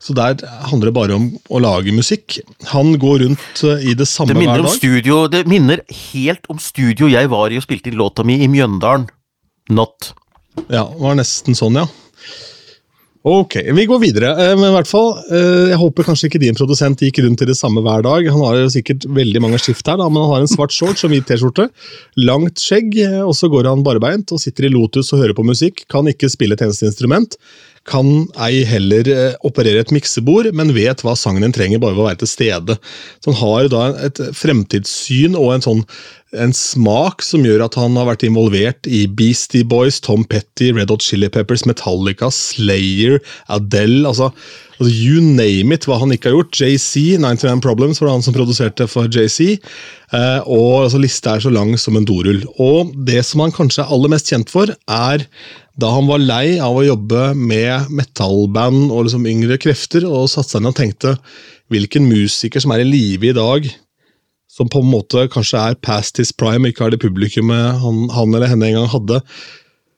Så 0.03 0.15
der 0.17 0.41
handler 0.69 0.91
det 0.91 0.95
bare 0.97 1.17
om 1.17 1.29
å 1.49 1.61
lage 1.63 1.95
musikk. 1.95 2.39
Han 2.73 2.95
går 3.01 3.25
rundt 3.25 3.65
eh, 3.65 3.89
i 3.91 3.97
det 3.97 4.09
samme 4.11 4.35
Det 4.35 4.43
hver 4.43 4.65
dag. 4.65 4.71
studio 4.75 5.21
Det 5.31 5.45
minner 5.49 5.83
helt 6.11 6.51
om 6.51 6.61
studio 6.61 7.09
jeg 7.11 7.31
var 7.31 7.53
i 7.53 7.59
og 7.59 7.65
spilte 7.65 7.91
inn 7.91 7.99
låta 7.99 8.25
mi 8.27 8.41
i 8.43 8.51
Mjøndalen. 8.51 9.07
Not. 9.75 10.13
Ja, 10.69 10.85
det 10.85 11.01
var 11.01 11.15
nesten 11.17 11.57
sånn, 11.57 11.79
ja. 11.81 11.87
Ok, 13.25 13.55
vi 13.73 13.87
går 13.89 13.99
videre. 14.03 14.29
Eh, 14.37 14.53
Men 14.53 14.69
i 14.69 14.73
hvert 14.75 14.89
fall, 14.89 15.15
eh, 15.33 15.71
jeg 15.71 15.79
håper 15.81 16.05
kanskje 16.05 16.27
ikke 16.29 16.41
din 16.43 16.57
produsent 16.57 16.99
gikk 17.01 17.23
rundt 17.25 17.41
i 17.41 17.47
det 17.49 17.55
samme 17.57 17.81
hver 17.81 18.03
dag. 18.05 18.27
Han 18.29 18.43
har 18.45 18.59
jo 18.59 18.67
sikkert 18.69 19.07
veldig 19.09 19.41
mange 19.41 19.57
skift 19.57 19.87
her, 19.89 19.97
da, 19.97 20.05
men 20.05 20.21
han 20.21 20.29
har 20.29 20.43
en 20.45 20.51
svart 20.51 20.75
shorts 20.75 21.01
og 21.07 21.09
hvit 21.09 21.25
T-skjorte. 21.25 21.71
Langt 22.21 22.61
skjegg, 22.61 22.93
eh, 23.01 23.23
og 23.25 23.33
så 23.33 23.49
går 23.49 23.65
han 23.65 23.81
barbeint 23.81 24.29
og 24.29 24.43
sitter 24.43 24.67
i 24.67 24.69
Lotus 24.69 25.09
og 25.11 25.23
hører 25.23 25.33
på 25.33 25.47
musikk. 25.47 25.87
Kan 25.89 26.05
ikke 26.05 26.29
spille 26.29 26.53
et 26.53 26.61
eneste 26.61 26.85
instrument. 26.85 27.33
Kan 27.85 28.27
ei 28.41 28.63
heller 28.65 29.07
eh, 29.11 29.37
operere 29.45 29.83
et 29.83 29.93
miksebord, 29.93 30.49
men 30.57 30.73
vet 30.73 31.03
hva 31.05 31.13
sangen 31.19 31.45
din 31.45 31.55
trenger 31.55 31.81
bare 31.83 31.93
ved 31.93 32.03
å 32.03 32.07
være 32.09 32.21
til 32.23 32.31
stede. 32.31 32.77
Så 33.21 33.31
han 33.31 33.41
har 33.43 33.71
da 33.73 33.87
et 34.07 34.21
fremtidssyn 34.37 35.37
og 35.37 35.55
en 35.55 35.67
sånn 35.67 35.83
en 36.35 36.51
smak 36.55 37.23
som 37.23 37.45
gjør 37.45 37.63
at 37.65 37.77
han 37.79 37.95
har 37.99 38.09
vært 38.09 38.25
involvert 38.27 38.89
i 38.89 39.05
Beastie 39.07 39.63
Boys, 39.67 40.01
Tom 40.03 40.25
Petty, 40.27 40.71
Red 40.75 40.91
Hot 40.91 41.05
Chili 41.05 41.29
Peppers, 41.31 41.65
Metallica, 41.69 42.27
Slayer, 42.33 43.21
Adele 43.47 44.09
altså, 44.09 44.31
altså 44.77 44.91
You 44.91 45.21
name 45.23 45.75
it, 45.75 45.87
hva 45.87 45.99
han 46.01 46.13
ikke 46.15 46.31
har 46.31 46.37
gjort. 46.37 46.59
JC, 46.59 47.17
99 47.21 47.61
Problems, 47.63 48.01
var 48.01 48.09
det 48.09 48.15
han 48.17 48.25
som 48.25 48.35
produserte 48.35 48.87
for 48.91 49.09
JC. 49.11 49.55
Eh, 50.15 50.39
og 50.45 50.85
altså, 50.85 51.01
Lista 51.01 51.35
er 51.35 51.45
så 51.45 51.53
lang 51.53 51.73
som 51.81 51.97
en 51.97 52.07
dorull. 52.07 52.43
Og 52.61 52.93
det 53.07 53.23
som 53.27 53.43
han 53.43 53.55
kanskje 53.55 53.85
er 53.85 53.93
aller 53.95 54.11
mest 54.13 54.31
kjent 54.31 54.51
for, 54.53 54.71
er 54.71 55.25
da 55.75 55.91
han 55.91 56.07
var 56.07 56.23
lei 56.23 56.57
av 56.63 56.77
å 56.77 56.85
jobbe 56.85 57.33
med 57.35 57.89
metallband 57.91 58.93
og 58.93 59.07
liksom 59.07 59.27
yngre 59.27 59.59
krefter, 59.61 60.07
og 60.07 60.29
satte 60.31 60.55
seg 60.55 60.63
ned 60.63 60.71
og 60.71 60.79
tenkte 60.79 61.17
hvilken 61.73 62.05
musiker 62.07 62.63
som 62.63 62.71
er 62.75 62.83
i 62.83 62.87
live 62.87 63.31
i 63.31 63.35
dag, 63.35 63.67
som 64.47 64.69
på 64.71 64.79
en 64.79 64.87
måte 64.87 65.25
kanskje 65.33 65.59
er 65.59 65.77
past 65.83 66.21
his 66.21 66.31
prime, 66.31 66.69
ikke 66.69 66.85
har 66.85 66.93
det 66.93 67.01
publikummet 67.03 67.81
han, 67.81 68.05
han 68.15 68.35
eller 68.37 68.51
henne 68.53 68.69
en 68.69 68.77
gang 68.79 68.91
hadde, 68.93 69.19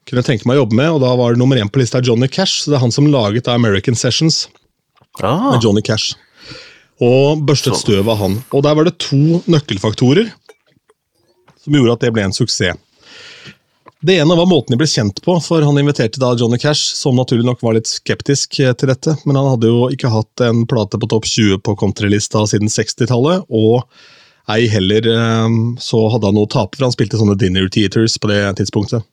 kunne 0.08 0.24
jeg 0.24 0.30
tenke 0.32 0.48
meg 0.48 0.58
å 0.58 0.64
jobbe 0.64 0.78
med, 0.80 0.90
og 0.96 1.02
da 1.04 1.12
var 1.20 1.36
det 1.36 1.42
nummer 1.42 1.60
én 1.60 1.70
på 1.70 1.82
lista 1.82 2.02
Johnny 2.02 2.30
Cash, 2.32 2.64
så 2.64 2.72
det 2.72 2.80
er 2.80 2.86
han 2.86 2.96
som 2.96 3.10
laget 3.12 3.50
American 3.52 3.98
Sessions 4.00 4.46
Ah, 5.26 5.52
med 5.54 5.64
Johnny 5.64 5.84
Cash. 5.86 6.18
Og 7.04 7.44
børstet 7.46 7.78
støv 7.78 8.10
av 8.10 8.20
han. 8.22 8.40
Og 8.54 8.66
der 8.66 8.76
var 8.78 8.88
det 8.88 8.98
to 9.04 9.42
nøkkelfaktorer 9.50 10.32
som 11.64 11.76
gjorde 11.76 11.98
at 11.98 12.06
det 12.06 12.14
ble 12.16 12.28
en 12.28 12.36
suksess. 12.36 12.78
Det 14.00 14.14
ene 14.22 14.36
var 14.38 14.46
måten 14.46 14.76
de 14.76 14.78
ble 14.78 14.86
kjent 14.88 15.18
på, 15.26 15.34
for 15.42 15.64
han 15.66 15.80
inviterte 15.82 16.22
da 16.22 16.30
Johnny 16.38 16.60
Cash, 16.62 16.94
som 16.96 17.18
naturlig 17.18 17.48
nok 17.48 17.64
var 17.66 17.74
litt 17.76 17.90
skeptisk 17.90 18.60
eh, 18.62 18.76
til 18.78 18.92
dette, 18.92 19.16
men 19.26 19.40
han 19.40 19.50
hadde 19.56 19.72
jo 19.72 19.88
ikke 19.94 20.12
hatt 20.14 20.44
en 20.46 20.68
plate 20.70 21.00
på 21.02 21.10
topp 21.10 21.26
20 21.26 21.64
på 21.66 21.74
countrylista 21.82 22.44
siden 22.48 22.70
60-tallet, 22.70 23.48
og 23.50 23.88
ei 24.54 24.70
heller 24.70 25.10
eh, 25.10 25.58
så 25.82 26.04
hadde 26.14 26.30
han 26.30 26.38
noe 26.38 26.46
å 26.46 26.54
tape, 26.54 26.78
for 26.78 26.86
han 26.86 26.94
spilte 26.94 27.18
sånne 27.18 27.40
dinner 27.42 27.66
theaters 27.74 28.20
på 28.22 28.30
det 28.30 28.44
tidspunktet. 28.62 29.08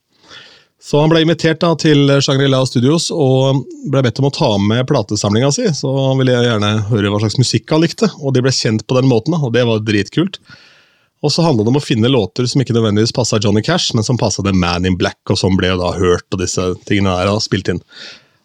Så 0.84 1.00
han 1.00 1.08
ble 1.08 1.22
invitert 1.24 1.62
da 1.62 1.70
til 1.80 2.10
Shangri-La 2.20 2.58
Studios 2.68 3.06
og 3.14 3.62
ble 3.88 4.02
bedt 4.04 4.18
om 4.20 4.26
å 4.28 4.34
ta 4.36 4.50
med 4.60 4.84
platesamlinga 4.90 5.48
si. 5.56 5.64
Så 5.72 5.88
han 6.10 6.18
ville 6.20 6.34
gjerne 6.44 6.74
høre 6.90 7.08
hva 7.12 7.22
slags 7.22 7.38
musikk 7.40 7.72
han 7.72 7.80
likte, 7.80 8.10
og 8.20 8.34
de 8.36 8.42
ble 8.44 8.52
kjent 8.52 8.84
på 8.84 8.98
den 8.98 9.08
måten. 9.08 9.32
og 9.38 9.54
det 9.54 9.64
var 9.64 9.80
dritkult. 9.80 10.36
Og 11.24 11.32
så 11.32 11.40
handla 11.46 11.64
det 11.64 11.72
om 11.72 11.78
å 11.80 11.84
finne 11.84 12.10
låter 12.12 12.44
som 12.50 12.60
ikke 12.60 12.74
nødvendigvis 12.76 13.14
passa 13.16 13.38
Johnny 13.40 13.62
Cash, 13.64 13.94
men 13.96 14.04
som 14.04 14.18
passa 14.20 14.44
The 14.44 14.52
Man 14.52 14.84
in 14.84 14.98
Black, 15.00 15.16
og 15.32 15.38
som 15.40 15.56
ble 15.56 15.70
jo 15.72 15.78
da 15.80 15.94
hørt, 15.96 16.26
og 16.36 16.42
disse 16.42 16.66
tingene 16.84 17.14
der 17.16 17.30
og 17.32 17.40
spilt 17.40 17.70
inn. 17.72 17.80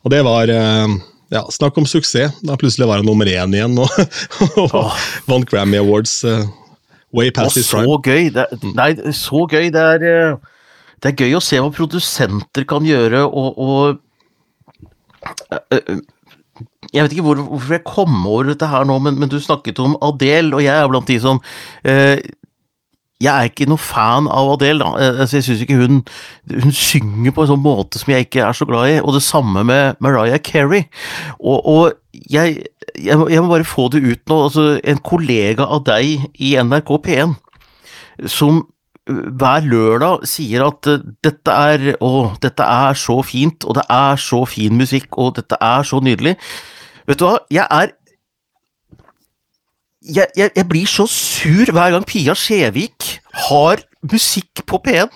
Og 0.07 0.13
det 0.13 0.21
var 0.23 0.47
eh, 0.47 0.93
ja, 1.35 1.41
Snakk 1.51 1.75
om 1.77 1.89
suksess. 1.89 2.39
Da 2.39 2.55
plutselig 2.55 2.87
var 2.87 3.01
han 3.01 3.09
nummer 3.09 3.27
én 3.27 3.51
igjen 3.57 3.75
og, 3.83 3.91
og 4.63 4.95
vant 5.27 5.49
Grammy 5.51 5.81
Awards. 5.83 6.21
Uh, 6.23 6.45
way 7.11 7.33
past 7.35 7.49
past 7.51 7.59
his 7.59 7.67
så 7.67 7.83
prime. 7.83 7.99
gøy. 7.99 8.31
Det, 8.31 8.47
er- 8.47 8.71
nei, 8.79 8.89
så 9.11 9.43
gøy. 9.51 9.67
Det 9.75 9.83
er, 9.97 10.07
eh, 10.07 10.55
det 10.99 11.11
er 11.11 11.25
gøy 11.25 11.37
å 11.37 11.43
se 11.43 11.59
hva 11.61 11.71
produsenter 11.73 12.65
kan 12.69 12.87
gjøre, 12.87 13.25
og, 13.25 13.59
og 13.59 13.83
eh, 15.47 15.77
eh, 15.77 16.01
Jeg 16.93 17.05
vet 17.05 17.13
ikke 17.13 17.27
hvor, 17.27 17.43
hvorfor 17.51 17.77
jeg 17.77 17.85
kom 17.87 18.25
over 18.25 18.51
dette 18.51 18.67
her 18.67 18.87
nå, 18.87 18.97
men, 19.05 19.19
men 19.21 19.31
du 19.31 19.39
snakket 19.39 19.79
om 19.83 19.97
Adele, 20.03 20.55
og 20.57 20.65
jeg 20.65 20.75
er 20.75 20.91
blant 20.91 21.09
de 21.09 21.19
som 21.23 21.41
eh, 21.87 22.19
jeg 23.19 23.35
er 23.35 23.49
ikke 23.49 23.67
noe 23.67 23.81
fan 23.83 24.29
av 24.31 24.53
Adele. 24.53 24.79
Da. 24.79 24.91
Eh, 24.95 25.21
Altså, 25.23 25.37
jeg 25.37 25.43
synes 25.43 25.63
ikke 25.65 25.79
hun, 25.79 26.01
hun 26.63 26.75
synger 26.75 27.33
på 27.35 27.43
en 27.43 27.51
sånn 27.51 27.63
måte 27.63 27.99
som 27.99 28.13
jeg 28.13 28.27
ikke 28.27 28.45
er 28.47 28.55
så 28.55 28.67
glad 28.67 28.93
i. 28.93 28.99
Og 29.03 29.15
det 29.17 29.23
samme 29.25 29.63
med 29.67 29.99
Mariah 29.99 30.39
Carey. 30.39 30.85
Og, 31.39 31.59
og 31.67 32.21
jeg, 32.31 32.63
jeg, 32.95 33.19
jeg 33.19 33.43
må 33.43 33.51
bare 33.51 33.67
få 33.67 33.89
det 33.91 34.03
ut 34.05 34.23
nå. 34.23 34.39
Altså, 34.47 34.67
en 34.83 35.03
kollega 35.03 35.67
av 35.67 35.83
deg 35.89 36.29
i 36.39 36.55
NRK 36.63 36.95
P1 37.05 37.35
som 38.27 38.63
øh, 38.63 38.67
hver 39.09 39.65
lørdag 39.65 40.25
sier 40.29 40.65
at 40.67 40.89
øh, 40.91 41.05
dette 41.25 41.51
er, 41.53 41.93
å, 42.03 42.31
dette 42.41 42.65
er 42.65 42.97
så 42.99 43.19
fint, 43.25 43.65
og 43.65 43.79
det 43.79 43.85
er 43.89 44.19
så 44.21 44.43
fin 44.49 44.75
musikk, 44.77 45.17
og 45.17 45.35
dette 45.39 45.57
er 45.61 45.87
så 45.87 46.01
nydelig. 46.03 46.35
Vet 47.09 47.21
du 47.21 47.25
hva, 47.25 47.39
jeg 47.53 47.65
er 47.65 47.95
jeg, 49.99 50.29
jeg, 50.37 50.51
jeg 50.55 50.65
blir 50.69 50.87
så 50.87 51.05
sur 51.11 51.71
hver 51.75 51.91
gang 51.91 52.05
Pia 52.07 52.33
Skjevik 52.37 53.19
har 53.49 53.81
musikk 54.09 54.61
på 54.67 54.79
P1. 54.85 55.11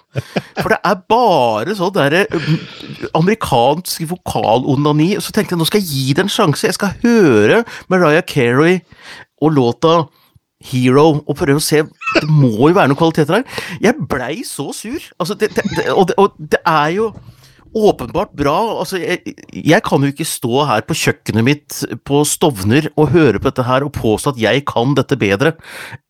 For 0.60 0.73
det 0.73 0.79
er 0.84 1.03
bare 1.10 1.75
sånn 1.77 1.93
derre 1.95 2.25
mm, 2.32 2.58
amerikansk 3.15 4.03
vokalonani. 4.10 5.13
Så 5.23 5.32
tenkte 5.36 5.56
jeg 5.56 5.62
nå 5.62 5.69
skal 5.69 5.84
jeg 5.84 5.89
gi 5.89 6.17
det 6.17 6.25
en 6.25 6.34
sjanse. 6.34 6.67
Jeg 6.67 6.77
skal 6.77 6.97
høre 7.06 7.63
Mariah 7.91 8.25
Carey 8.27 8.82
og 9.43 9.56
låta 9.56 9.95
Hero 10.63 11.06
og 11.19 11.36
prøve 11.38 11.60
å 11.60 11.63
se 11.63 11.84
Det 11.84 12.28
må 12.30 12.69
jo 12.69 12.76
være 12.76 12.91
noen 12.91 12.99
kvaliteter 12.99 13.39
her. 13.39 13.62
Jeg 13.84 14.08
blei 14.10 14.43
så 14.47 14.69
sur. 14.76 14.99
Altså, 15.19 15.38
det, 15.39 15.52
det, 15.58 15.65
det, 15.78 15.88
og, 15.91 16.13
og 16.17 16.36
det 16.39 16.62
er 16.62 16.93
jo 16.97 17.10
åpenbart 17.73 18.34
bra. 18.38 18.56
Altså, 18.80 18.99
jeg, 19.02 19.36
jeg, 19.52 19.82
kan 19.86 20.04
jo 20.04 20.13
ikke 20.13 20.28
stå 20.30 20.67
her 20.69 20.86
på 20.88 20.97
kjøkkenet 20.97 21.47
mitt 21.47 21.82
på 22.08 22.21
Stovner 22.28 22.91
og 22.93 23.12
høre 23.15 23.41
på 23.41 23.49
dette 23.49 23.65
her 23.67 23.86
og 23.86 23.95
påstå 23.97 24.36
at 24.36 24.41
jeg 24.43 24.65
kan 24.69 24.95
dette 24.97 25.19
bedre 25.19 25.56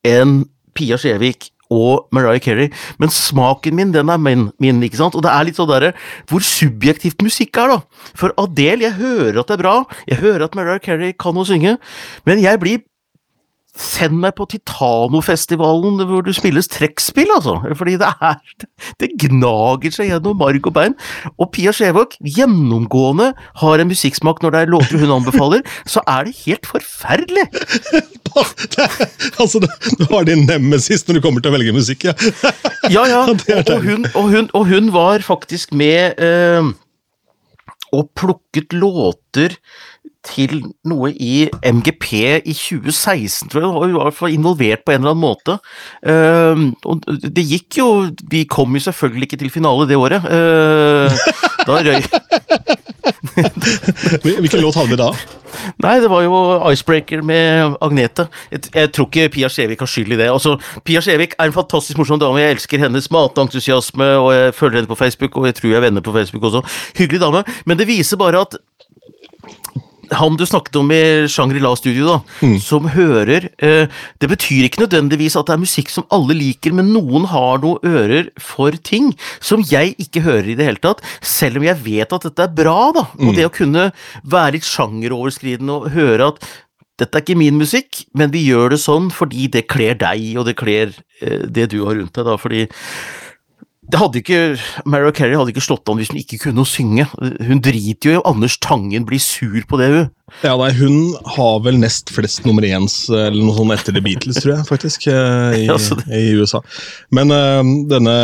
enn 0.08 0.44
Pia 0.74 0.98
Skjevik 1.00 1.52
og 1.74 2.10
Mariah 2.14 2.42
Carey, 2.44 2.70
men 3.02 3.10
smaken 3.10 3.76
min, 3.78 3.94
den 3.96 4.12
er 4.12 4.20
min, 4.22 4.48
min, 4.62 4.82
ikke 4.86 5.00
sant? 5.00 5.16
Og 5.18 5.24
det 5.26 5.32
er 5.32 5.48
litt 5.48 5.58
sånn 5.58 5.70
derre 5.72 5.94
hvor 6.30 6.44
subjektivt 6.46 7.24
musikk 7.26 7.58
er, 7.62 7.74
da. 7.74 8.10
For 8.20 8.36
Adele, 8.42 8.86
jeg 8.86 8.98
hører 9.00 9.40
at 9.42 9.50
det 9.50 9.58
er 9.58 9.64
bra, 9.64 9.76
jeg 10.10 10.22
hører 10.22 10.48
at 10.48 10.58
Mariah 10.60 10.84
Carey 10.84 11.16
kan 11.18 11.40
å 11.40 11.46
synge, 11.48 11.78
men 12.30 12.44
jeg 12.44 12.62
blir 12.62 12.84
Send 13.74 14.20
meg 14.22 14.36
på 14.38 14.46
Titanofestivalen 14.52 16.04
hvor 16.06 16.22
du 16.22 16.30
spilles 16.36 16.68
trekkspill, 16.70 17.32
altså. 17.34 17.56
Fordi 17.74 17.96
det 17.98 18.10
er 18.22 18.38
Det 19.02 19.10
gnager 19.24 19.96
seg 19.96 20.12
gjennom 20.12 20.38
marg 20.38 20.68
og 20.70 20.76
bein. 20.76 20.94
Og 21.42 21.50
Pia 21.56 21.74
Skjevåg, 21.74 22.14
gjennomgående 22.22 23.32
har 23.64 23.82
en 23.82 23.90
musikksmak 23.90 24.44
når 24.44 24.54
det 24.54 24.62
er 24.62 24.74
låter 24.76 25.02
hun 25.02 25.16
anbefaler, 25.18 25.66
så 25.94 26.04
er 26.06 26.30
det 26.30 26.36
helt 26.44 26.70
forferdelig! 26.70 27.48
altså, 29.42 29.62
du 29.62 30.06
har 30.10 30.30
din 30.30 30.46
nemesis 30.50 31.08
når 31.08 31.18
du 31.18 31.24
kommer 31.26 31.42
til 31.42 31.54
å 31.54 31.58
velge 31.58 31.74
musikk, 31.76 32.08
ja. 32.10 32.14
ja, 32.94 33.04
ja. 33.10 33.26
Og 33.74 33.82
hun, 33.82 34.06
og, 34.14 34.30
hun, 34.30 34.50
og 34.54 34.70
hun, 34.70 34.94
var 34.94 35.24
faktisk 35.26 35.74
med 35.74 36.20
øh, 36.22 36.74
og 37.94 38.10
plukket 38.18 38.74
låter 38.74 39.58
til 40.24 40.62
noe 40.88 41.12
i 41.12 41.48
MGP 41.68 42.10
i 42.48 42.56
2016, 42.56 43.50
tror 43.52 43.62
jeg. 43.62 43.70
Hun 43.70 43.78
var 43.78 43.90
i 43.90 43.98
hvert 43.98 44.18
fall 44.18 44.36
involvert 44.36 44.86
på 44.86 44.94
en 44.94 45.02
eller 45.02 45.14
annen 45.14 45.24
måte. 45.24 45.58
Uh, 46.06 46.72
og 46.88 47.04
det 47.24 47.44
gikk 47.48 47.80
jo 47.80 47.88
Vi 48.32 48.44
kom 48.50 48.76
jo 48.76 48.84
selvfølgelig 48.84 49.30
ikke 49.30 49.42
til 49.44 49.54
finale 49.54 49.88
det 49.90 50.00
året. 50.00 50.24
Uh, 50.24 51.12
da 51.68 51.82
røy 51.84 52.00
Hvilken 54.24 54.62
låt 54.62 54.76
hadde 54.78 54.92
vi 54.94 55.00
da? 55.00 55.10
Nei, 55.84 55.98
det 56.02 56.10
var 56.12 56.24
jo 56.26 56.38
Icebreaker 56.72 57.22
med 57.26 57.76
Agnete. 57.84 58.28
Jeg, 58.52 58.66
jeg 58.74 58.92
tror 58.96 59.10
ikke 59.10 59.30
Pia 59.36 59.50
Skjevik 59.52 59.84
har 59.84 59.90
skyld 59.90 60.16
i 60.16 60.20
det. 60.20 60.30
Altså, 60.32 60.56
Pia 60.88 61.02
Skjevik 61.04 61.36
er 61.38 61.50
en 61.50 61.56
fantastisk 61.56 62.00
morsom 62.00 62.22
dame. 62.22 62.42
Jeg 62.42 62.58
elsker 62.58 62.82
hennes 62.82 63.10
matentusiasme, 63.14 64.10
og 64.24 64.32
jeg 64.34 64.56
følger 64.58 64.82
henne 64.82 64.92
på 64.92 65.00
Facebook, 65.00 65.38
og 65.38 65.48
jeg 65.50 65.60
tror 65.60 65.70
jeg 65.72 65.80
er 65.80 65.86
venner 65.88 66.06
på 66.06 66.16
Facebook 66.16 66.48
også. 66.50 66.64
Hyggelig 67.00 67.22
dame. 67.24 67.44
Men 67.66 67.80
det 67.80 67.90
viser 67.90 68.20
bare 68.22 68.46
at 68.48 68.58
han 70.20 70.38
du 70.40 70.46
snakket 70.48 70.78
om 70.80 70.92
i 70.94 71.02
Shangri-La-studio, 71.32 72.08
da, 72.08 72.18
mm. 72.46 72.58
som 72.64 72.90
hører 72.94 73.50
eh, 73.64 73.92
Det 74.22 74.30
betyr 74.32 74.68
ikke 74.68 74.84
nødvendigvis 74.84 75.38
at 75.40 75.50
det 75.50 75.56
er 75.56 75.64
musikk 75.64 75.92
som 75.94 76.08
alle 76.14 76.36
liker, 76.38 76.76
men 76.76 76.92
noen 76.96 77.28
har 77.32 77.64
noen 77.64 77.84
ører 77.84 78.30
for 78.42 78.76
ting 78.86 79.12
som 79.44 79.64
jeg 79.70 79.96
ikke 80.02 80.24
hører 80.26 80.52
i 80.54 80.58
det 80.60 80.68
hele 80.68 80.84
tatt, 80.84 81.04
selv 81.22 81.60
om 81.60 81.68
jeg 81.68 81.82
vet 81.86 82.14
at 82.16 82.28
dette 82.30 82.46
er 82.46 82.54
bra, 82.64 82.92
da. 82.96 83.08
Mm. 83.18 83.28
Og 83.28 83.40
det 83.40 83.48
å 83.48 83.54
kunne 83.54 83.90
være 84.24 84.58
litt 84.58 84.70
sjangeroverskridende 84.70 85.80
og 85.80 85.92
høre 85.96 86.32
at 86.34 86.46
dette 87.02 87.18
er 87.18 87.26
ikke 87.26 87.40
min 87.40 87.58
musikk, 87.58 88.04
men 88.18 88.32
vi 88.34 88.46
gjør 88.46 88.76
det 88.76 88.82
sånn 88.84 89.10
fordi 89.14 89.48
det 89.54 89.66
kler 89.72 89.98
deg, 90.00 90.28
og 90.38 90.48
det 90.50 90.58
kler 90.60 90.94
eh, 91.24 91.44
det 91.50 91.72
du 91.74 91.82
har 91.88 91.98
rundt 91.98 92.14
deg, 92.14 92.28
da, 92.28 92.38
fordi 92.40 92.68
det 93.92 94.00
hadde 94.00 94.20
ikke, 94.22 94.38
Mariah 94.88 95.14
Carey 95.16 95.36
hadde 95.36 95.52
ikke 95.52 95.64
slått 95.64 95.90
an 95.92 96.00
hvis 96.00 96.10
hun 96.14 96.22
ikke 96.22 96.40
kunne 96.46 96.64
å 96.64 96.68
synge. 96.68 97.06
Hun 97.20 97.60
driter 97.64 98.10
jo 98.10 98.16
i 98.16 98.22
Anders 98.30 98.56
Tangen 98.64 99.04
blir 99.08 99.22
sur 99.22 99.60
på 99.68 99.80
det, 99.82 99.90
hun. 99.92 100.12
Ja, 100.42 100.56
nei, 100.58 100.72
Hun 100.74 101.14
har 101.36 101.60
vel 101.66 101.78
nest 101.82 102.10
flest 102.16 102.48
nummer 102.48 102.66
éns 102.66 102.96
eller 103.12 103.38
noe 103.38 103.54
sånt 103.58 103.76
etter 103.76 103.94
The 103.94 104.02
Beatles, 104.02 104.40
tror 104.42 104.54
jeg, 104.56 104.66
faktisk, 104.66 105.06
eh, 105.12 105.60
i, 105.66 105.68
i 106.16 106.32
USA. 106.40 106.64
Men 107.14 107.34
uh, 107.36 107.62
denne 107.92 108.16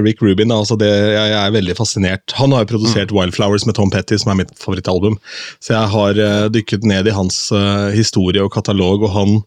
Rick 0.00 0.22
Rubin, 0.24 0.54
altså 0.54 0.78
det, 0.80 0.88
jeg, 0.88 1.34
er 1.36 1.56
veldig 1.58 1.76
fascinert. 1.76 2.36
Han 2.38 2.54
har 2.54 2.64
jo 2.64 2.72
produsert 2.76 3.12
mm. 3.12 3.18
Wildflowers 3.18 3.66
med 3.68 3.76
Tom 3.76 3.92
Petty, 3.92 4.16
som 4.22 4.32
er 4.32 4.40
mitt 4.44 4.54
favorittalbum. 4.62 5.18
Så 5.60 5.74
jeg 5.74 5.92
har 5.96 6.22
uh, 6.22 6.46
dykket 6.54 6.86
ned 6.88 7.10
i 7.10 7.16
hans 7.18 7.48
uh, 7.52 7.90
historie 7.92 8.46
og 8.46 8.54
katalog, 8.54 9.04
og 9.04 9.14
han 9.18 9.38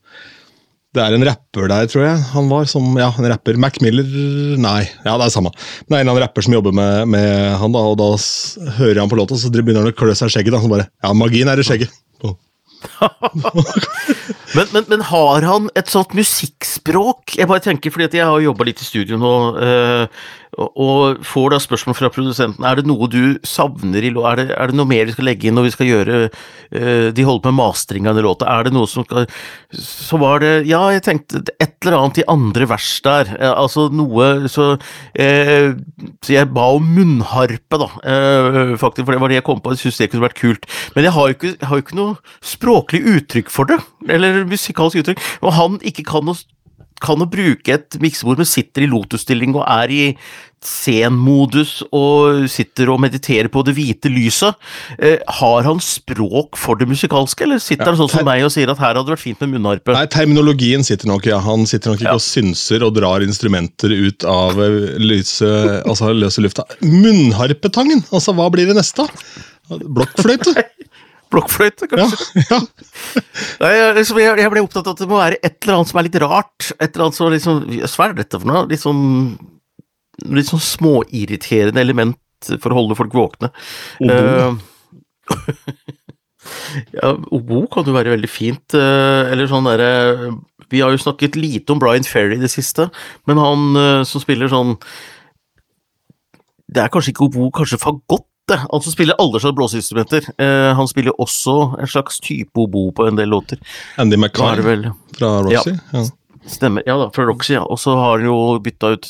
det 0.94 1.02
er 1.02 1.16
en 1.16 1.26
rapper 1.26 1.70
der, 1.72 1.88
tror 1.90 2.04
jeg. 2.06 2.22
Han 2.36 2.50
var 2.52 2.68
som, 2.70 2.86
ja, 3.02 3.10
en 3.18 3.30
rapper. 3.32 3.58
Mac 3.62 3.80
Miller 3.82 4.06
Nei, 4.62 4.84
ja, 5.06 5.16
det 5.18 5.26
er 5.26 5.34
samme. 5.34 5.50
Men 5.88 5.90
det 5.90 5.98
er 5.98 6.00
en 6.00 6.04
eller 6.04 6.14
annen 6.14 6.26
rapper 6.28 6.46
som 6.46 6.54
jobber 6.54 6.76
med, 6.78 7.10
med 7.16 7.58
han, 7.62 7.74
da, 7.74 7.82
og 7.94 7.98
da 8.02 8.12
hører 8.78 9.02
han 9.02 9.12
på 9.12 9.18
låta, 9.18 9.40
så 9.40 9.50
begynner 9.54 9.82
han 9.82 9.94
å 9.94 9.98
klø 9.98 10.14
seg 10.14 10.30
i 10.30 10.36
skjegget. 10.38 10.54
da, 10.54 10.62
så 10.62 10.72
bare, 10.72 10.90
Ja, 11.02 11.16
magien 11.18 11.50
er 11.50 11.62
i 11.62 11.66
skjegget. 11.66 11.94
men, 14.54 14.70
men, 14.76 14.88
men, 14.92 15.06
har 15.10 15.46
han 15.48 15.70
et 15.80 15.92
sånt 15.92 16.14
musikkspråk? 16.18 17.38
Jeg 17.40 17.50
bare 17.50 17.64
tenker, 17.64 17.94
fordi 17.94 18.20
jeg 18.20 18.30
har 18.30 18.44
jobba 18.44 18.68
litt 18.70 18.82
i 18.84 18.88
studio 18.88 19.20
nå. 19.22 19.36
Øh, 19.58 20.24
og 20.60 21.24
får 21.26 21.54
da 21.54 21.60
spørsmål 21.62 21.96
fra 21.98 22.10
produsenten 22.14 22.66
er 22.68 22.78
det 22.78 22.86
noe 22.88 23.08
du 23.10 23.40
savner 23.48 24.06
i 24.06 24.12
er 24.14 24.42
er 24.46 24.70
det 24.70 24.78
noe 24.78 24.90
mer 24.90 25.08
vi 25.08 25.16
skal 25.16 25.28
legge 25.28 25.50
inn 25.50 25.58
når 25.58 25.68
vi 25.68 25.74
skal 25.74 25.90
gjøre 25.90 26.20
uh, 26.30 27.08
De 27.16 27.26
holder 27.26 27.44
på 27.44 27.52
med 27.52 27.58
mastring 27.58 28.08
av 28.08 28.18
den 28.18 28.26
låta. 28.26 28.48
Er 28.50 28.68
det 28.68 28.74
noe 28.76 28.90
som 28.90 29.06
skal 29.08 29.26
Så 29.74 30.20
var 30.22 30.44
det 30.44 30.68
Ja, 30.70 30.86
jeg 30.94 31.06
tenkte 31.06 31.42
et 31.58 31.76
eller 31.84 31.98
annet 32.00 32.22
i 32.22 32.28
andre 32.30 32.68
vers 32.70 32.90
der. 33.06 33.34
Uh, 33.40 33.54
altså 33.64 33.88
noe 33.94 34.50
så 34.52 34.74
uh, 34.78 35.70
Så 36.22 36.36
jeg 36.36 36.52
ba 36.54 36.70
om 36.78 36.86
munnharpe, 36.94 37.80
da, 37.80 37.90
faktisk, 38.80 39.06
for 39.06 39.16
det 39.16 39.22
var 39.22 39.32
det 39.32 39.38
jeg 39.40 39.46
kom 39.48 39.62
på. 39.64 39.74
Jeg 39.74 39.82
syntes 39.82 40.00
det 40.02 40.10
kunne 40.12 40.26
vært 40.28 40.40
kult. 40.40 40.68
Men 40.96 41.08
jeg 41.08 41.14
har 41.16 41.30
jo 41.30 41.36
ikke, 41.36 41.54
har 41.66 41.80
jo 41.80 41.84
ikke 41.84 41.98
noe 41.98 42.36
språklig 42.46 43.02
uttrykk 43.16 43.52
for 43.54 43.70
det. 43.70 43.80
Eller 44.12 44.43
musikalsk 44.50 45.02
uttrykk. 45.02 45.22
Og 45.44 45.56
han 45.58 45.78
ikke 45.86 46.06
kan 46.08 46.32
å, 46.32 46.36
kan 47.04 47.24
å 47.24 47.30
bruke 47.30 47.78
et 47.78 48.00
miksebord, 48.04 48.42
men 48.42 48.50
sitter 48.50 48.86
i 48.86 48.92
lotusstilling 48.92 49.56
og 49.58 49.68
er 49.68 49.94
i 49.94 50.04
zen-modus 50.64 51.82
og 51.94 52.46
sitter 52.52 52.92
og 52.94 53.02
mediterer 53.04 53.50
på 53.52 53.64
det 53.68 53.76
hvite 53.78 54.12
lyset. 54.12 54.58
Eh, 54.98 55.20
har 55.40 55.68
han 55.68 55.82
språk 55.84 56.58
for 56.60 56.80
det 56.80 56.88
musikalske, 56.90 57.46
eller 57.46 57.62
sitter 57.64 57.86
ja, 57.86 57.92
han 57.92 58.00
sånn 58.00 58.12
som 58.16 58.28
meg 58.28 58.46
og 58.46 58.54
sier 58.54 58.72
at 58.72 58.82
her 58.82 58.94
hadde 58.94 59.06
det 59.10 59.16
vært 59.18 59.26
fint 59.26 59.44
med 59.44 59.56
munnharpe? 59.58 59.96
Nei, 59.96 60.06
terminologien 60.12 60.86
sitter 60.88 61.12
nok, 61.12 61.28
ja. 61.30 61.42
Han 61.44 61.68
sitter 61.70 61.94
nok 61.94 62.04
ikke 62.04 62.12
ja. 62.12 62.20
og 62.20 62.24
synser 62.24 62.86
og 62.88 62.96
drar 62.98 63.26
instrumenter 63.26 63.94
ut 63.94 64.28
av 64.30 64.60
eh, 64.64 64.94
lyse, 65.04 65.50
altså 65.84 66.14
løse 66.16 66.44
lufta. 66.44 66.68
Munnharpetangen! 66.84 68.06
Altså, 68.14 68.36
hva 68.38 68.50
blir 68.54 68.70
det 68.70 68.80
neste? 68.80 69.08
Blokkfløyte? 69.68 70.56
Blokkfløyte, 71.34 71.90
kanskje? 71.90 72.44
Ja, 72.44 72.60
ja. 72.60 73.24
Nei, 73.64 73.72
liksom, 73.98 74.20
jeg, 74.22 74.38
jeg, 74.44 74.52
ble 74.54 74.64
opptatt 74.66 74.86
av 74.86 74.94
at 74.96 75.02
det 75.02 75.10
må 75.10 75.20
være 75.20 75.40
et 75.42 75.58
eller 75.64 75.80
annet 75.80 75.92
som 75.92 76.00
er 76.00 76.08
litt 76.08 76.20
rart. 76.22 76.70
Et 76.78 76.88
eller 76.90 77.08
annet 77.08 77.18
som 77.18 77.34
liksom 77.34 77.64
Hva 77.82 78.08
er 78.08 78.18
dette 78.20 78.40
for 78.40 78.50
noe? 78.50 78.66
Litt 78.70 78.84
sånn, 78.84 79.04
litt 80.38 80.50
sånn 80.52 80.64
småirriterende 80.64 81.82
element 81.82 82.20
for 82.62 82.74
å 82.74 82.80
holde 82.82 82.98
folk 83.00 83.16
våkne. 83.18 83.50
Obo. 84.04 84.14
Uh, 84.14 84.54
ja, 86.98 87.14
obo 87.34 87.64
kan 87.72 87.88
jo 87.88 87.96
være 87.96 88.14
veldig 88.16 88.32
fint. 88.32 88.76
Uh, 88.76 89.32
eller 89.32 89.50
sånn 89.50 89.70
derre 89.70 90.34
Vi 90.74 90.84
har 90.84 90.94
jo 90.94 91.02
snakket 91.02 91.40
lite 91.40 91.74
om 91.74 91.82
Brian 91.82 92.06
Ferry 92.08 92.38
i 92.38 92.44
det 92.44 92.52
siste, 92.52 92.90
men 93.30 93.42
han 93.42 93.66
uh, 93.78 94.04
som 94.08 94.24
spiller 94.24 94.52
sånn 94.52 94.76
Det 96.68 96.84
er 96.84 96.94
kanskje 96.94 97.16
ikke 97.16 97.28
obo, 97.30 97.50
kanskje 97.56 97.82
fagott? 97.82 98.28
Han 98.52 98.82
som 98.82 98.92
spiller 98.92 99.16
alle 99.20 99.40
slags 99.40 99.56
blåseinstrumenter. 99.56 100.26
Uh, 100.42 100.74
han 100.76 100.88
spiller 100.88 101.16
også 101.22 101.54
en 101.80 101.88
slags 101.88 102.20
type 102.20 102.60
obo 102.60 102.90
på 102.92 103.08
en 103.08 103.16
del 103.16 103.32
låter. 103.32 103.60
Andy 103.98 104.20
Mackay 104.20 104.84
fra 105.18 105.30
Roxy? 105.46 105.78
Ja. 105.78 106.00
ja. 106.00 106.04
Stemmer. 106.52 106.84
Ja 106.86 106.98
da, 107.00 107.08
fra 107.16 107.24
Roxy, 107.24 107.54
ja. 107.56 107.64
Og 107.64 107.80
så 107.80 107.96
har 107.96 108.18
han 108.18 108.28
jo 108.28 108.60
bytta 108.64 108.96
ut 108.98 109.08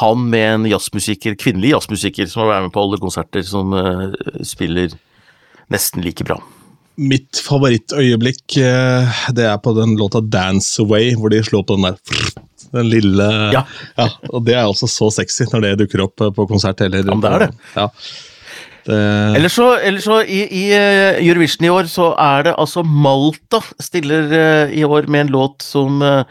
han 0.00 0.24
med 0.32 0.48
en 0.54 0.66
jazzmusiker, 0.66 1.36
kvinnelig 1.38 1.76
jazzmusiker, 1.76 2.26
som 2.26 2.42
har 2.42 2.56
vært 2.56 2.66
med 2.66 2.74
på 2.74 2.82
alle 2.82 2.98
konserter, 3.02 3.46
som 3.46 3.70
uh, 3.76 4.10
spiller 4.46 4.90
nesten 5.70 6.02
like 6.02 6.26
bra. 6.26 6.40
Mitt 6.98 7.38
favorittøyeblikk, 7.46 8.58
uh, 8.58 9.22
det 9.36 9.46
er 9.46 9.62
på 9.62 9.76
den 9.78 9.94
låta 10.00 10.20
'Dance 10.26 10.82
Away', 10.82 11.14
hvor 11.14 11.30
de 11.30 11.38
slår 11.46 11.62
på 11.70 11.78
den 11.78 11.92
der 11.92 12.42
den 12.72 12.88
lille 12.88 13.24
ja. 13.52 13.66
ja. 13.98 14.06
Og 14.32 14.46
det 14.46 14.54
er 14.56 14.64
også 14.64 14.88
så 14.88 15.10
sexy 15.12 15.44
når 15.52 15.64
det 15.64 15.72
dukker 15.84 16.06
opp 16.06 16.22
på 16.34 16.46
konsert. 16.48 16.80
Eller, 16.80 17.04
ja, 17.04 17.16
det 17.20 17.32
er 17.32 17.42
det. 17.44 17.50
Ja. 17.76 17.88
Det... 18.86 18.98
Eller 19.36 19.52
så, 19.52 19.68
eller 19.78 20.02
så 20.02 20.20
i, 20.26 20.42
i, 20.46 20.64
eh, 20.74 21.20
Eurovision 21.22 21.68
i 21.68 21.72
år 21.72 21.90
så 21.90 22.12
er 22.18 22.48
det 22.48 22.56
altså 22.58 22.82
Malta 22.82 23.62
stiller 23.80 24.26
uh, 24.32 24.74
i 24.74 24.82
år 24.84 25.06
med 25.06 25.26
en 25.26 25.34
låt 25.36 25.62
som 25.62 26.02
uh, 26.02 26.24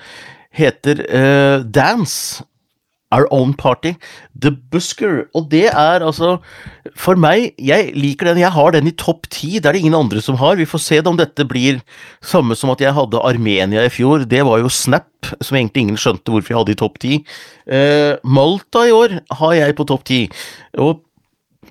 heter 0.52 1.06
uh, 1.08 1.64
Dance. 1.64 2.44
Our 3.12 3.28
Own 3.32 3.54
Party, 3.54 3.94
The 4.40 4.54
Busker. 4.72 5.26
Og 5.36 5.50
det 5.52 5.68
er 5.68 6.04
altså 6.04 6.38
For 6.96 7.20
meg, 7.20 7.52
jeg 7.60 7.92
liker 7.96 8.32
den. 8.32 8.42
Jeg 8.42 8.54
har 8.56 8.72
den 8.76 8.88
i 8.88 8.96
topp 8.96 9.28
ti. 9.32 9.60
Det 9.60 9.68
er 9.68 9.76
det 9.76 9.84
ingen 9.84 10.00
andre 10.00 10.24
som 10.24 10.40
har. 10.40 10.56
Vi 10.60 10.68
får 10.70 10.84
se 10.84 11.02
om 11.06 11.20
dette 11.20 11.46
blir 11.48 11.82
samme 12.24 12.56
som 12.58 12.72
at 12.74 12.82
jeg 12.84 12.96
hadde 12.96 13.22
Armenia 13.28 13.86
i 13.86 13.92
fjor. 13.92 14.26
Det 14.26 14.42
var 14.48 14.64
jo 14.64 14.72
Snap, 14.72 15.12
som 15.44 15.60
egentlig 15.60 15.86
ingen 15.86 16.00
skjønte 16.00 16.32
hvorfor 16.32 16.54
jeg 16.54 16.62
hadde 16.62 16.76
i 16.76 16.80
topp 16.80 17.00
ti. 17.04 17.22
Eh, 17.68 18.16
Malta 18.24 18.88
i 18.88 18.96
år 18.96 19.20
har 19.42 19.56
jeg 19.60 19.78
på 19.78 19.88
topp 19.92 20.08
ti. 20.08 20.22
Og 20.80 21.04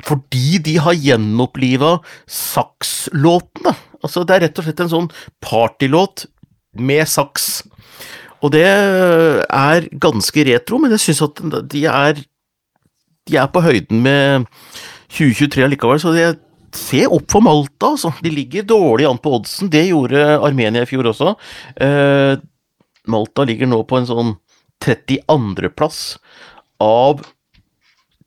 fordi 0.06 0.60
de 0.62 0.76
har 0.80 0.96
gjenoppliva 0.96 1.96
sakslåtene. 2.30 3.74
Altså, 4.00 4.24
det 4.24 4.36
er 4.36 4.44
rett 4.46 4.60
og 4.60 4.66
slett 4.66 4.82
en 4.84 4.92
sånn 4.92 5.08
partylåt 5.44 6.26
med 6.78 7.08
saks. 7.10 7.62
Og 8.40 8.54
det 8.54 8.66
er 8.66 9.88
ganske 10.00 10.44
retro, 10.48 10.78
men 10.80 10.94
jeg 10.94 11.08
syns 11.08 11.24
at 11.26 11.42
de 11.72 11.86
er 11.90 12.22
De 13.28 13.36
er 13.36 13.50
på 13.52 13.60
høyden 13.62 14.00
med 14.02 14.46
2023 15.12 15.66
allikevel, 15.66 16.00
så 16.00 16.10
det 16.14 16.24
ser 16.74 17.12
opp 17.12 17.28
for 17.30 17.44
Malta, 17.44 17.92
altså. 17.92 18.10
De 18.24 18.30
ligger 18.32 18.64
dårlig 18.66 19.06
an 19.06 19.20
på 19.22 19.34
oddsen. 19.36 19.68
Det 19.70 19.84
gjorde 19.90 20.38
Armenia 20.40 20.86
i 20.86 20.88
fjor 20.88 21.10
også. 21.10 21.34
Eh, 21.76 22.40
Malta 23.10 23.44
ligger 23.46 23.70
nå 23.70 23.82
på 23.86 23.98
en 24.00 24.08
sånn 24.08 24.32
32.-plass 24.82 26.00
av 26.82 27.22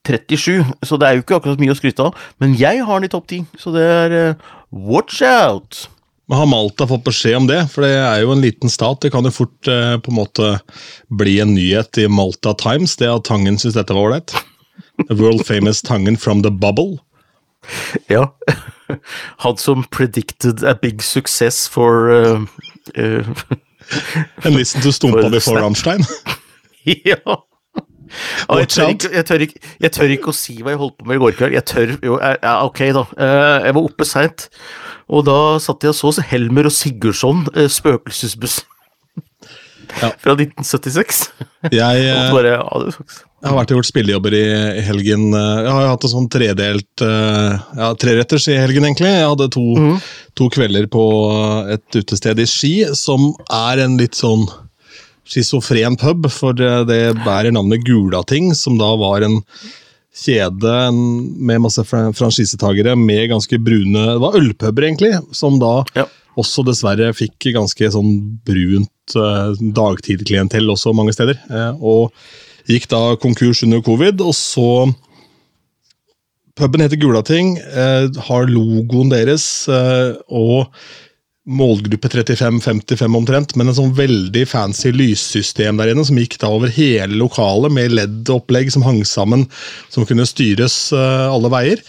37, 0.07 0.63
så 0.83 0.99
det 0.99 1.07
er 1.07 1.17
jo 1.17 1.23
ikke 1.23 1.39
akkurat 1.39 1.61
mye 1.61 1.73
å 1.73 1.79
skryte 1.79 2.05
av. 2.09 2.17
Men 2.43 2.55
jeg 2.59 2.83
har 2.83 2.99
den 2.99 3.07
i 3.07 3.11
topp 3.13 3.27
10, 3.31 3.45
så 3.59 3.73
det 3.75 3.83
er 3.87 4.15
uh, 4.15 4.53
watch 4.71 5.21
out! 5.23 5.85
Men 6.31 6.39
Har 6.39 6.47
Malta 6.47 6.87
fått 6.87 7.03
beskjed 7.03 7.41
om 7.41 7.47
det? 7.49 7.59
For 7.71 7.83
det 7.83 7.97
er 7.99 8.21
jo 8.23 8.31
en 8.31 8.43
liten 8.43 8.71
stat. 8.71 9.01
Det 9.03 9.11
kan 9.11 9.27
jo 9.27 9.33
fort 9.35 9.69
uh, 9.71 9.97
på 9.99 10.11
en 10.11 10.19
måte 10.21 10.51
bli 11.11 11.37
en 11.43 11.51
nyhet 11.55 11.99
i 11.99 12.07
Malta 12.07 12.55
Times, 12.59 12.95
det 12.99 13.11
at 13.11 13.27
Tangen 13.27 13.59
syns 13.59 13.75
dette 13.79 13.95
var 13.95 14.07
ålreit. 14.07 14.35
The 15.09 15.17
world 15.19 15.43
famous 15.47 15.81
Tangen 15.83 16.17
from 16.17 16.43
the 16.43 16.51
bubble. 16.51 17.01
Ja. 18.11 18.29
Han 19.43 19.57
som 19.57 19.83
predicted 19.83 20.63
a 20.63 20.75
big 20.75 21.03
success 21.03 21.67
for 21.67 22.11
uh, 22.11 22.41
uh, 22.97 23.23
And 24.43 24.55
listen 24.55 24.81
to 24.81 24.91
Stumpa 24.91 25.29
before 25.31 25.61
Ramstein. 25.61 26.03
ja. 26.83 27.45
Og 28.49 28.61
jeg, 28.61 28.69
tør 28.73 28.91
ikke, 28.93 29.11
jeg, 29.13 29.27
tør 29.29 29.45
ikke, 29.45 29.61
jeg, 29.85 29.93
tør 29.95 30.13
ikke, 30.15 30.33
å 30.33 30.37
si 30.37 30.57
hva 30.59 30.73
jeg 30.73 30.81
holdt 30.81 30.99
på 30.99 31.09
med 31.09 31.17
i 31.17 31.23
går 31.23 31.37
kveld. 31.39 31.57
Jeg 31.57 31.67
tør 31.69 31.95
jo, 31.95 32.19
ja, 32.19 32.57
Ok, 32.63 32.83
da. 32.95 33.05
Eh, 33.17 33.69
jeg 33.69 33.77
var 33.77 33.89
oppe 33.89 34.07
seint, 34.07 34.47
og 35.11 35.25
da 35.29 35.39
satt 35.63 35.85
jeg 35.85 35.95
og 35.95 36.15
så 36.17 36.27
Helmer 36.29 36.69
og 36.69 36.75
Sigurdsson, 36.75 37.47
eh, 37.55 37.69
Spøkelsesbuss. 37.71 38.61
Ja. 39.99 40.09
Fra 40.23 40.33
1976. 40.37 41.27
Jeg, 41.73 42.07
bare, 42.35 42.55
jeg 42.57 43.49
har 43.49 43.57
vært 43.59 43.73
og 43.73 43.79
gjort 43.79 43.89
spillejobber 43.91 44.35
i, 44.37 44.43
i, 44.79 44.83
helgen. 44.87 45.29
Jeg 45.35 45.71
har 45.75 45.91
hatt 45.91 46.07
en 46.07 46.13
sånn 46.15 46.29
tredelt 46.31 47.03
ja, 47.03 47.91
treretters 47.99 48.47
i 48.49 48.57
helgen, 48.57 48.87
egentlig. 48.87 49.11
Jeg 49.13 49.29
hadde 49.29 49.49
to, 49.53 49.65
mm. 49.77 49.97
to 50.39 50.49
kvelder 50.53 50.89
på 50.91 51.05
et 51.75 51.99
utested 51.99 52.41
i 52.41 52.49
Ski, 52.49 52.75
som 52.97 53.33
er 53.51 53.83
en 53.85 53.99
litt 53.99 54.17
sånn 54.17 54.47
schizofren 55.29 55.95
pub, 55.99 56.27
for 56.31 56.57
det 56.57 57.01
bærer 57.23 57.53
navnet 57.55 57.85
Gulating, 57.87 58.51
som 58.57 58.75
da 58.79 58.91
var 58.99 59.23
en 59.25 59.39
kjede 60.13 60.73
med 60.93 61.61
masse 61.63 61.83
franchisetagere 61.89 62.95
med 62.99 63.31
ganske 63.31 63.57
brune 63.59 64.03
Det 64.13 64.19
var 64.21 64.37
ølpuber, 64.37 64.85
egentlig, 64.85 65.13
som 65.33 65.57
da 65.61 65.81
ja. 65.97 66.05
også 66.39 66.65
dessverre 66.67 67.13
fikk 67.17 67.49
ganske 67.55 67.89
sånn 67.95 68.13
brunt 68.45 69.17
uh, 69.17 69.53
dagtidklientell 69.57 70.69
også 70.69 70.93
mange 70.95 71.15
steder. 71.15 71.39
Uh, 71.49 71.73
og 71.81 72.69
gikk 72.69 72.87
da 72.93 73.15
konkurs 73.21 73.63
under 73.65 73.81
covid, 73.85 74.21
og 74.21 74.37
så 74.37 74.69
Puben 76.53 76.83
heter 76.83 76.99
Gulating, 77.01 77.55
uh, 77.73 78.05
har 78.29 78.51
logoen 78.51 79.09
deres, 79.09 79.65
og 80.29 80.69
målgruppe 81.43 82.07
35-55 82.07 83.17
omtrent, 83.17 83.55
men 83.59 83.67
en 83.67 83.75
sånn 83.75 83.95
veldig 83.97 84.45
fancy 84.47 84.93
lyssystem 84.95 85.79
der 85.79 85.91
inne 85.91 86.05
som 86.07 86.19
gikk 86.19 86.37
da 86.39 86.51
over 86.55 86.71
hele 86.71 87.19
lokalet 87.19 87.73
med 87.75 87.95
LED-opplegg 87.97 88.71
som 88.71 88.85
hang 88.87 89.01
sammen, 89.07 89.47
som 89.91 90.07
kunne 90.07 90.27
styres 90.29 90.77
uh, 90.95 91.27
alle 91.33 91.51
veier. 91.51 91.83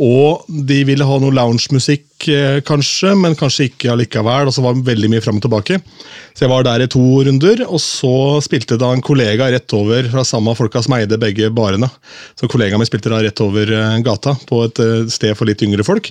Og 0.00 0.46
de 0.48 0.78
ville 0.88 1.04
ha 1.04 1.16
noe 1.20 1.34
loungemusikk, 1.36 2.06
uh, 2.32 2.60
kanskje, 2.64 3.12
men 3.18 3.36
kanskje 3.36 3.68
ikke 3.68 3.90
allikevel. 3.92 4.48
og 4.48 4.54
så 4.54 4.64
var 4.64 4.74
det 4.74 4.86
veldig 4.86 5.10
mye 5.12 5.20
frem 5.24 5.36
og 5.36 5.44
tilbake. 5.44 5.78
Så 6.32 6.46
jeg 6.46 6.52
var 6.52 6.64
der 6.64 6.84
i 6.84 6.88
to 6.88 7.02
runder, 7.26 7.64
og 7.68 7.80
så 7.82 8.40
spilte 8.40 8.78
da 8.80 8.92
en 8.92 9.04
kollega 9.04 9.50
rett 9.52 9.76
over 9.76 10.08
fra 10.08 10.24
samme 10.24 10.54
folka 10.56 10.82
som 10.82 10.96
eide 10.96 11.20
begge 11.20 11.50
barene. 11.52 11.90
Så 12.38 12.48
kollegaen 12.48 12.80
min 12.80 12.88
spilte 12.88 13.12
da 13.12 13.20
rett 13.20 13.44
over 13.44 13.68
uh, 13.68 14.00
gata, 14.00 14.36
på 14.48 14.64
et 14.64 14.82
sted 15.12 15.36
for 15.36 15.48
litt 15.48 15.62
yngre 15.62 15.84
folk. 15.84 16.08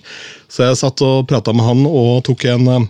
Så 0.52 0.68
jeg 0.68 0.82
satt 0.84 1.02
og 1.02 1.26
prata 1.32 1.54
med 1.56 1.66
han 1.66 1.86
og 1.90 2.22
tok 2.28 2.46
en 2.54 2.90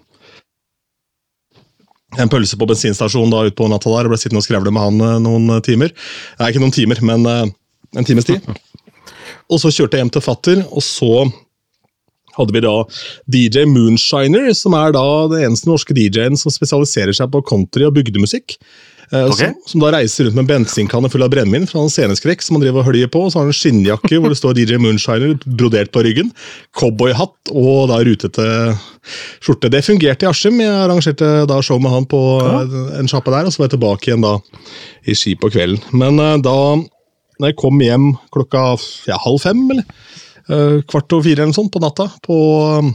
en 2.19 2.27
pølse 2.27 2.57
på 2.59 2.67
bensinstasjonen 2.67 3.31
da 3.31 3.45
ut 3.47 3.55
på 3.55 3.69
natta 3.71 3.87
der, 3.87 4.03
og 4.03 4.11
ble 4.11 4.17
sittende 4.19 4.41
og 4.41 4.43
skrevle 4.43 4.73
med 4.75 4.83
han 4.83 4.97
eh, 4.99 5.19
noen 5.23 5.61
timer. 5.63 5.93
Nei, 6.41 6.49
ikke 6.51 6.59
noen 6.59 6.75
timer, 6.75 6.99
men 7.07 7.23
en 7.31 8.07
times 8.07 8.27
tid. 8.27 8.43
Og 9.49 9.63
så 9.63 9.71
kjørte 9.73 9.97
jeg 9.97 10.05
hjem 10.05 10.13
til 10.17 10.25
fatter, 10.25 10.61
og 10.69 10.85
så 10.85 11.25
hadde 12.37 12.55
vi 12.55 12.63
da 12.63 12.75
DJ 13.31 13.65
Moonshiner, 13.67 14.51
som 14.55 14.75
er 14.77 14.93
da 14.95 15.07
den 15.31 15.49
eneste 15.49 15.69
norske 15.69 15.95
DJ-en 15.97 16.39
som 16.39 16.53
spesialiserer 16.53 17.15
seg 17.15 17.31
på 17.33 17.43
country 17.49 17.87
og 17.87 17.95
bygdemusikk. 17.97 18.55
Eh, 19.11 19.25
okay. 19.27 19.51
Som, 19.51 19.73
som, 19.73 19.81
da 19.83 19.89
reiser 19.97 20.27
rundt 20.27 20.37
med 20.37 20.45
en 20.45 20.49
bensinkanne 20.53 21.09
full 21.11 21.25
av 21.25 21.33
brennevin 21.33 21.67
fra 21.67 21.81
en 21.83 21.91
sceneskrekk 21.91 22.43
som 22.45 22.55
han 22.55 22.63
driver 22.63 22.79
og 22.79 22.87
høljer 22.87 23.11
på. 23.11 23.25
og 23.25 23.33
Så 23.33 23.39
har 23.39 23.47
han 23.47 23.51
en 23.51 23.57
skinnjakke 23.57 24.21
hvor 24.21 24.31
det 24.31 24.39
står 24.39 24.55
DJ 24.55 24.79
Moonshiner 24.79 25.35
brodert 25.43 25.91
på 25.91 26.05
ryggen. 26.07 26.31
Cowboyhatt 26.79 27.51
og 27.51 27.91
da 27.91 27.99
rutete 28.07 28.47
skjorte. 29.43 29.71
Det 29.73 29.83
fungerte 29.83 30.27
i 30.27 30.31
Askim. 30.31 30.63
Jeg 30.63 30.71
arrangerte 30.85 31.33
da 31.49 31.59
show 31.65 31.81
med 31.83 31.91
han 31.91 32.07
på 32.07 32.21
ja. 32.39 32.63
en 33.01 33.11
sjappe 33.11 33.35
der, 33.35 33.49
og 33.49 33.51
så 33.51 33.63
var 33.63 33.67
jeg 33.67 33.75
tilbake 33.75 34.09
igjen 34.11 34.23
da 34.23 34.37
i 35.03 35.17
Ski 35.17 35.35
på 35.35 35.51
kvelden. 35.51 35.83
Men 35.91 36.21
uh, 36.21 36.37
da 36.39 36.55
når 37.41 37.51
jeg 37.51 37.59
kom 37.59 37.79
hjem 37.81 38.11
klokka 38.33 38.65
ja, 39.09 39.17
halv 39.23 39.41
fem, 39.43 39.63
eller 39.73 39.85
uh, 40.51 40.81
kvart 40.89 41.15
over 41.15 41.25
fire 41.25 41.41
eller 41.41 41.51
sånn 41.51 41.65
sånt 41.65 41.73
på 41.73 41.81
natta, 41.83 42.07
på 42.25 42.37
um, 42.79 42.91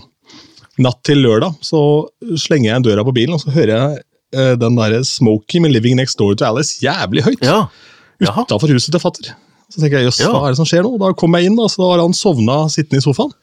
natt 0.83 1.01
til 1.09 1.25
lørdag, 1.25 1.57
så 1.65 1.81
slenger 2.39 2.71
jeg 2.73 2.87
døra 2.89 3.05
på 3.07 3.15
bilen, 3.17 3.37
og 3.37 3.43
så 3.43 3.55
hører 3.55 3.75
jeg 3.75 4.05
uh, 4.39 4.55
den 4.61 4.79
derre 4.79 5.03
Smokie 5.09 5.63
med 5.65 5.75
'Living 5.75 5.99
Next 5.99 6.21
Door 6.21 6.39
to 6.39 6.49
Alice' 6.49 6.79
jævlig 6.85 7.27
høyt. 7.27 7.43
Ja. 7.45 7.67
Utafor 8.23 8.73
huset 8.73 8.95
til 8.95 9.03
fatter. 9.03 9.35
Så 9.73 9.83
tenker 9.83 9.99
jeg, 9.99 10.09
jøss, 10.09 10.23
ja. 10.23 10.31
hva 10.31 10.47
er 10.47 10.55
det 10.55 10.61
som 10.61 10.69
skjer 10.69 10.87
nå? 10.87 10.95
Da 11.03 11.11
kom 11.19 11.35
jeg 11.35 11.51
inn, 11.51 11.59
og 11.59 11.71
så 11.73 11.83
har 11.91 12.05
han 12.05 12.15
sovna 12.15 12.65
sittende 12.73 13.03
i 13.03 13.05
sofaen. 13.05 13.35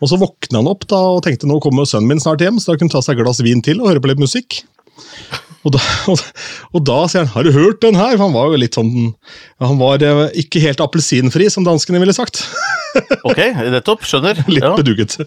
Og 0.00 0.08
så 0.08 0.16
våkna 0.16 0.62
han 0.62 0.70
opp 0.70 0.86
da, 0.88 0.98
og 1.14 1.20
tenkte 1.26 1.48
nå 1.48 1.58
kommer 1.60 1.84
sønnen 1.88 2.08
min 2.08 2.22
snart 2.22 2.40
hjem, 2.40 2.56
så 2.56 2.72
da 2.72 2.80
kunne 2.80 2.88
han 2.88 2.96
ta 2.96 3.04
seg 3.04 3.18
et 3.18 3.26
glass 3.26 3.42
vin 3.44 3.60
til 3.64 3.82
og 3.82 3.90
høre 3.90 4.00
på 4.00 4.08
litt 4.08 4.22
musikk. 4.22 4.62
Og 5.66 5.74
da, 5.74 5.80
og, 6.12 6.22
og 6.72 6.84
da, 6.88 6.98
sier 7.10 7.24
han 7.24 7.32
'har 7.34 7.44
du 7.44 7.52
hørt 7.52 7.82
den 7.84 7.98
her?' 7.98 8.16
For 8.16 8.24
han 8.26 8.36
var 8.36 8.48
jo 8.50 8.60
litt 8.60 8.78
sånn 8.78 8.92
Han 9.60 9.80
var 9.80 10.02
eh, 10.02 10.22
ikke 10.44 10.62
helt 10.64 10.80
appelsinfri, 10.80 11.50
som 11.52 11.66
danskene 11.66 12.00
ville 12.00 12.16
sagt. 12.16 12.42
ok, 13.28 13.40
nettopp. 13.70 14.06
Skjønner. 14.08 14.40
Litt 14.54 14.64
ja. 14.64 14.74
bedugget. 14.78 15.18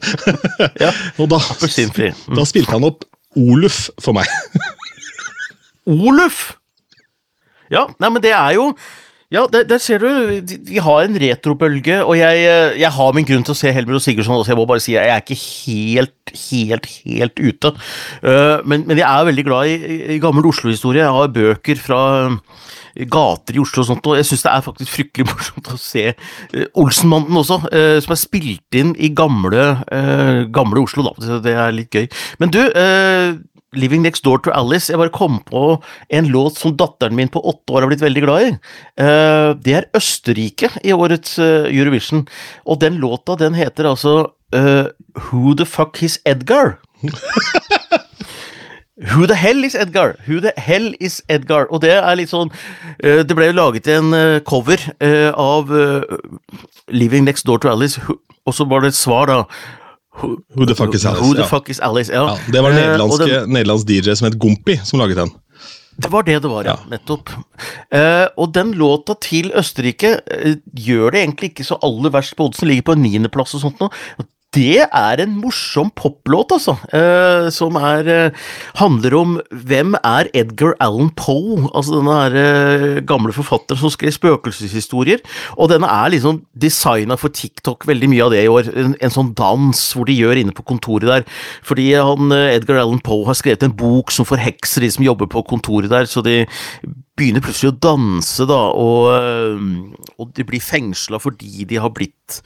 ja, 0.82 0.92
appelsinfri. 1.20 2.12
Mm. 2.28 2.38
Da 2.40 2.48
spilte 2.50 2.76
han 2.76 2.90
opp 2.90 3.06
Oluf 3.40 3.88
for 4.02 4.14
meg. 4.14 4.30
Oluf! 5.90 6.54
Ja, 7.74 7.88
nei, 7.98 8.10
men 8.14 8.22
det 8.22 8.34
er 8.36 8.54
jo 8.54 8.68
ja, 9.34 9.48
der, 9.50 9.64
der, 9.66 9.80
ser 9.82 9.98
du. 9.98 10.08
Vi 10.68 10.78
har 10.78 11.08
en 11.08 11.18
retrobølge, 11.18 12.04
og 12.06 12.18
jeg, 12.20 12.42
jeg, 12.78 12.92
har 12.94 13.16
min 13.18 13.26
grunn 13.26 13.46
til 13.46 13.56
å 13.56 13.58
se 13.58 13.72
Helmer 13.74 13.98
og 13.98 14.04
Sigurdsson 14.06 14.36
også. 14.38 14.54
Jeg 14.54 14.60
må 14.60 14.68
bare 14.70 14.84
si 14.84 14.94
jeg 14.94 15.10
er 15.10 15.24
ikke 15.24 15.38
helt, 15.42 16.34
helt, 16.52 16.90
helt 17.02 17.42
ute. 17.42 17.72
Uh, 18.22 18.62
men, 18.62 18.86
men, 18.86 19.00
jeg 19.02 19.08
er 19.10 19.26
veldig 19.32 19.46
glad 19.48 19.72
i, 19.72 20.02
i 20.14 20.20
gammel 20.22 20.46
Oslo-historie. 20.52 21.02
Jeg 21.02 21.18
har 21.18 21.34
bøker 21.34 21.82
fra 21.82 22.04
gater 23.10 23.58
i 23.58 23.62
Oslo 23.64 23.82
og 23.82 23.88
sånt, 23.88 24.06
og 24.06 24.20
jeg 24.20 24.28
syns 24.30 24.46
det 24.46 24.52
er 24.52 24.66
faktisk 24.68 24.94
fryktelig 24.94 25.26
morsomt 25.32 25.72
å 25.74 25.80
se 25.82 26.12
uh, 26.14 26.68
Olsenmannen 26.84 27.42
også, 27.42 27.58
uh, 27.74 27.98
som 28.06 28.14
er 28.14 28.22
spilt 28.22 28.78
inn 28.78 28.94
i 29.02 29.10
gamle, 29.18 29.66
gamle 30.54 30.86
Oslo, 30.86 31.08
da. 31.10 31.40
Det 31.42 31.58
er 31.58 31.74
litt 31.74 31.90
gøy. 31.90 32.06
Men 32.38 32.54
du, 32.54 32.62
'Living 33.76 34.02
Next 34.02 34.24
Door 34.24 34.40
to 34.44 34.52
Alice'. 34.52 34.90
Jeg 34.90 35.00
bare 35.00 35.14
kom 35.14 35.40
på 35.46 35.82
en 36.10 36.28
låt 36.28 36.58
som 36.58 36.76
datteren 36.78 37.16
min 37.16 37.30
på 37.30 37.42
åtte 37.42 37.74
år 37.74 37.82
har 37.82 37.92
blitt 37.92 38.04
veldig 38.04 38.24
glad 38.24 38.42
i. 38.42 38.52
Eh, 38.98 39.50
det 39.66 39.74
er 39.74 39.90
Østerrike 39.98 40.70
i 40.84 40.94
årets 40.94 41.40
eh, 41.40 41.70
Eurovision, 41.74 42.28
og 42.66 42.80
den 42.82 43.00
låta 43.02 43.36
den 43.36 43.54
heter 43.54 43.90
altså 43.90 44.34
uh, 44.56 44.86
'Who 45.16 45.56
the 45.56 45.66
fuck 45.66 46.04
is 46.04 46.20
Edgar'? 46.26 46.78
Who 49.12 49.26
the 49.26 49.36
hell 49.36 49.66
is 49.66 49.76
Edgar? 49.76 50.16
Who 50.28 50.40
the 50.40 50.54
hell 50.58 50.96
is 51.00 51.22
Edgar? 51.28 51.66
Og 51.72 51.82
det 51.82 51.92
er 51.92 52.16
litt 52.16 52.30
sånn 52.30 52.52
Det 53.02 53.36
ble 53.36 53.50
jo 53.50 53.56
laget 53.58 53.88
en 53.88 54.14
cover 54.46 54.78
av 55.34 55.68
'Living 56.88 57.26
Next 57.26 57.46
Door 57.46 57.58
to 57.60 57.70
Alice', 57.70 58.00
og 58.46 58.54
så 58.54 58.66
var 58.70 58.82
det 58.82 58.94
et 58.94 58.96
svar, 58.96 59.26
da. 59.28 59.44
Who, 60.22 60.66
the 60.66 60.76
fuck 60.76 60.94
is 60.94 61.06
Alice? 61.06 61.22
Who 61.22 61.34
the 61.34 61.46
fuck 61.50 61.70
is 61.70 61.80
Alice, 61.80 62.14
ja. 62.14 62.28
ja 62.30 62.52
det 62.54 62.62
var 62.62 62.76
en 62.76 62.78
eh, 62.78 63.48
nederlandsk 63.50 63.88
DJ 63.90 64.14
som 64.14 64.30
het 64.30 64.38
Gompi, 64.40 64.78
som 64.86 65.02
laget 65.02 65.18
den. 65.24 65.34
Det 65.96 66.10
var 66.10 66.26
det 66.26 66.40
det 66.42 66.50
var, 66.50 66.66
ja. 66.66 66.76
Nettopp. 66.90 67.30
Uh, 67.94 68.26
og 68.38 68.54
den 68.56 68.74
låta 68.78 69.14
til 69.22 69.52
Østerrike 69.58 70.16
uh, 70.26 70.56
gjør 70.74 71.14
det 71.14 71.22
egentlig 71.22 71.52
ikke 71.52 71.66
så 71.68 71.78
aller 71.86 72.14
verst 72.14 72.38
på 72.38 72.48
oddsen, 72.48 72.70
ligger 72.70 72.88
på 72.90 72.96
en 72.98 73.04
niendeplass 73.06 73.54
og 73.58 73.66
sånt 73.66 73.84
nå. 73.84 73.90
Det 74.54 74.84
er 74.86 75.22
en 75.24 75.34
morsom 75.42 75.90
poplåt, 75.98 76.52
altså. 76.54 76.76
Eh, 76.94 77.48
som 77.54 77.78
er 77.80 78.10
eh, 78.12 78.50
handler 78.78 79.16
om 79.18 79.32
hvem 79.50 79.96
er 79.98 80.30
Edgar 80.38 80.76
Allan 80.84 81.10
Poe? 81.18 81.64
Altså 81.74 81.96
denne 81.98 82.18
her, 82.20 82.36
eh, 82.38 83.00
gamle 83.02 83.34
forfatteren 83.34 83.82
som 83.82 83.90
skrev 83.94 84.14
spøkelseshistorier. 84.14 85.24
Og 85.58 85.72
denne 85.72 85.90
er 85.90 86.14
liksom 86.14 86.44
designa 86.54 87.18
for 87.18 87.34
TikTok, 87.34 87.88
veldig 87.90 88.12
mye 88.12 88.28
av 88.28 88.36
det 88.36 88.44
i 88.44 88.52
år. 88.52 88.70
En, 88.78 88.94
en 89.02 89.16
sånn 89.16 89.32
dans 89.38 89.82
hvor 89.96 90.06
de 90.10 90.20
gjør 90.20 90.44
inne 90.44 90.54
på 90.54 90.68
kontoret 90.70 91.10
der. 91.10 91.26
Fordi 91.66 91.90
han, 91.98 92.30
eh, 92.38 92.54
Edgar 92.60 92.84
Allan 92.84 93.02
Poe 93.02 93.26
har 93.26 93.40
skrevet 93.40 93.66
en 93.66 93.74
bok 93.80 94.14
som 94.14 94.30
forhekser 94.30 94.86
de 94.86 94.92
som 94.94 95.08
jobber 95.08 95.32
på 95.34 95.42
kontoret 95.50 95.90
der, 95.90 96.06
så 96.06 96.22
de 96.22 96.44
begynner 97.18 97.42
plutselig 97.46 97.74
å 97.74 97.80
danse, 97.82 98.46
da, 98.50 98.62
og, 98.78 99.10
øh, 99.18 100.14
og 100.22 100.32
de 100.38 100.46
blir 100.46 100.62
fengsla 100.64 101.20
fordi 101.22 101.66
de 101.70 101.82
har 101.82 101.94
blitt 101.94 102.40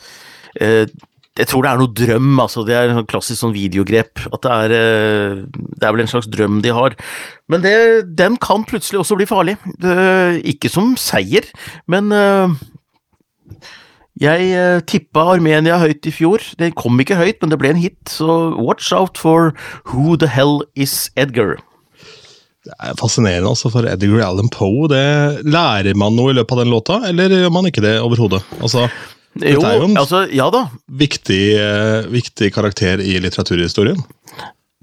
eh, 0.59 0.87
Jeg 1.37 1.49
tror 1.51 1.63
det 1.63 1.71
er 1.71 1.81
noe 1.81 1.93
drøm, 1.93 2.31
altså. 2.41 2.63
Det 2.65 2.75
er 2.75 2.89
en 2.89 2.99
sånn 2.99 3.09
klassisk 3.09 3.41
sånn 3.43 3.55
videogrep. 3.55 4.23
At 4.33 4.41
det 4.45 4.53
er 4.55 4.75
eh, 4.77 5.43
Det 5.77 5.85
er 5.85 5.93
vel 5.93 6.05
en 6.05 6.09
slags 6.11 6.29
drøm 6.33 6.61
de 6.65 6.73
har. 6.73 6.97
Men 7.51 7.61
det, 7.65 7.75
den 8.17 8.39
kan 8.41 8.65
plutselig 8.67 9.03
også 9.03 9.19
bli 9.19 9.29
farlig. 9.29 9.57
Ikke 10.49 10.71
som 10.73 10.95
seier, 10.99 11.45
men 11.87 12.11
øh, 12.11 12.57
jeg 14.17 14.49
eh, 14.49 14.79
tippa 14.89 15.27
Armenia 15.35 15.77
høyt 15.77 16.07
i 16.09 16.13
fjor. 16.13 16.41
Det 16.57 16.73
kom 16.79 16.97
ikke 17.01 17.19
høyt, 17.19 17.37
men 17.41 17.53
det 17.53 17.59
ble 17.61 17.73
en 17.75 17.81
hit, 17.81 18.01
så 18.09 18.55
watch 18.57 18.89
out 18.95 19.19
for 19.21 19.53
Who 19.91 20.17
the 20.17 20.29
hell 20.31 20.63
is 20.73 21.11
Edgar? 21.19 21.59
Det 22.67 22.73
er 22.83 22.97
fascinerende 22.99 23.51
altså 23.53 23.69
for 23.71 23.85
Edgar 23.87 24.25
Allan 24.25 24.49
Poe. 24.51 24.89
Det, 24.91 25.03
lærer 25.45 25.95
man 25.95 26.17
noe 26.17 26.33
i 26.33 26.39
løpet 26.39 26.57
av 26.57 26.63
den 26.63 26.73
låta, 26.73 26.97
eller 27.07 27.31
gjør 27.31 27.53
man 27.53 27.69
ikke 27.69 27.85
det 27.85 27.93
overhodet? 28.01 28.41
Altså, 28.57 28.87
Jo, 29.37 29.59
Dette 29.59 29.69
er 29.69 29.77
jo 29.81 29.87
en- 29.87 29.97
altså, 30.01 30.23
ja 30.33 30.49
da. 30.53 30.63
viktig, 30.87 31.41
eh, 31.59 32.07
viktig 32.11 32.51
karakter 32.55 32.99
i 33.03 33.17
litteraturhistorien. 33.23 33.99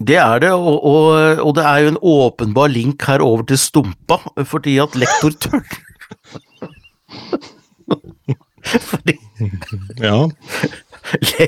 Det 0.04 0.16
er 0.18 0.40
det, 0.42 0.50
og, 0.50 0.82
og, 0.84 1.38
og 1.46 1.54
det 1.54 1.64
er 1.64 1.78
jo 1.84 1.88
en 1.92 1.98
åpenbar 2.02 2.68
link 2.72 3.02
her 3.06 3.22
over 3.22 3.44
til 3.46 3.58
Stumpa, 3.58 4.18
fordi 4.44 4.78
at 4.82 4.96
lektor 4.98 5.30
Tørn 5.44 5.62
fordi 8.64 9.18
Ja, 10.00 10.16
le, 11.20 11.46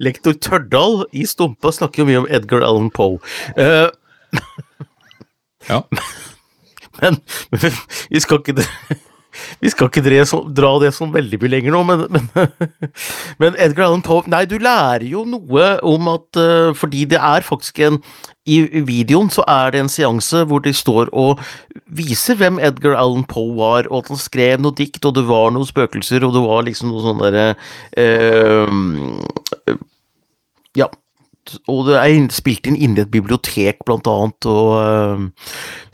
lektor 0.00 0.32
Tørdal 0.40 1.04
i 1.12 1.26
Stumpa 1.28 1.70
snakker 1.74 2.02
jo 2.02 2.06
mye 2.08 2.20
om 2.22 2.28
Edgar 2.32 2.64
Allan 2.64 2.88
Poe. 2.90 3.18
Uh, 3.58 3.90
ja. 5.68 5.82
men, 7.02 7.20
men 7.52 7.76
vi 8.10 8.22
skal 8.24 8.40
ikke 8.40 8.64
vi 9.60 9.70
skal 9.72 9.90
ikke 9.90 10.02
dra 10.56 10.72
det 10.82 10.92
sånn 10.96 11.12
veldig 11.14 11.38
mye 11.40 11.52
lenger 11.52 11.74
nå, 11.74 11.82
men, 11.86 12.04
men, 12.10 12.28
men 13.42 13.58
Edgar 13.62 13.86
Allan 13.86 14.04
Poe 14.06 14.26
Nei, 14.30 14.44
du 14.48 14.56
lærer 14.62 15.06
jo 15.06 15.24
noe 15.28 15.70
om 15.86 16.10
at 16.12 16.38
eh, 16.40 16.70
Fordi 16.76 17.04
det 17.10 17.20
er 17.20 17.46
faktisk 17.46 17.78
en 17.86 18.00
I 18.48 18.60
videoen 18.86 19.30
så 19.32 19.44
er 19.50 19.74
det 19.74 19.84
en 19.84 19.92
seanse 19.92 20.42
hvor 20.50 20.62
de 20.64 20.72
står 20.76 21.12
og 21.16 21.42
viser 21.94 22.38
hvem 22.40 22.58
Edgar 22.62 22.96
Allan 22.98 23.26
Poe 23.28 23.54
var, 23.58 23.88
og 23.90 24.04
at 24.04 24.10
han 24.14 24.20
skrev 24.20 24.62
noe 24.62 24.74
dikt, 24.76 25.04
og 25.06 25.14
det 25.18 25.26
var 25.28 25.50
noen 25.54 25.68
spøkelser, 25.68 26.24
og 26.26 26.34
det 26.34 26.42
var 26.44 26.66
liksom 26.66 26.90
noe 26.90 27.04
sånn 27.04 27.22
derre 27.22 27.46
eh, 28.00 29.76
Ja. 30.78 30.90
Og 31.70 31.86
det 31.88 31.96
er 32.00 32.28
spilt 32.34 32.68
inn 32.70 32.78
inni 32.78 33.02
et 33.02 33.12
bibliotek, 33.12 33.84
blant 33.86 34.06
annet, 34.10 34.48
og 34.50 34.74
øh, 34.80 35.24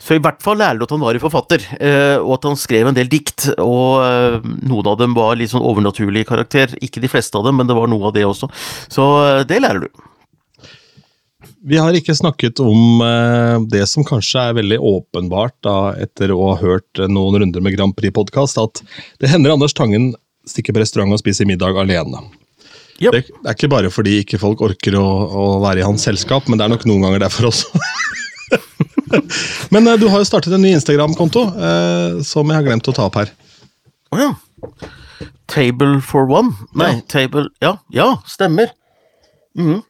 Så 0.01 0.17
i 0.17 0.23
hvert 0.23 0.43
fall 0.43 0.59
lærte 0.61 0.81
du 0.81 0.87
at 0.87 0.95
han 0.95 1.03
var 1.03 1.17
en 1.17 1.23
forfatter, 1.23 1.63
øh, 1.77 2.17
og 2.23 2.33
at 2.37 2.49
han 2.49 2.59
skrev 2.59 2.89
en 2.89 2.97
del 2.97 3.09
dikt, 3.11 3.49
og 3.57 4.03
øh, 4.03 4.43
noen 4.67 4.91
av 4.93 4.99
dem 5.01 5.17
var 5.17 5.37
litt 5.39 5.53
sånn 5.53 5.65
overnaturlig 5.65 6.27
karakter. 6.29 6.75
Ikke 6.81 7.03
de 7.03 7.11
fleste 7.11 7.39
av 7.39 7.47
dem, 7.47 7.57
men 7.59 7.69
det 7.69 7.77
var 7.77 7.89
noe 7.91 8.09
av 8.09 8.15
det 8.15 8.27
også. 8.27 8.51
Så 8.93 9.07
øh, 9.23 9.41
det 9.49 9.63
lærer 9.63 9.87
du. 9.87 10.05
Vi 11.67 11.77
har 11.77 11.95
ikke 11.97 12.15
snakket 12.15 12.61
om 12.63 13.01
eh, 13.03 13.57
det 13.71 13.83
som 13.91 14.05
kanskje 14.07 14.43
er 14.49 14.57
veldig 14.59 14.77
åpenbart 14.79 15.55
da, 15.65 15.77
etter 15.99 16.31
å 16.31 16.51
ha 16.51 16.57
hørt 16.61 17.01
eh, 17.01 17.09
noen 17.11 17.41
runder 17.41 17.63
med 17.63 17.75
Grand 17.75 17.95
Prix-podkast, 17.97 18.59
at 18.61 18.83
det 19.21 19.31
hender 19.31 19.55
Anders 19.55 19.75
Tangen 19.75 20.13
stikker 20.47 20.75
på 20.75 20.83
restaurant 20.83 21.11
og 21.11 21.19
spiser 21.19 21.49
middag 21.49 21.75
alene. 21.81 22.21
Ja. 23.03 23.11
Det, 23.13 23.27
det 23.29 23.45
er 23.45 23.55
ikke 23.57 23.69
bare 23.69 23.91
fordi 23.93 24.15
ikke 24.23 24.39
folk 24.41 24.61
orker 24.65 24.95
å, 24.97 25.05
å 25.05 25.43
være 25.61 25.83
i 25.83 25.85
hans 25.85 26.05
selskap, 26.07 26.47
men 26.49 26.57
det 26.57 26.65
er 26.65 26.71
nok 26.73 26.85
noen 26.89 27.03
ganger 27.05 27.25
derfor 27.27 27.51
også. 27.51 27.69
men 29.73 29.87
eh, 29.87 29.97
du 30.01 30.07
har 30.09 30.21
jo 30.23 30.27
startet 30.27 30.55
en 30.55 30.63
ny 30.65 30.71
Instagram-konto 30.77 31.43
eh, 31.53 32.17
som 32.27 32.49
jeg 32.49 32.57
har 32.59 32.65
glemt 32.67 32.89
å 32.89 32.95
ta 32.97 33.05
opp 33.09 33.19
her. 33.21 33.33
Å 34.15 34.21
ja. 34.21 34.31
Table 35.51 35.99
for 36.03 36.27
one? 36.31 36.55
Nei, 36.75 36.89
Ja. 36.97 37.03
table 37.11 37.45
Ja, 37.63 37.75
ja, 37.93 38.07
stemmer. 38.27 38.73
Mhm. 39.57 39.83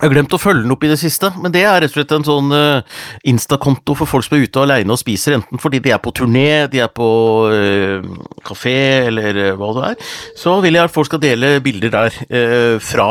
Jeg 0.00 0.08
har 0.08 0.14
glemt 0.14 0.32
å 0.32 0.38
følge 0.40 0.64
den 0.64 0.72
opp 0.72 0.84
i 0.86 0.88
det 0.88 0.96
siste, 0.96 1.28
men 1.36 1.52
det 1.52 1.66
er 1.68 1.82
rett 1.84 1.92
og 1.92 1.98
slett 1.98 2.12
en 2.16 2.24
sånn 2.24 2.54
uh, 2.56 3.02
Insta-konto 3.28 3.92
for 3.98 4.08
folk 4.08 4.24
som 4.24 4.38
er 4.38 4.46
ute 4.46 4.62
alene 4.62 4.94
og 4.94 4.98
spiser, 4.98 5.36
enten 5.36 5.60
fordi 5.60 5.82
de 5.84 5.92
er 5.92 6.00
på 6.00 6.14
turné, 6.16 6.64
de 6.72 6.80
er 6.80 6.88
på 6.96 7.08
uh, 7.52 8.06
kafé 8.48 8.72
eller 9.10 9.36
uh, 9.36 9.58
hva 9.60 9.68
det 9.76 9.90
er. 9.90 10.14
Så 10.40 10.56
vil 10.64 10.78
jeg 10.78 10.88
at 10.88 10.94
folk 10.94 11.10
skal 11.10 11.20
dele 11.20 11.58
bilder 11.62 11.92
der 11.92 12.16
uh, 12.32 12.78
fra 12.80 13.10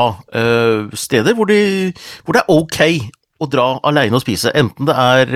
steder 0.97 1.37
hvor, 1.37 1.51
de, 1.53 1.91
hvor 2.25 2.35
det 2.35 2.41
er 2.41 2.57
ok 2.57 2.81
å 3.45 3.49
dra 3.53 3.67
alene 3.87 4.17
og 4.17 4.25
spise, 4.25 4.49
enten 4.57 4.89
det 4.89 4.97
er 4.97 5.35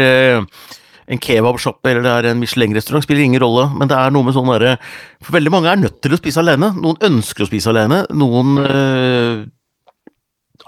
en 1.05 1.21
kebabsjappe 1.21 1.91
eller 1.91 2.01
det 2.05 2.13
er 2.13 2.27
en 2.31 2.41
Michelin-restaurant, 2.41 3.05
spiller 3.05 3.27
ingen 3.27 3.43
rolle, 3.43 3.67
men 3.77 3.89
det 3.89 3.97
er 3.97 4.13
noe 4.13 4.25
med 4.25 4.33
sånn 4.33 4.49
derre 4.49 4.79
For 5.21 5.37
veldig 5.37 5.53
mange 5.53 5.69
er 5.69 5.81
nødt 5.81 5.99
til 6.01 6.15
å 6.15 6.19
spise 6.19 6.41
alene. 6.41 6.71
Noen 6.81 6.97
ønsker 7.05 7.45
å 7.45 7.49
spise 7.49 7.69
alene, 7.71 8.03
noen 8.17 8.57
øh, 8.61 9.45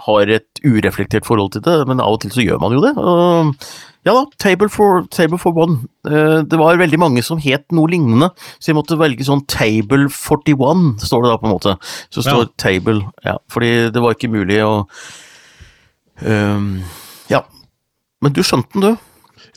har 0.07 0.27
et 0.27 0.61
ureflektert 0.65 1.25
forhold 1.27 1.51
til 1.55 1.61
det, 1.65 1.77
men 1.87 1.99
av 2.03 2.17
og 2.17 2.21
til 2.23 2.31
så 2.33 2.43
gjør 2.45 2.59
man 2.61 2.75
jo 2.75 2.81
det. 2.83 2.93
Ja 4.07 4.13
da, 4.15 4.21
table 4.39 4.69
for, 4.71 5.01
table 5.11 5.37
for 5.41 5.51
one. 5.59 5.81
Eh, 6.07 6.41
det 6.47 6.55
var 6.59 6.77
veldig 6.79 6.99
mange 7.01 7.23
som 7.25 7.41
het 7.43 7.65
noe 7.75 7.89
lignende, 7.91 8.29
så 8.59 8.71
jeg 8.71 8.77
måtte 8.77 8.95
velge 8.99 9.25
sånn 9.27 9.41
table 9.51 10.07
41, 10.13 11.01
står 11.03 11.25
det 11.25 11.31
da 11.33 11.39
på 11.41 11.49
en 11.49 11.55
måte. 11.57 11.73
Så 12.13 12.23
står 12.23 12.45
Ja. 12.45 12.51
table, 12.57 13.01
ja, 13.25 13.35
fordi 13.51 13.91
det 13.91 14.01
var 14.01 14.15
ikke 14.15 14.31
mulig 14.31 14.61
å 14.63 14.87
øhm, 16.23 16.83
Ja. 17.29 17.43
Men 18.21 18.33
du 18.33 18.41
skjønte 18.41 18.71
den, 18.73 18.81
du? 18.81 18.97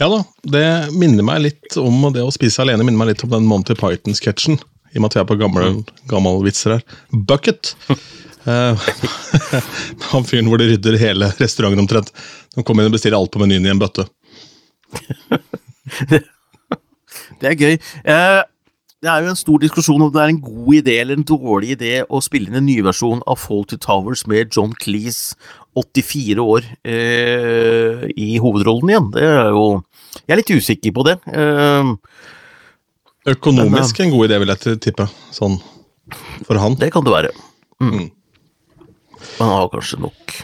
Ja 0.00 0.08
da, 0.08 0.22
det 0.44 0.92
minner 0.96 1.22
meg 1.24 1.42
litt 1.44 1.76
om 1.80 2.02
det 2.12 2.22
å 2.24 2.32
spise 2.32 2.60
alene 2.64 2.84
minner 2.84 2.98
meg 3.04 3.08
litt 3.14 3.24
om 3.24 3.30
den 3.30 3.46
Monty 3.48 3.74
Python-sketsjen. 3.74 4.58
I 4.90 4.98
og 4.98 5.04
med 5.04 5.10
at 5.12 5.14
vi 5.14 5.20
er 5.22 5.28
på 5.30 5.38
gamle, 5.38 5.84
gamle 6.10 6.42
vitser 6.44 6.78
her. 6.78 6.82
Bucket! 7.12 7.74
Eh, 8.48 8.74
Han 10.12 10.26
fyren 10.28 10.48
hvor 10.50 10.60
de 10.60 10.70
rydder 10.72 10.98
hele 11.00 11.32
restauranten 11.40 11.82
omtrent. 11.82 12.12
De 12.54 12.64
kommer 12.64 12.84
inn 12.84 12.92
og 12.92 12.96
bestiller 12.96 13.20
alt 13.20 13.32
på 13.34 13.42
menyen 13.42 13.68
i 13.68 13.74
en 13.74 13.82
bøtte. 13.82 14.08
Det 17.40 17.48
er 17.48 17.56
gøy. 17.56 17.74
Eh, 18.04 18.40
det 19.00 19.08
er 19.08 19.22
jo 19.24 19.30
en 19.32 19.38
stor 19.38 19.62
diskusjon 19.62 20.02
om 20.04 20.10
det 20.12 20.20
er 20.20 20.32
en 20.34 20.42
god 20.44 20.74
idé 20.76 20.98
eller 21.00 21.16
en 21.16 21.24
dårlig 21.24 21.70
idé 21.72 22.02
å 22.04 22.20
spille 22.20 22.50
inn 22.50 22.58
en 22.58 22.66
nyversjon 22.68 23.22
av 23.24 23.38
Fall 23.40 23.64
to 23.70 23.78
Towers 23.80 24.26
med 24.28 24.52
John 24.52 24.74
Cleese, 24.76 25.38
84 25.72 26.44
år, 26.44 26.66
eh, 26.84 28.04
i 28.12 28.36
hovedrollen 28.42 28.92
igjen. 28.92 29.08
Det 29.16 29.24
er 29.24 29.48
jo 29.56 29.64
Jeg 30.26 30.34
er 30.34 30.40
litt 30.42 30.52
usikker 30.52 30.92
på 30.92 31.06
det. 31.08 31.16
Økonomisk 33.30 34.02
en 34.04 34.12
god 34.12 34.28
idé, 34.28 34.40
vil 34.42 34.52
jeg 34.52 34.80
tippe. 34.84 35.08
Sånn 35.32 35.56
for 36.44 36.60
han. 36.60 36.76
det 36.76 36.92
kan 36.92 37.06
det 37.06 37.14
være. 37.14 37.32
Mm. 37.80 38.10
Man 39.40 39.52
har 39.54 39.68
kanskje 39.72 40.00
nok. 40.06 40.40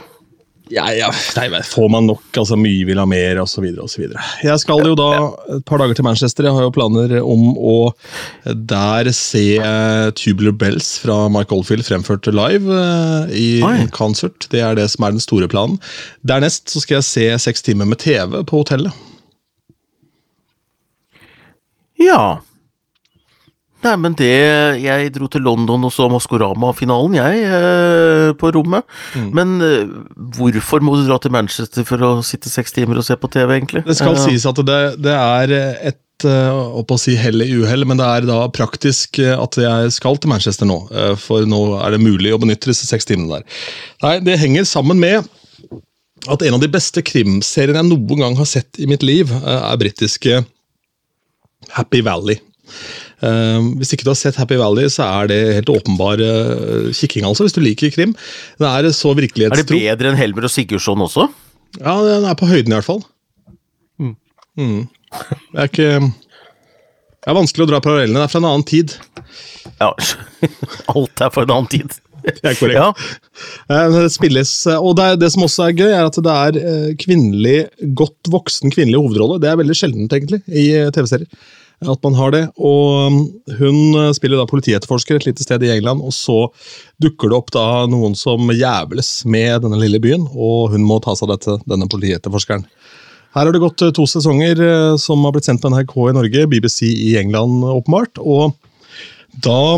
Ja, 0.66 0.88
ja, 0.90 1.12
nei, 1.36 1.60
Får 1.62 1.88
man 1.94 2.08
nok? 2.08 2.24
altså 2.34 2.56
Mye 2.58 2.82
vil 2.88 2.98
ha 2.98 3.04
mer, 3.06 3.38
osv. 3.38 3.68
osv. 3.84 4.08
Jeg 4.42 4.58
skal 4.58 4.82
jo 4.82 4.96
da 4.98 5.10
et 5.54 5.62
par 5.68 5.78
dager 5.78 5.94
til 5.94 6.02
Manchester. 6.08 6.48
Jeg 6.48 6.56
har 6.56 6.64
jo 6.66 6.72
planer 6.74 7.14
om 7.22 7.52
å 7.54 7.76
der 8.42 9.12
se 9.14 9.44
Tubular 10.18 10.56
Bells 10.58 10.96
fra 11.04 11.28
Mike 11.30 11.54
Oldfield 11.54 11.86
fremført 11.86 12.26
live 12.34 12.66
eh, 12.80 13.30
i 13.30 13.46
Oi. 13.62 13.76
en 13.84 13.92
concert. 13.94 14.48
Det 14.50 14.64
er 14.66 14.74
det 14.74 14.88
som 14.90 15.06
er 15.06 15.14
den 15.14 15.22
store 15.22 15.46
planen. 15.52 15.78
Dernest 16.26 16.74
så 16.74 16.82
skal 16.82 16.98
jeg 16.98 17.10
se 17.12 17.28
seks 17.46 17.62
timer 17.62 17.86
med 17.86 18.02
TV 18.02 18.40
på 18.42 18.64
hotellet. 18.64 18.90
Ja. 22.02 22.40
Nei, 23.86 23.94
men 24.02 24.16
det 24.18 24.32
Jeg 24.82 25.12
dro 25.14 25.28
til 25.30 25.44
London 25.46 25.86
og 25.86 25.92
så 25.94 26.08
Maskorama-finalen, 26.10 27.18
jeg, 27.18 27.44
eh, 27.46 28.32
på 28.38 28.50
rommet. 28.56 28.86
Mm. 29.14 29.28
Men 29.36 29.54
eh, 29.62 29.92
hvorfor 30.38 30.82
må 30.84 30.96
du 30.96 31.06
dra 31.06 31.20
til 31.22 31.34
Manchester 31.34 31.86
for 31.86 32.02
å 32.02 32.10
sitte 32.26 32.50
seks 32.52 32.74
timer 32.74 32.98
og 32.98 33.06
se 33.06 33.16
på 33.18 33.30
TV, 33.32 33.54
egentlig? 33.58 33.84
Det 33.86 33.98
skal 33.98 34.16
Eh, 34.16 34.24
sies 34.24 34.46
at 34.48 34.58
det, 34.66 34.80
det 35.04 35.14
er 35.14 35.54
et 35.92 36.26
eh, 36.26 36.82
på 36.88 36.96
å 36.96 37.00
si 37.00 37.16
hell 37.20 37.44
i 37.44 37.50
uhell, 37.60 37.86
men 37.86 38.00
det 38.00 38.06
er 38.06 38.28
da 38.28 38.40
praktisk 38.48 39.20
at 39.20 39.58
jeg 39.60 39.94
skal 39.94 40.18
til 40.18 40.32
Manchester 40.32 40.68
nå. 40.68 40.80
For 41.20 41.46
nå 41.46 41.62
er 41.82 41.94
det 41.94 42.02
mulig 42.02 42.34
å 42.34 42.40
benytte 42.42 42.72
disse 42.72 42.88
seks 42.88 43.06
timene 43.08 43.38
der. 43.38 43.62
Nei, 44.02 44.18
det 44.24 44.40
henger 44.42 44.66
sammen 44.68 45.02
med 45.02 45.26
at 46.26 46.42
en 46.42 46.56
av 46.56 46.62
de 46.62 46.70
beste 46.72 47.04
krimseriene 47.06 47.84
jeg 47.84 47.90
noen 47.92 48.24
gang 48.24 48.38
har 48.38 48.48
sett 48.48 48.80
i 48.82 48.88
mitt 48.90 49.04
liv, 49.06 49.30
er 49.30 49.78
britiske 49.78 50.40
Happy 51.76 52.00
Valley. 52.02 52.40
Uh, 53.24 53.72
hvis 53.80 53.94
ikke 53.94 54.04
du 54.04 54.10
har 54.12 54.18
sett 54.20 54.36
Happy 54.36 54.58
Valley, 54.60 54.90
så 54.92 55.06
er 55.22 55.30
det 55.30 55.38
helt 55.56 55.72
åpenbar 55.72 56.20
uh, 56.20 56.90
kikking, 56.92 57.24
altså, 57.28 57.46
hvis 57.46 57.56
du 57.56 57.62
liker 57.64 57.92
krim. 57.94 58.12
Det 58.60 58.68
er 58.68 58.90
så 58.92 59.14
Er 59.16 59.56
det 59.56 59.66
bedre 59.70 60.12
enn 60.12 60.18
Helmer 60.20 60.48
og 60.48 60.52
Sigurdsson 60.52 61.04
også? 61.06 61.28
Ja, 61.80 61.96
den 62.04 62.28
er 62.28 62.36
på 62.38 62.48
høyden 62.48 62.72
i 62.72 62.76
hvert 62.76 62.88
fall. 62.88 63.02
Mm. 64.00 64.14
Mm. 64.60 64.80
Det 65.52 65.60
er 65.62 65.70
ikke 65.70 65.90
Det 66.00 67.30
er 67.32 67.38
vanskelig 67.38 67.66
å 67.66 67.70
dra 67.72 67.80
parallellene. 67.84 68.20
Det 68.20 68.26
er 68.28 68.32
fra 68.34 68.42
en 68.42 68.50
annen 68.50 68.66
tid. 68.68 68.96
Ja, 69.80 69.92
alt 70.94 71.24
er 71.24 71.32
for 71.32 71.46
en 71.46 71.56
annen 71.56 71.72
tid. 71.72 71.96
Det 72.26 72.42
er 72.42 72.56
korrekt. 72.58 72.80
Ja, 72.80 72.90
Eh, 73.70 73.92
Det 73.92 74.08
spilles, 74.14 74.50
eh, 74.66 74.80
og 74.80 74.96
det, 74.98 75.20
det 75.20 75.28
som 75.34 75.44
også 75.46 75.66
er 75.68 75.76
gøy, 75.76 75.90
er 75.92 76.08
at 76.08 76.16
det 76.26 76.32
er 76.32 76.58
eh, 76.58 76.88
kvinnelig, 76.98 77.68
godt 77.98 78.30
voksen 78.32 78.72
kvinnelig 78.74 78.98
hovedrolle. 79.02 79.38
Det 79.42 79.50
er 79.50 79.60
veldig 79.60 79.76
sjeldent, 79.78 80.14
egentlig, 80.16 80.40
i 80.48 80.64
eh, 80.74 80.90
TV-serier. 80.94 81.28
At 81.84 82.00
man 82.06 82.14
har 82.16 82.32
det. 82.32 82.42
Og 82.56 83.12
mm, 83.12 83.18
hun 83.58 83.80
eh, 84.00 84.12
spiller 84.16 84.40
da 84.40 84.46
politietterforsker 84.48 85.18
et 85.18 85.26
lite 85.28 85.44
sted 85.44 85.64
i 85.66 85.72
England, 85.74 86.00
og 86.00 86.14
så 86.16 86.46
dukker 87.02 87.28
det 87.30 87.36
opp 87.36 87.52
da 87.52 87.66
noen 87.90 88.16
som 88.16 88.48
jævles 88.48 89.10
med 89.28 89.66
denne 89.66 89.80
lille 89.82 90.00
byen, 90.00 90.24
og 90.32 90.72
hun 90.72 90.86
må 90.86 91.00
ta 91.04 91.16
seg 91.16 91.28
av 91.28 91.36
dette, 91.36 91.58
denne 91.68 91.88
politietterforskeren. 91.92 92.64
Her 93.36 93.44
har 93.44 93.52
det 93.52 93.60
gått 93.60 93.84
eh, 93.84 93.92
to 93.96 94.06
sesonger 94.08 94.62
eh, 94.64 94.94
som 95.00 95.26
har 95.28 95.36
blitt 95.36 95.48
sendt 95.48 95.60
på 95.64 95.72
NRK 95.72 95.98
i 96.06 96.16
Norge, 96.16 96.48
BBC 96.54 96.86
i 96.88 97.12
England 97.20 97.66
åpenbart. 97.74 98.22
og 98.24 98.56
da 99.44 99.76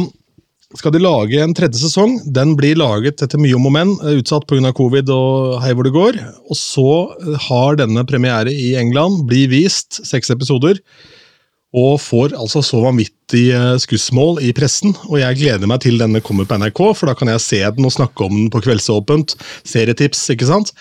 skal 0.77 0.93
de 0.93 1.01
lage 1.01 1.39
en 1.41 1.55
tredje 1.57 1.81
sesong. 1.81 2.19
Den 2.29 2.53
blir 2.59 2.77
laget 2.79 3.23
etter 3.25 3.41
mye 3.41 3.57
om 3.57 3.67
og 3.71 3.73
men, 3.75 3.95
utsatt 4.21 4.45
pga. 4.47 4.73
covid 4.77 5.09
og 5.11 5.63
hei 5.65 5.73
hvor 5.73 5.89
det 5.89 5.95
går. 5.95 6.19
Og 6.47 6.59
så 6.59 6.91
har 7.49 7.79
denne 7.81 8.05
premiere 8.07 8.53
i 8.53 8.75
England, 8.77 9.25
blir 9.31 9.49
vist 9.51 10.03
seks 10.07 10.31
episoder, 10.35 10.77
og 11.77 11.99
får 12.01 12.33
altså 12.39 12.63
så 12.65 12.81
vanvittig 12.81 13.45
eh, 13.53 13.75
skussmål 13.83 14.41
i 14.45 14.55
pressen. 14.57 14.95
Og 15.11 15.19
jeg 15.21 15.41
gleder 15.43 15.69
meg 15.69 15.83
til 15.85 16.01
denne 16.01 16.23
kommer 16.25 16.49
på 16.49 16.57
NRK, 16.61 16.81
for 16.97 17.11
da 17.11 17.17
kan 17.19 17.29
jeg 17.35 17.45
se 17.45 17.61
den 17.77 17.89
og 17.89 17.93
snakke 17.93 18.25
om 18.25 18.35
den 18.35 18.51
på 18.53 18.63
Kveldsåpent. 18.65 19.37
Serietips, 19.69 20.25
ikke 20.33 20.49
sant? 20.49 20.73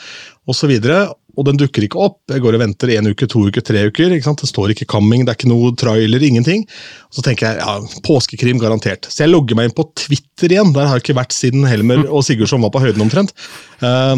Og 0.47 0.55
så 0.55 0.69
videre. 0.71 1.09
Og 1.37 1.45
den 1.45 1.59
dukker 1.59 1.85
ikke 1.85 1.99
opp. 2.01 2.17
Jeg 2.31 2.41
går 2.41 2.57
og 2.57 2.63
venter 2.63 2.91
en 2.95 3.11
uke, 3.11 3.27
to 3.29 3.43
uker, 3.45 3.61
tre 3.65 3.85
uker. 3.91 4.15
Det 4.17 4.49
står 4.49 4.73
ikke 4.73 4.87
'coming', 4.89 5.25
det 5.25 5.33
er 5.33 5.37
ikke 5.37 5.51
noe 5.51 5.73
trailer, 5.77 6.23
ingenting. 6.23 6.65
Og 7.09 7.19
så 7.19 7.21
tenker 7.21 7.47
jeg 7.47 7.61
ja, 7.61 7.77
påskekrim 8.01 8.59
garantert. 8.59 9.05
Så 9.05 9.23
jeg 9.23 9.29
logger 9.31 9.55
meg 9.55 9.69
inn 9.69 9.77
på 9.77 9.85
Twitter 9.93 10.49
igjen. 10.49 10.73
Der 10.73 10.89
har 10.89 10.97
jeg 10.97 11.05
ikke 11.05 11.19
vært 11.21 11.35
siden 11.37 11.67
Helmer 11.69 12.07
og 12.09 12.25
Sigurdsson 12.25 12.61
var 12.65 12.73
på 12.73 12.81
høyden 12.81 13.05
omtrent. 13.05 13.33
Uh, 13.77 14.17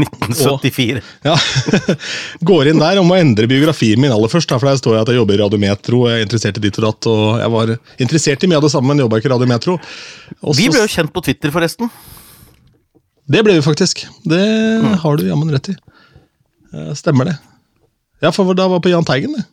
1974. 0.00 1.02
ja. 1.24 1.34
Går 2.48 2.70
inn 2.70 2.80
der 2.80 2.96
og 2.96 3.04
må 3.04 3.18
endre 3.20 3.44
biografien 3.44 4.00
min 4.00 4.08
aller 4.08 4.32
først. 4.32 4.48
Da, 4.48 4.56
for 4.56 4.70
Der 4.70 4.80
står 4.80 4.94
jeg 4.96 5.02
at 5.02 5.10
jeg 5.12 5.18
jobber 5.20 5.36
i 5.36 5.40
Radiometro, 5.42 6.00
jeg 6.08 6.22
er 6.22 6.24
interessert 6.24 6.56
i 6.56 6.62
ditt 6.64 6.78
og 6.80 6.86
datt. 6.86 7.08
og 7.12 7.42
Jeg 7.42 7.52
var 7.52 7.74
interessert 8.00 8.40
i 8.40 8.48
mye 8.48 8.56
av 8.56 8.64
det 8.64 8.72
samme, 8.72 8.88
men 8.88 9.04
jobba 9.04 9.20
ikke 9.20 9.28
i 9.28 9.34
Radiometro. 9.34 9.76
Også, 10.40 10.56
Vi 10.62 10.70
ble 10.72 10.80
jo 10.80 10.88
kjent 10.96 11.12
på 11.12 11.24
Twitter, 11.28 11.52
forresten. 11.52 11.92
Det 13.30 13.44
ble 13.44 13.58
vi 13.58 13.62
faktisk. 13.68 14.06
Det 14.26 14.40
har 15.04 15.20
du 15.20 15.28
jammen 15.28 15.52
rett 15.52 15.74
i. 15.74 15.76
Eh, 16.74 16.92
Stemmer 16.98 17.30
det. 17.30 17.36
Ja, 18.22 18.30
for 18.34 18.52
da 18.54 18.66
var 18.68 18.78
jeg 18.80 18.84
på 18.88 18.92
Jahn 18.92 19.06
Teigen, 19.08 19.34
det. 19.38 19.46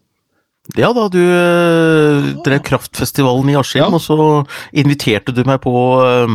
Ja 0.75 0.89
da, 0.91 1.05
du 1.07 1.17
øh, 1.21 2.25
drev 2.43 2.59
Kraftfestivalen 2.67 3.49
i 3.53 3.55
Askim, 3.55 3.85
Ja. 3.85 3.87
og 3.87 4.01
så 4.03 4.17
inviterte 4.75 5.31
du 5.31 5.43
meg 5.47 5.61
på 5.63 5.71
øh, 6.03 6.33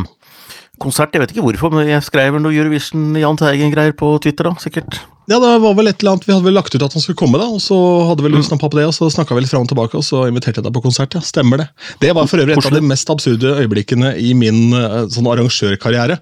konsert. 0.81 1.13
Jeg 1.13 1.21
vet 1.21 1.35
ikke 1.35 1.45
hvorfor, 1.45 1.71
men 1.75 1.91
jeg 1.91 2.03
skrev 2.03 2.39
noe 2.41 2.55
Eurovision 2.57 3.13
Jahn 3.21 3.37
Teigen-greier 3.37 3.93
på 3.93 4.15
Twitter, 4.25 4.49
da, 4.49 4.55
sikkert. 4.59 5.03
Ja, 5.31 5.39
det 5.39 5.51
var 5.63 5.75
vel 5.79 5.87
et 5.87 6.01
eller 6.03 6.17
annet, 6.17 6.25
Vi 6.27 6.33
hadde 6.35 6.47
vel 6.49 6.57
lagt 6.57 6.75
ut 6.75 6.83
at 6.83 6.95
han 6.97 7.03
skulle 7.03 7.19
komme, 7.19 7.39
da, 7.39 7.47
og 7.47 7.61
så 7.63 7.77
hadde 8.09 8.25
vel 8.25 8.35
du 8.35 8.43
snappa 8.43 8.67
på 8.67 8.79
det, 8.81 8.89
og 8.91 8.95
så 8.97 9.07
snakka 9.13 9.37
vi 9.37 9.45
litt 9.45 9.53
fram 9.53 9.63
og 9.63 9.71
tilbake, 9.71 9.95
og 9.99 10.03
så 10.07 10.25
inviterte 10.27 10.59
jeg 10.59 10.67
deg 10.67 10.75
på 10.75 10.83
konsert. 10.83 11.15
ja, 11.15 11.23
Stemmer 11.23 11.63
det. 11.63 11.69
Det 12.03 12.11
var 12.17 12.27
for 12.31 12.43
øvrig 12.43 12.57
et 12.57 12.67
av 12.67 12.75
de 12.75 12.83
mest 12.83 13.13
absurde 13.13 13.53
øyeblikkene 13.63 14.17
i 14.19 14.33
min 14.39 14.75
eh, 14.75 14.97
sånn 15.15 15.29
arrangørkarriere. 15.31 16.19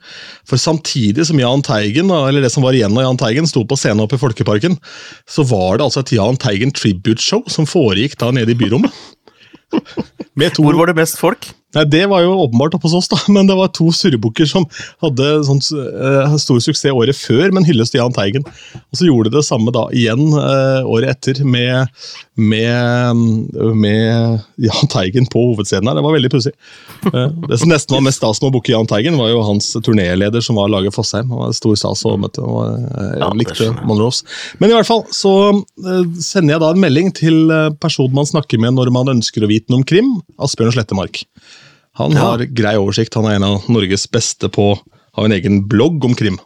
For 0.48 0.61
samtidig 0.61 1.24
som 1.30 1.40
Jahn 1.40 1.64
Teigen, 1.64 2.12
eller 2.12 2.44
det 2.44 2.53
som 2.53 2.66
var 2.66 2.76
igjen 2.76 2.96
av 2.96 3.09
Jahn 3.09 3.20
Teigen, 3.20 3.48
sto 3.48 3.64
på 3.64 3.78
scenen 3.80 4.05
oppe 4.05 4.18
i 4.18 4.22
Folkeparken, 4.22 4.76
så 5.24 5.46
var 5.48 5.80
det 5.80 5.88
altså 5.88 6.05
et 6.05 6.12
Jahn 6.18 6.36
Teigen 6.40 6.74
tribute-show 6.76 7.46
som 7.48 7.68
foregikk 7.68 8.18
da 8.20 8.28
nede 8.36 8.53
i 8.53 8.59
byrommet. 8.61 8.92
Hvor 10.61 10.76
var 10.76 10.90
det 10.90 10.98
mest 10.98 11.18
folk? 11.20 11.53
Nei, 11.77 11.85
Det 11.87 12.03
var 12.11 12.25
jo 12.25 12.35
åpenbart 12.47 12.75
oppe 12.75 12.89
hos 12.89 12.97
oss, 12.99 13.09
da, 13.11 13.18
men 13.35 13.47
det 13.47 13.57
var 13.59 13.71
to 13.75 13.91
surrebukker 13.95 14.49
som 14.51 14.66
hadde 15.05 15.29
sånt, 15.47 15.68
uh, 15.75 16.35
stor 16.41 16.59
suksess 16.62 16.91
året 16.91 17.18
før, 17.18 17.53
men 17.55 17.66
hyllest 17.66 17.95
til 17.95 18.03
Jahn 18.03 18.14
Teigen. 18.16 18.47
Og 18.81 18.99
så 18.99 19.07
gjorde 19.07 19.31
de 19.31 19.39
det 19.39 19.47
samme 19.47 19.73
da 19.75 19.87
igjen 19.95 20.33
uh, 20.35 20.83
året 20.91 21.14
etter 21.14 21.45
med, 21.47 21.93
med, 22.35 23.23
med 23.79 24.43
Jahn 24.66 24.91
Teigen 24.91 25.29
på 25.31 25.45
hovedscenen 25.53 25.91
her. 25.91 26.01
Det 26.01 26.07
var 26.07 26.16
veldig 26.16 26.33
pussig. 26.33 26.55
Uh, 27.07 27.29
det 27.47 27.61
som 27.62 27.71
nesten 27.71 27.95
var 27.95 28.05
mest 28.09 28.21
stas 28.23 28.43
med 28.43 28.51
å 28.51 28.55
booke 28.57 28.75
Jahn 28.75 28.91
Teigen, 28.91 29.21
var 29.21 29.31
jo 29.31 29.45
hans 29.47 29.71
turnéleder, 29.79 30.43
som 30.43 30.59
var 30.59 30.73
Lage 30.73 30.91
Fossheim. 30.95 31.31
Han 31.31 31.45
var 31.45 31.55
stor 31.57 31.79
stas 31.79 32.03
og 32.09 32.18
møtte, 32.25 32.43
og, 32.43 33.31
likte 33.39 33.71
Monroes. 33.87 34.25
Men 34.59 34.73
i 34.73 34.75
hvert 34.75 34.89
fall 34.89 35.05
så 35.14 35.33
sender 36.18 36.57
jeg 36.57 36.62
da 36.64 36.75
en 36.75 36.83
melding 36.83 37.14
til 37.14 37.53
personen 37.81 38.16
man 38.16 38.29
snakker 38.29 38.59
med 38.61 38.75
når 38.75 38.91
man 38.95 39.14
ønsker 39.14 39.45
å 39.45 39.51
vite 39.51 39.71
noe 39.71 39.85
om 39.85 39.87
krim, 39.87 40.16
Asbjørn 40.43 40.75
Slettemark. 40.75 41.23
Han 41.99 42.12
Ja. 42.12 42.18
har 42.20 42.45
grei 42.47 42.76
oversikt, 42.76 43.14
han 43.14 43.26
er 43.26 43.36
en 43.36 43.45
av 43.45 43.68
Norges 43.68 44.07
beste 44.11 44.49
på 44.49 44.78
har 45.16 45.24
en 45.24 45.32
egen 45.32 45.68
blogg 45.68 46.05
om 46.05 46.14
krim. 46.14 46.38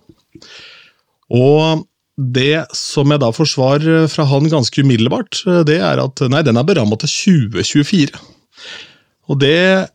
Og 1.30 1.84
det 2.16 2.66
som 2.72 3.10
jeg 3.10 3.20
da 3.20 3.30
får 3.34 3.48
svar 3.50 3.84
fra 4.08 4.24
han 4.30 4.48
ganske 4.48 4.82
umiddelbart, 4.84 5.42
det 5.66 5.80
er 5.80 6.00
at 6.02 6.20
nei, 6.30 6.42
den 6.46 6.56
er 6.56 6.64
beramma 6.64 6.96
til 6.98 7.08
2024. 7.52 8.14
Og 9.28 9.38
det, 9.40 9.90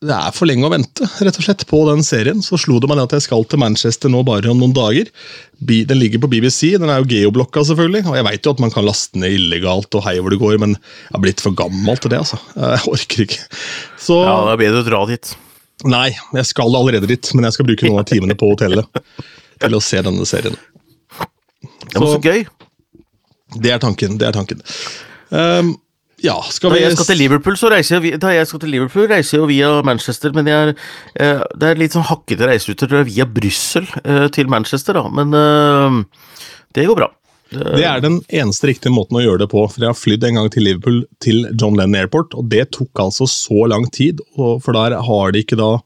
det 0.00 0.14
er 0.14 0.30
for 0.36 0.46
lenge 0.46 0.62
å 0.62 0.70
vente, 0.70 1.06
rett 1.26 1.38
og 1.40 1.42
slett, 1.42 1.64
på 1.66 1.80
den 1.88 2.04
serien. 2.06 2.38
Så 2.44 2.58
slo 2.60 2.76
det 2.78 2.86
meg 2.90 3.00
at 3.02 3.16
jeg 3.16 3.24
skal 3.24 3.42
til 3.50 3.58
Manchester 3.58 4.12
nå 4.12 4.20
bare 4.26 4.50
om 4.52 4.60
noen 4.62 4.74
dager. 4.76 5.08
Den 5.58 5.98
ligger 5.98 6.22
på 6.22 6.30
BBC, 6.30 6.76
den 6.78 6.92
er 6.92 7.00
jo 7.02 7.08
geoblokka 7.10 7.64
selvfølgelig. 7.66 8.04
Og 8.06 8.14
jeg 8.18 8.26
veit 8.28 8.46
jo 8.46 8.52
at 8.54 8.62
man 8.62 8.70
kan 8.74 8.86
laste 8.86 9.18
ned 9.18 9.34
illegalt 9.34 9.98
og 9.98 10.04
hei 10.06 10.14
hvor 10.22 10.30
det 10.30 10.38
går, 10.38 10.54
men 10.62 10.76
jeg 10.76 11.16
har 11.16 11.24
blitt 11.24 11.42
for 11.42 11.56
gammel 11.58 11.98
til 11.98 12.14
det, 12.14 12.20
altså. 12.22 12.38
Jeg 12.54 12.84
orker 12.94 13.24
ikke. 13.26 13.40
Så 13.98 14.20
Ja, 14.22 14.36
det 14.46 14.54
er 14.54 14.62
bedre 14.62 14.84
å 14.84 14.88
dra 14.92 15.02
dit. 15.10 15.32
Nei, 15.90 16.06
jeg 16.34 16.46
skal 16.46 16.74
allerede 16.78 17.10
dit, 17.10 17.32
men 17.34 17.46
jeg 17.46 17.54
skal 17.58 17.66
bruke 17.66 17.86
noen 17.90 18.00
av 18.02 18.08
timene 18.10 18.38
på 18.38 18.52
hotellet 18.54 19.02
til 19.62 19.74
å 19.78 19.82
se 19.82 20.00
denne 20.06 20.26
serien. 20.30 20.54
Det 21.88 21.98
var 21.98 22.06
så 22.06 22.14
Så- 22.18 22.22
gøy. 22.22 22.46
Det 23.62 23.70
er 23.72 23.78
tanken. 23.82 24.18
det 24.18 24.26
er 24.28 24.32
tanken. 24.36 24.62
Ehm, 25.32 25.74
ja, 26.24 26.34
skal 26.50 26.74
Da 26.74 26.80
jeg 26.80 26.96
skal 26.96 27.06
til 27.12 27.20
Liverpool, 27.20 27.56
så 27.58 27.70
reiser 27.70 28.02
jeg, 28.02 28.18
da 28.22 28.32
jeg 28.34 28.48
skal 28.50 28.62
til 28.62 28.72
Liverpool, 28.74 29.06
reiser 29.10 29.38
jeg 29.38 29.50
via 29.52 29.70
Manchester, 29.86 30.32
men 30.34 30.50
jeg 30.50 30.70
er, 30.70 30.72
eh, 31.14 31.44
det 31.60 31.68
er 31.68 31.78
litt 31.78 31.94
sånn 31.94 32.08
hakkete 32.08 32.48
reiseruter 32.50 32.96
er 32.98 33.06
via 33.06 33.26
Brussel 33.28 33.86
eh, 34.02 34.26
til 34.34 34.50
Manchester, 34.50 34.98
da. 34.98 35.04
Men 35.14 35.38
eh, 35.38 36.26
det 36.74 36.88
går 36.90 36.98
bra. 36.98 37.12
Det 37.48 37.84
er 37.86 38.02
den 38.04 38.18
eneste 38.28 38.68
riktige 38.68 38.92
måten 38.92 39.16
å 39.16 39.22
gjøre 39.22 39.44
det 39.44 39.48
på. 39.54 39.62
for 39.70 39.80
Jeg 39.80 39.88
har 39.88 39.96
flydd 39.96 40.26
en 40.26 40.40
gang 40.40 40.50
til 40.52 40.66
Liverpool 40.66 40.98
til 41.24 41.46
John 41.54 41.78
Lennon 41.78 42.02
Airport, 42.02 42.34
og 42.36 42.50
det 42.52 42.66
tok 42.76 43.00
altså 43.06 43.28
så 43.30 43.70
lang 43.70 43.86
tid. 43.94 44.20
For 44.36 44.76
der 44.76 44.98
har 45.06 45.32
de 45.32 45.44
ikke 45.44 45.56
da 45.56 45.78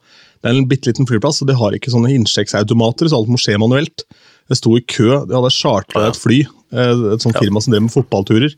Det 0.43 0.51
er 0.51 0.57
en 0.59 0.67
bitte 0.67 0.89
liten 0.89 1.07
flyplass, 1.07 1.39
og 1.39 1.47
de 1.47 1.55
har 1.55 1.71
ikke 1.71 1.93
sånne 1.93 2.09
innsjekksautomater, 2.11 3.07
så 3.07 3.21
alt 3.21 3.29
må 3.31 3.37
skje 3.39 3.55
manuelt. 3.61 4.03
Det 4.51 4.57
sto 4.59 4.73
i 4.75 4.83
kø. 4.83 5.21
De 5.23 5.37
hadde 5.37 5.53
chartra 5.55 6.09
et 6.09 6.19
fly, 6.19 6.41
et 6.73 7.21
sånt 7.23 7.37
firma 7.39 7.61
som 7.61 7.73
drev 7.75 7.85
med 7.87 7.93
fotballturer. 7.93 8.55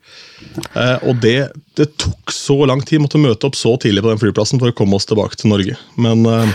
Eh, 0.76 0.98
Og 1.10 1.20
det, 1.22 1.38
det 1.76 1.92
tok 2.02 2.32
så 2.34 2.62
lang 2.68 2.82
tid. 2.88 3.04
Måtte 3.04 3.20
møte 3.22 3.48
opp 3.50 3.56
så 3.60 3.76
tidlig 3.82 4.04
på 4.06 4.12
den 4.14 4.22
flyplassen 4.22 4.62
for 4.62 4.72
å 4.72 4.76
komme 4.76 4.96
oss 4.96 5.06
tilbake 5.10 5.36
til 5.40 5.52
Norge. 5.52 5.76
Men 6.00 6.26
eh, 6.26 6.54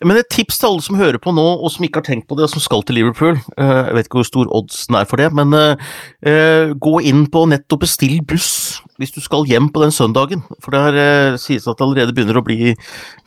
Men 0.00 0.16
et 0.16 0.30
tips 0.32 0.56
til 0.56 0.70
alle 0.70 0.80
som 0.80 0.96
hører 0.96 1.18
på 1.20 1.28
nå, 1.36 1.42
og 1.60 1.68
som 1.74 1.84
ikke 1.84 2.00
har 2.00 2.06
tenkt 2.06 2.24
på 2.26 2.32
det, 2.38 2.46
og 2.46 2.52
som 2.54 2.62
skal 2.64 2.80
til 2.88 2.96
Liverpool. 2.96 3.34
eh, 3.60 3.80
Jeg 3.90 3.94
vet 3.98 4.06
ikke 4.08 4.16
hvor 4.22 4.28
stor 4.30 4.48
oddsen 4.56 4.96
er 4.96 5.04
for 5.04 5.20
det, 5.20 5.26
men 5.36 5.52
eh, 5.52 5.76
eh, 6.24 6.72
gå 6.72 6.94
inn 7.04 7.26
på 7.28 7.42
nett 7.50 7.68
og 7.76 7.82
bestill 7.84 8.22
buss 8.24 8.80
hvis 9.00 9.12
du 9.12 9.20
skal 9.20 9.44
hjem 9.48 9.68
på 9.72 9.80
den 9.84 9.92
søndagen. 9.92 10.40
For 10.64 10.72
det 10.72 11.02
eh, 11.04 11.36
sies 11.40 11.68
at 11.68 11.76
det 11.76 11.84
allerede 11.84 12.12
begynner 12.16 12.40
å 12.40 12.44
bli 12.44 12.72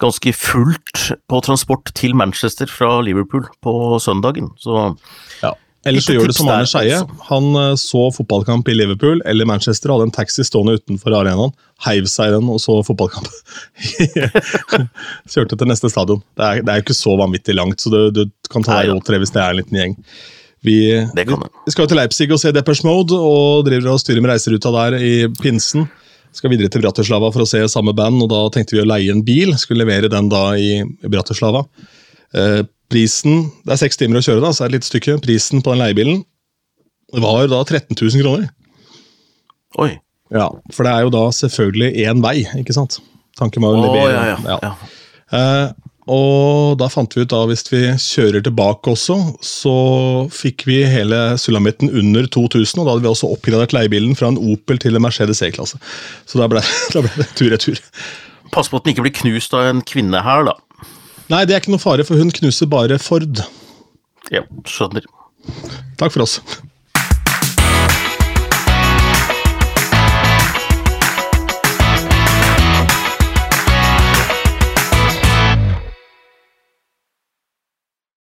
ganske 0.02 0.34
fullt 0.34 1.12
på 1.30 1.44
transport 1.46 1.94
til 1.94 2.14
Manchester 2.18 2.66
fra 2.70 3.00
Liverpool 3.06 3.46
på 3.62 3.76
søndagen. 4.02 4.50
Så 4.58 4.96
Ja. 5.44 5.54
Ellers 5.88 6.06
så 6.08 6.16
gjør 6.16 6.30
det 6.32 6.36
som 6.38 6.50
Arne 6.52 6.68
Skeie. 6.70 7.00
Han 7.28 7.50
eh, 7.60 7.74
så 7.80 8.06
fotballkamp 8.16 8.70
i 8.72 8.76
Liverpool 8.76 9.20
eller 9.28 9.48
Manchester, 9.50 9.92
hadde 9.92 10.08
en 10.08 10.16
taxi 10.16 10.46
stående 10.48 10.78
utenfor 10.80 11.16
arenaen, 11.18 11.52
heiv 11.84 12.08
seg 12.12 12.32
i 12.32 12.36
den 12.38 12.52
og 12.52 12.62
så 12.64 12.78
fotballkamp. 12.88 13.28
Kjørte 15.34 15.60
til 15.60 15.68
neste 15.68 15.92
stadion. 15.92 16.24
Det 16.40 16.46
er, 16.48 16.62
det 16.64 16.72
er 16.72 16.80
jo 16.80 16.86
ikke 16.88 16.96
så 17.02 17.18
vanvittig 17.20 17.58
langt, 17.58 17.84
så 17.84 17.92
du, 17.92 18.00
du 18.16 18.24
kan 18.54 18.64
ta 18.64 18.80
deg 18.80 18.94
råd 18.94 19.04
til 19.04 19.18
det 19.18 19.24
hvis 19.26 19.36
det 19.36 19.44
er 19.44 19.52
en 19.52 19.60
liten 19.60 19.82
gjeng. 19.82 19.98
Vi, 20.64 20.78
vi, 20.96 21.24
vi 21.28 21.74
skal 21.74 21.84
jo 21.84 21.90
til 21.92 22.00
Leipzig 22.00 22.30
og 22.32 22.40
se 22.40 22.54
Depeche 22.56 22.88
Mode, 22.88 23.18
og 23.20 23.66
driver 23.68 23.92
og 23.92 24.00
styrer 24.00 24.24
med 24.24 24.32
reiseruta 24.32 24.72
der 24.78 24.96
i 25.04 25.14
pinsen. 25.42 25.90
Skal 26.34 26.50
videre 26.54 26.72
til 26.72 26.82
Bratislava 26.82 27.28
for 27.34 27.44
å 27.44 27.50
se 27.50 27.60
samme 27.70 27.92
band, 27.98 28.24
og 28.24 28.32
da 28.32 28.46
tenkte 28.56 28.78
vi 28.78 28.82
å 28.82 28.88
leie 28.88 29.12
en 29.12 29.22
bil. 29.28 29.52
Skulle 29.60 29.84
levere 29.84 30.10
den 30.10 30.32
da 30.32 30.46
i 30.58 30.80
Bratislava. 31.04 31.66
Eh, 32.34 32.64
prisen 32.94 33.48
Det 33.66 33.74
er 33.74 33.82
seks 33.82 34.00
timer 34.00 34.22
å 34.22 34.26
kjøre, 34.26 34.44
da, 34.44 34.54
så 34.54 34.64
er 34.64 34.72
det 34.72 34.78
et 34.78 34.80
lite 34.80 34.92
stykke. 34.92 35.20
Prisen 35.26 35.66
på 35.66 35.74
den 35.74 35.82
leiebilen 35.84 36.24
var 37.14 37.48
da 37.52 37.62
13 37.62 37.94
000 37.98 38.22
kroner. 38.24 38.50
Oi. 39.82 39.92
Ja, 40.34 40.48
For 40.74 40.86
det 40.86 40.94
er 40.94 41.06
jo 41.06 41.14
da 41.14 41.28
selvfølgelig 41.36 42.06
én 42.08 42.22
vei, 42.24 42.38
ikke 42.58 42.74
sant? 42.76 43.00
Tanken 43.38 43.66
var 43.66 43.76
å 43.76 43.82
levere 43.82 44.14
ja, 44.14 44.24
ja. 44.32 44.38
ja. 44.46 44.60
ja. 44.64 44.94
Eh, 45.34 45.90
og 46.12 46.76
da 46.82 46.90
fant 46.92 47.14
vi 47.16 47.24
ut 47.24 47.32
da 47.32 47.44
hvis 47.48 47.64
vi 47.72 47.86
kjører 48.02 48.44
tilbake 48.44 48.92
også, 48.92 49.16
så 49.46 49.76
fikk 50.36 50.66
vi 50.68 50.82
hele 50.90 51.38
sulamitten 51.40 51.94
under 51.94 52.28
2000, 52.28 52.82
og 52.82 52.86
da 52.86 52.96
hadde 52.96 53.06
vi 53.06 53.12
også 53.14 53.32
oppgradert 53.32 53.76
leiebilen 53.76 54.18
fra 54.20 54.34
en 54.34 54.42
Opel 54.42 54.82
til 54.84 55.00
en 55.00 55.06
Mercedes 55.06 55.40
C-klasse. 55.40 55.80
Så 56.28 56.42
da 56.42 56.50
ble, 56.52 56.64
da 56.96 57.06
ble 57.06 57.14
det 57.22 57.30
tur-retur. 57.40 57.80
Pass 58.54 58.70
på 58.70 58.78
at 58.78 58.86
den 58.86 58.94
ikke 58.94 59.08
blir 59.08 59.16
knust 59.22 59.56
av 59.56 59.70
en 59.70 59.84
kvinne 59.88 60.20
her, 60.26 60.50
da. 60.50 60.58
Nei, 61.34 61.48
det 61.50 61.56
er 61.56 61.64
ikke 61.64 61.74
noe 61.74 61.82
fare, 61.82 62.04
for 62.06 62.20
hun 62.22 62.30
knuser 62.30 62.70
bare 62.70 63.00
Ford. 63.02 63.42
Ja, 64.30 64.44
skjønner. 64.70 65.08
Takk 65.98 66.14
for 66.14 66.28
oss. 66.28 66.38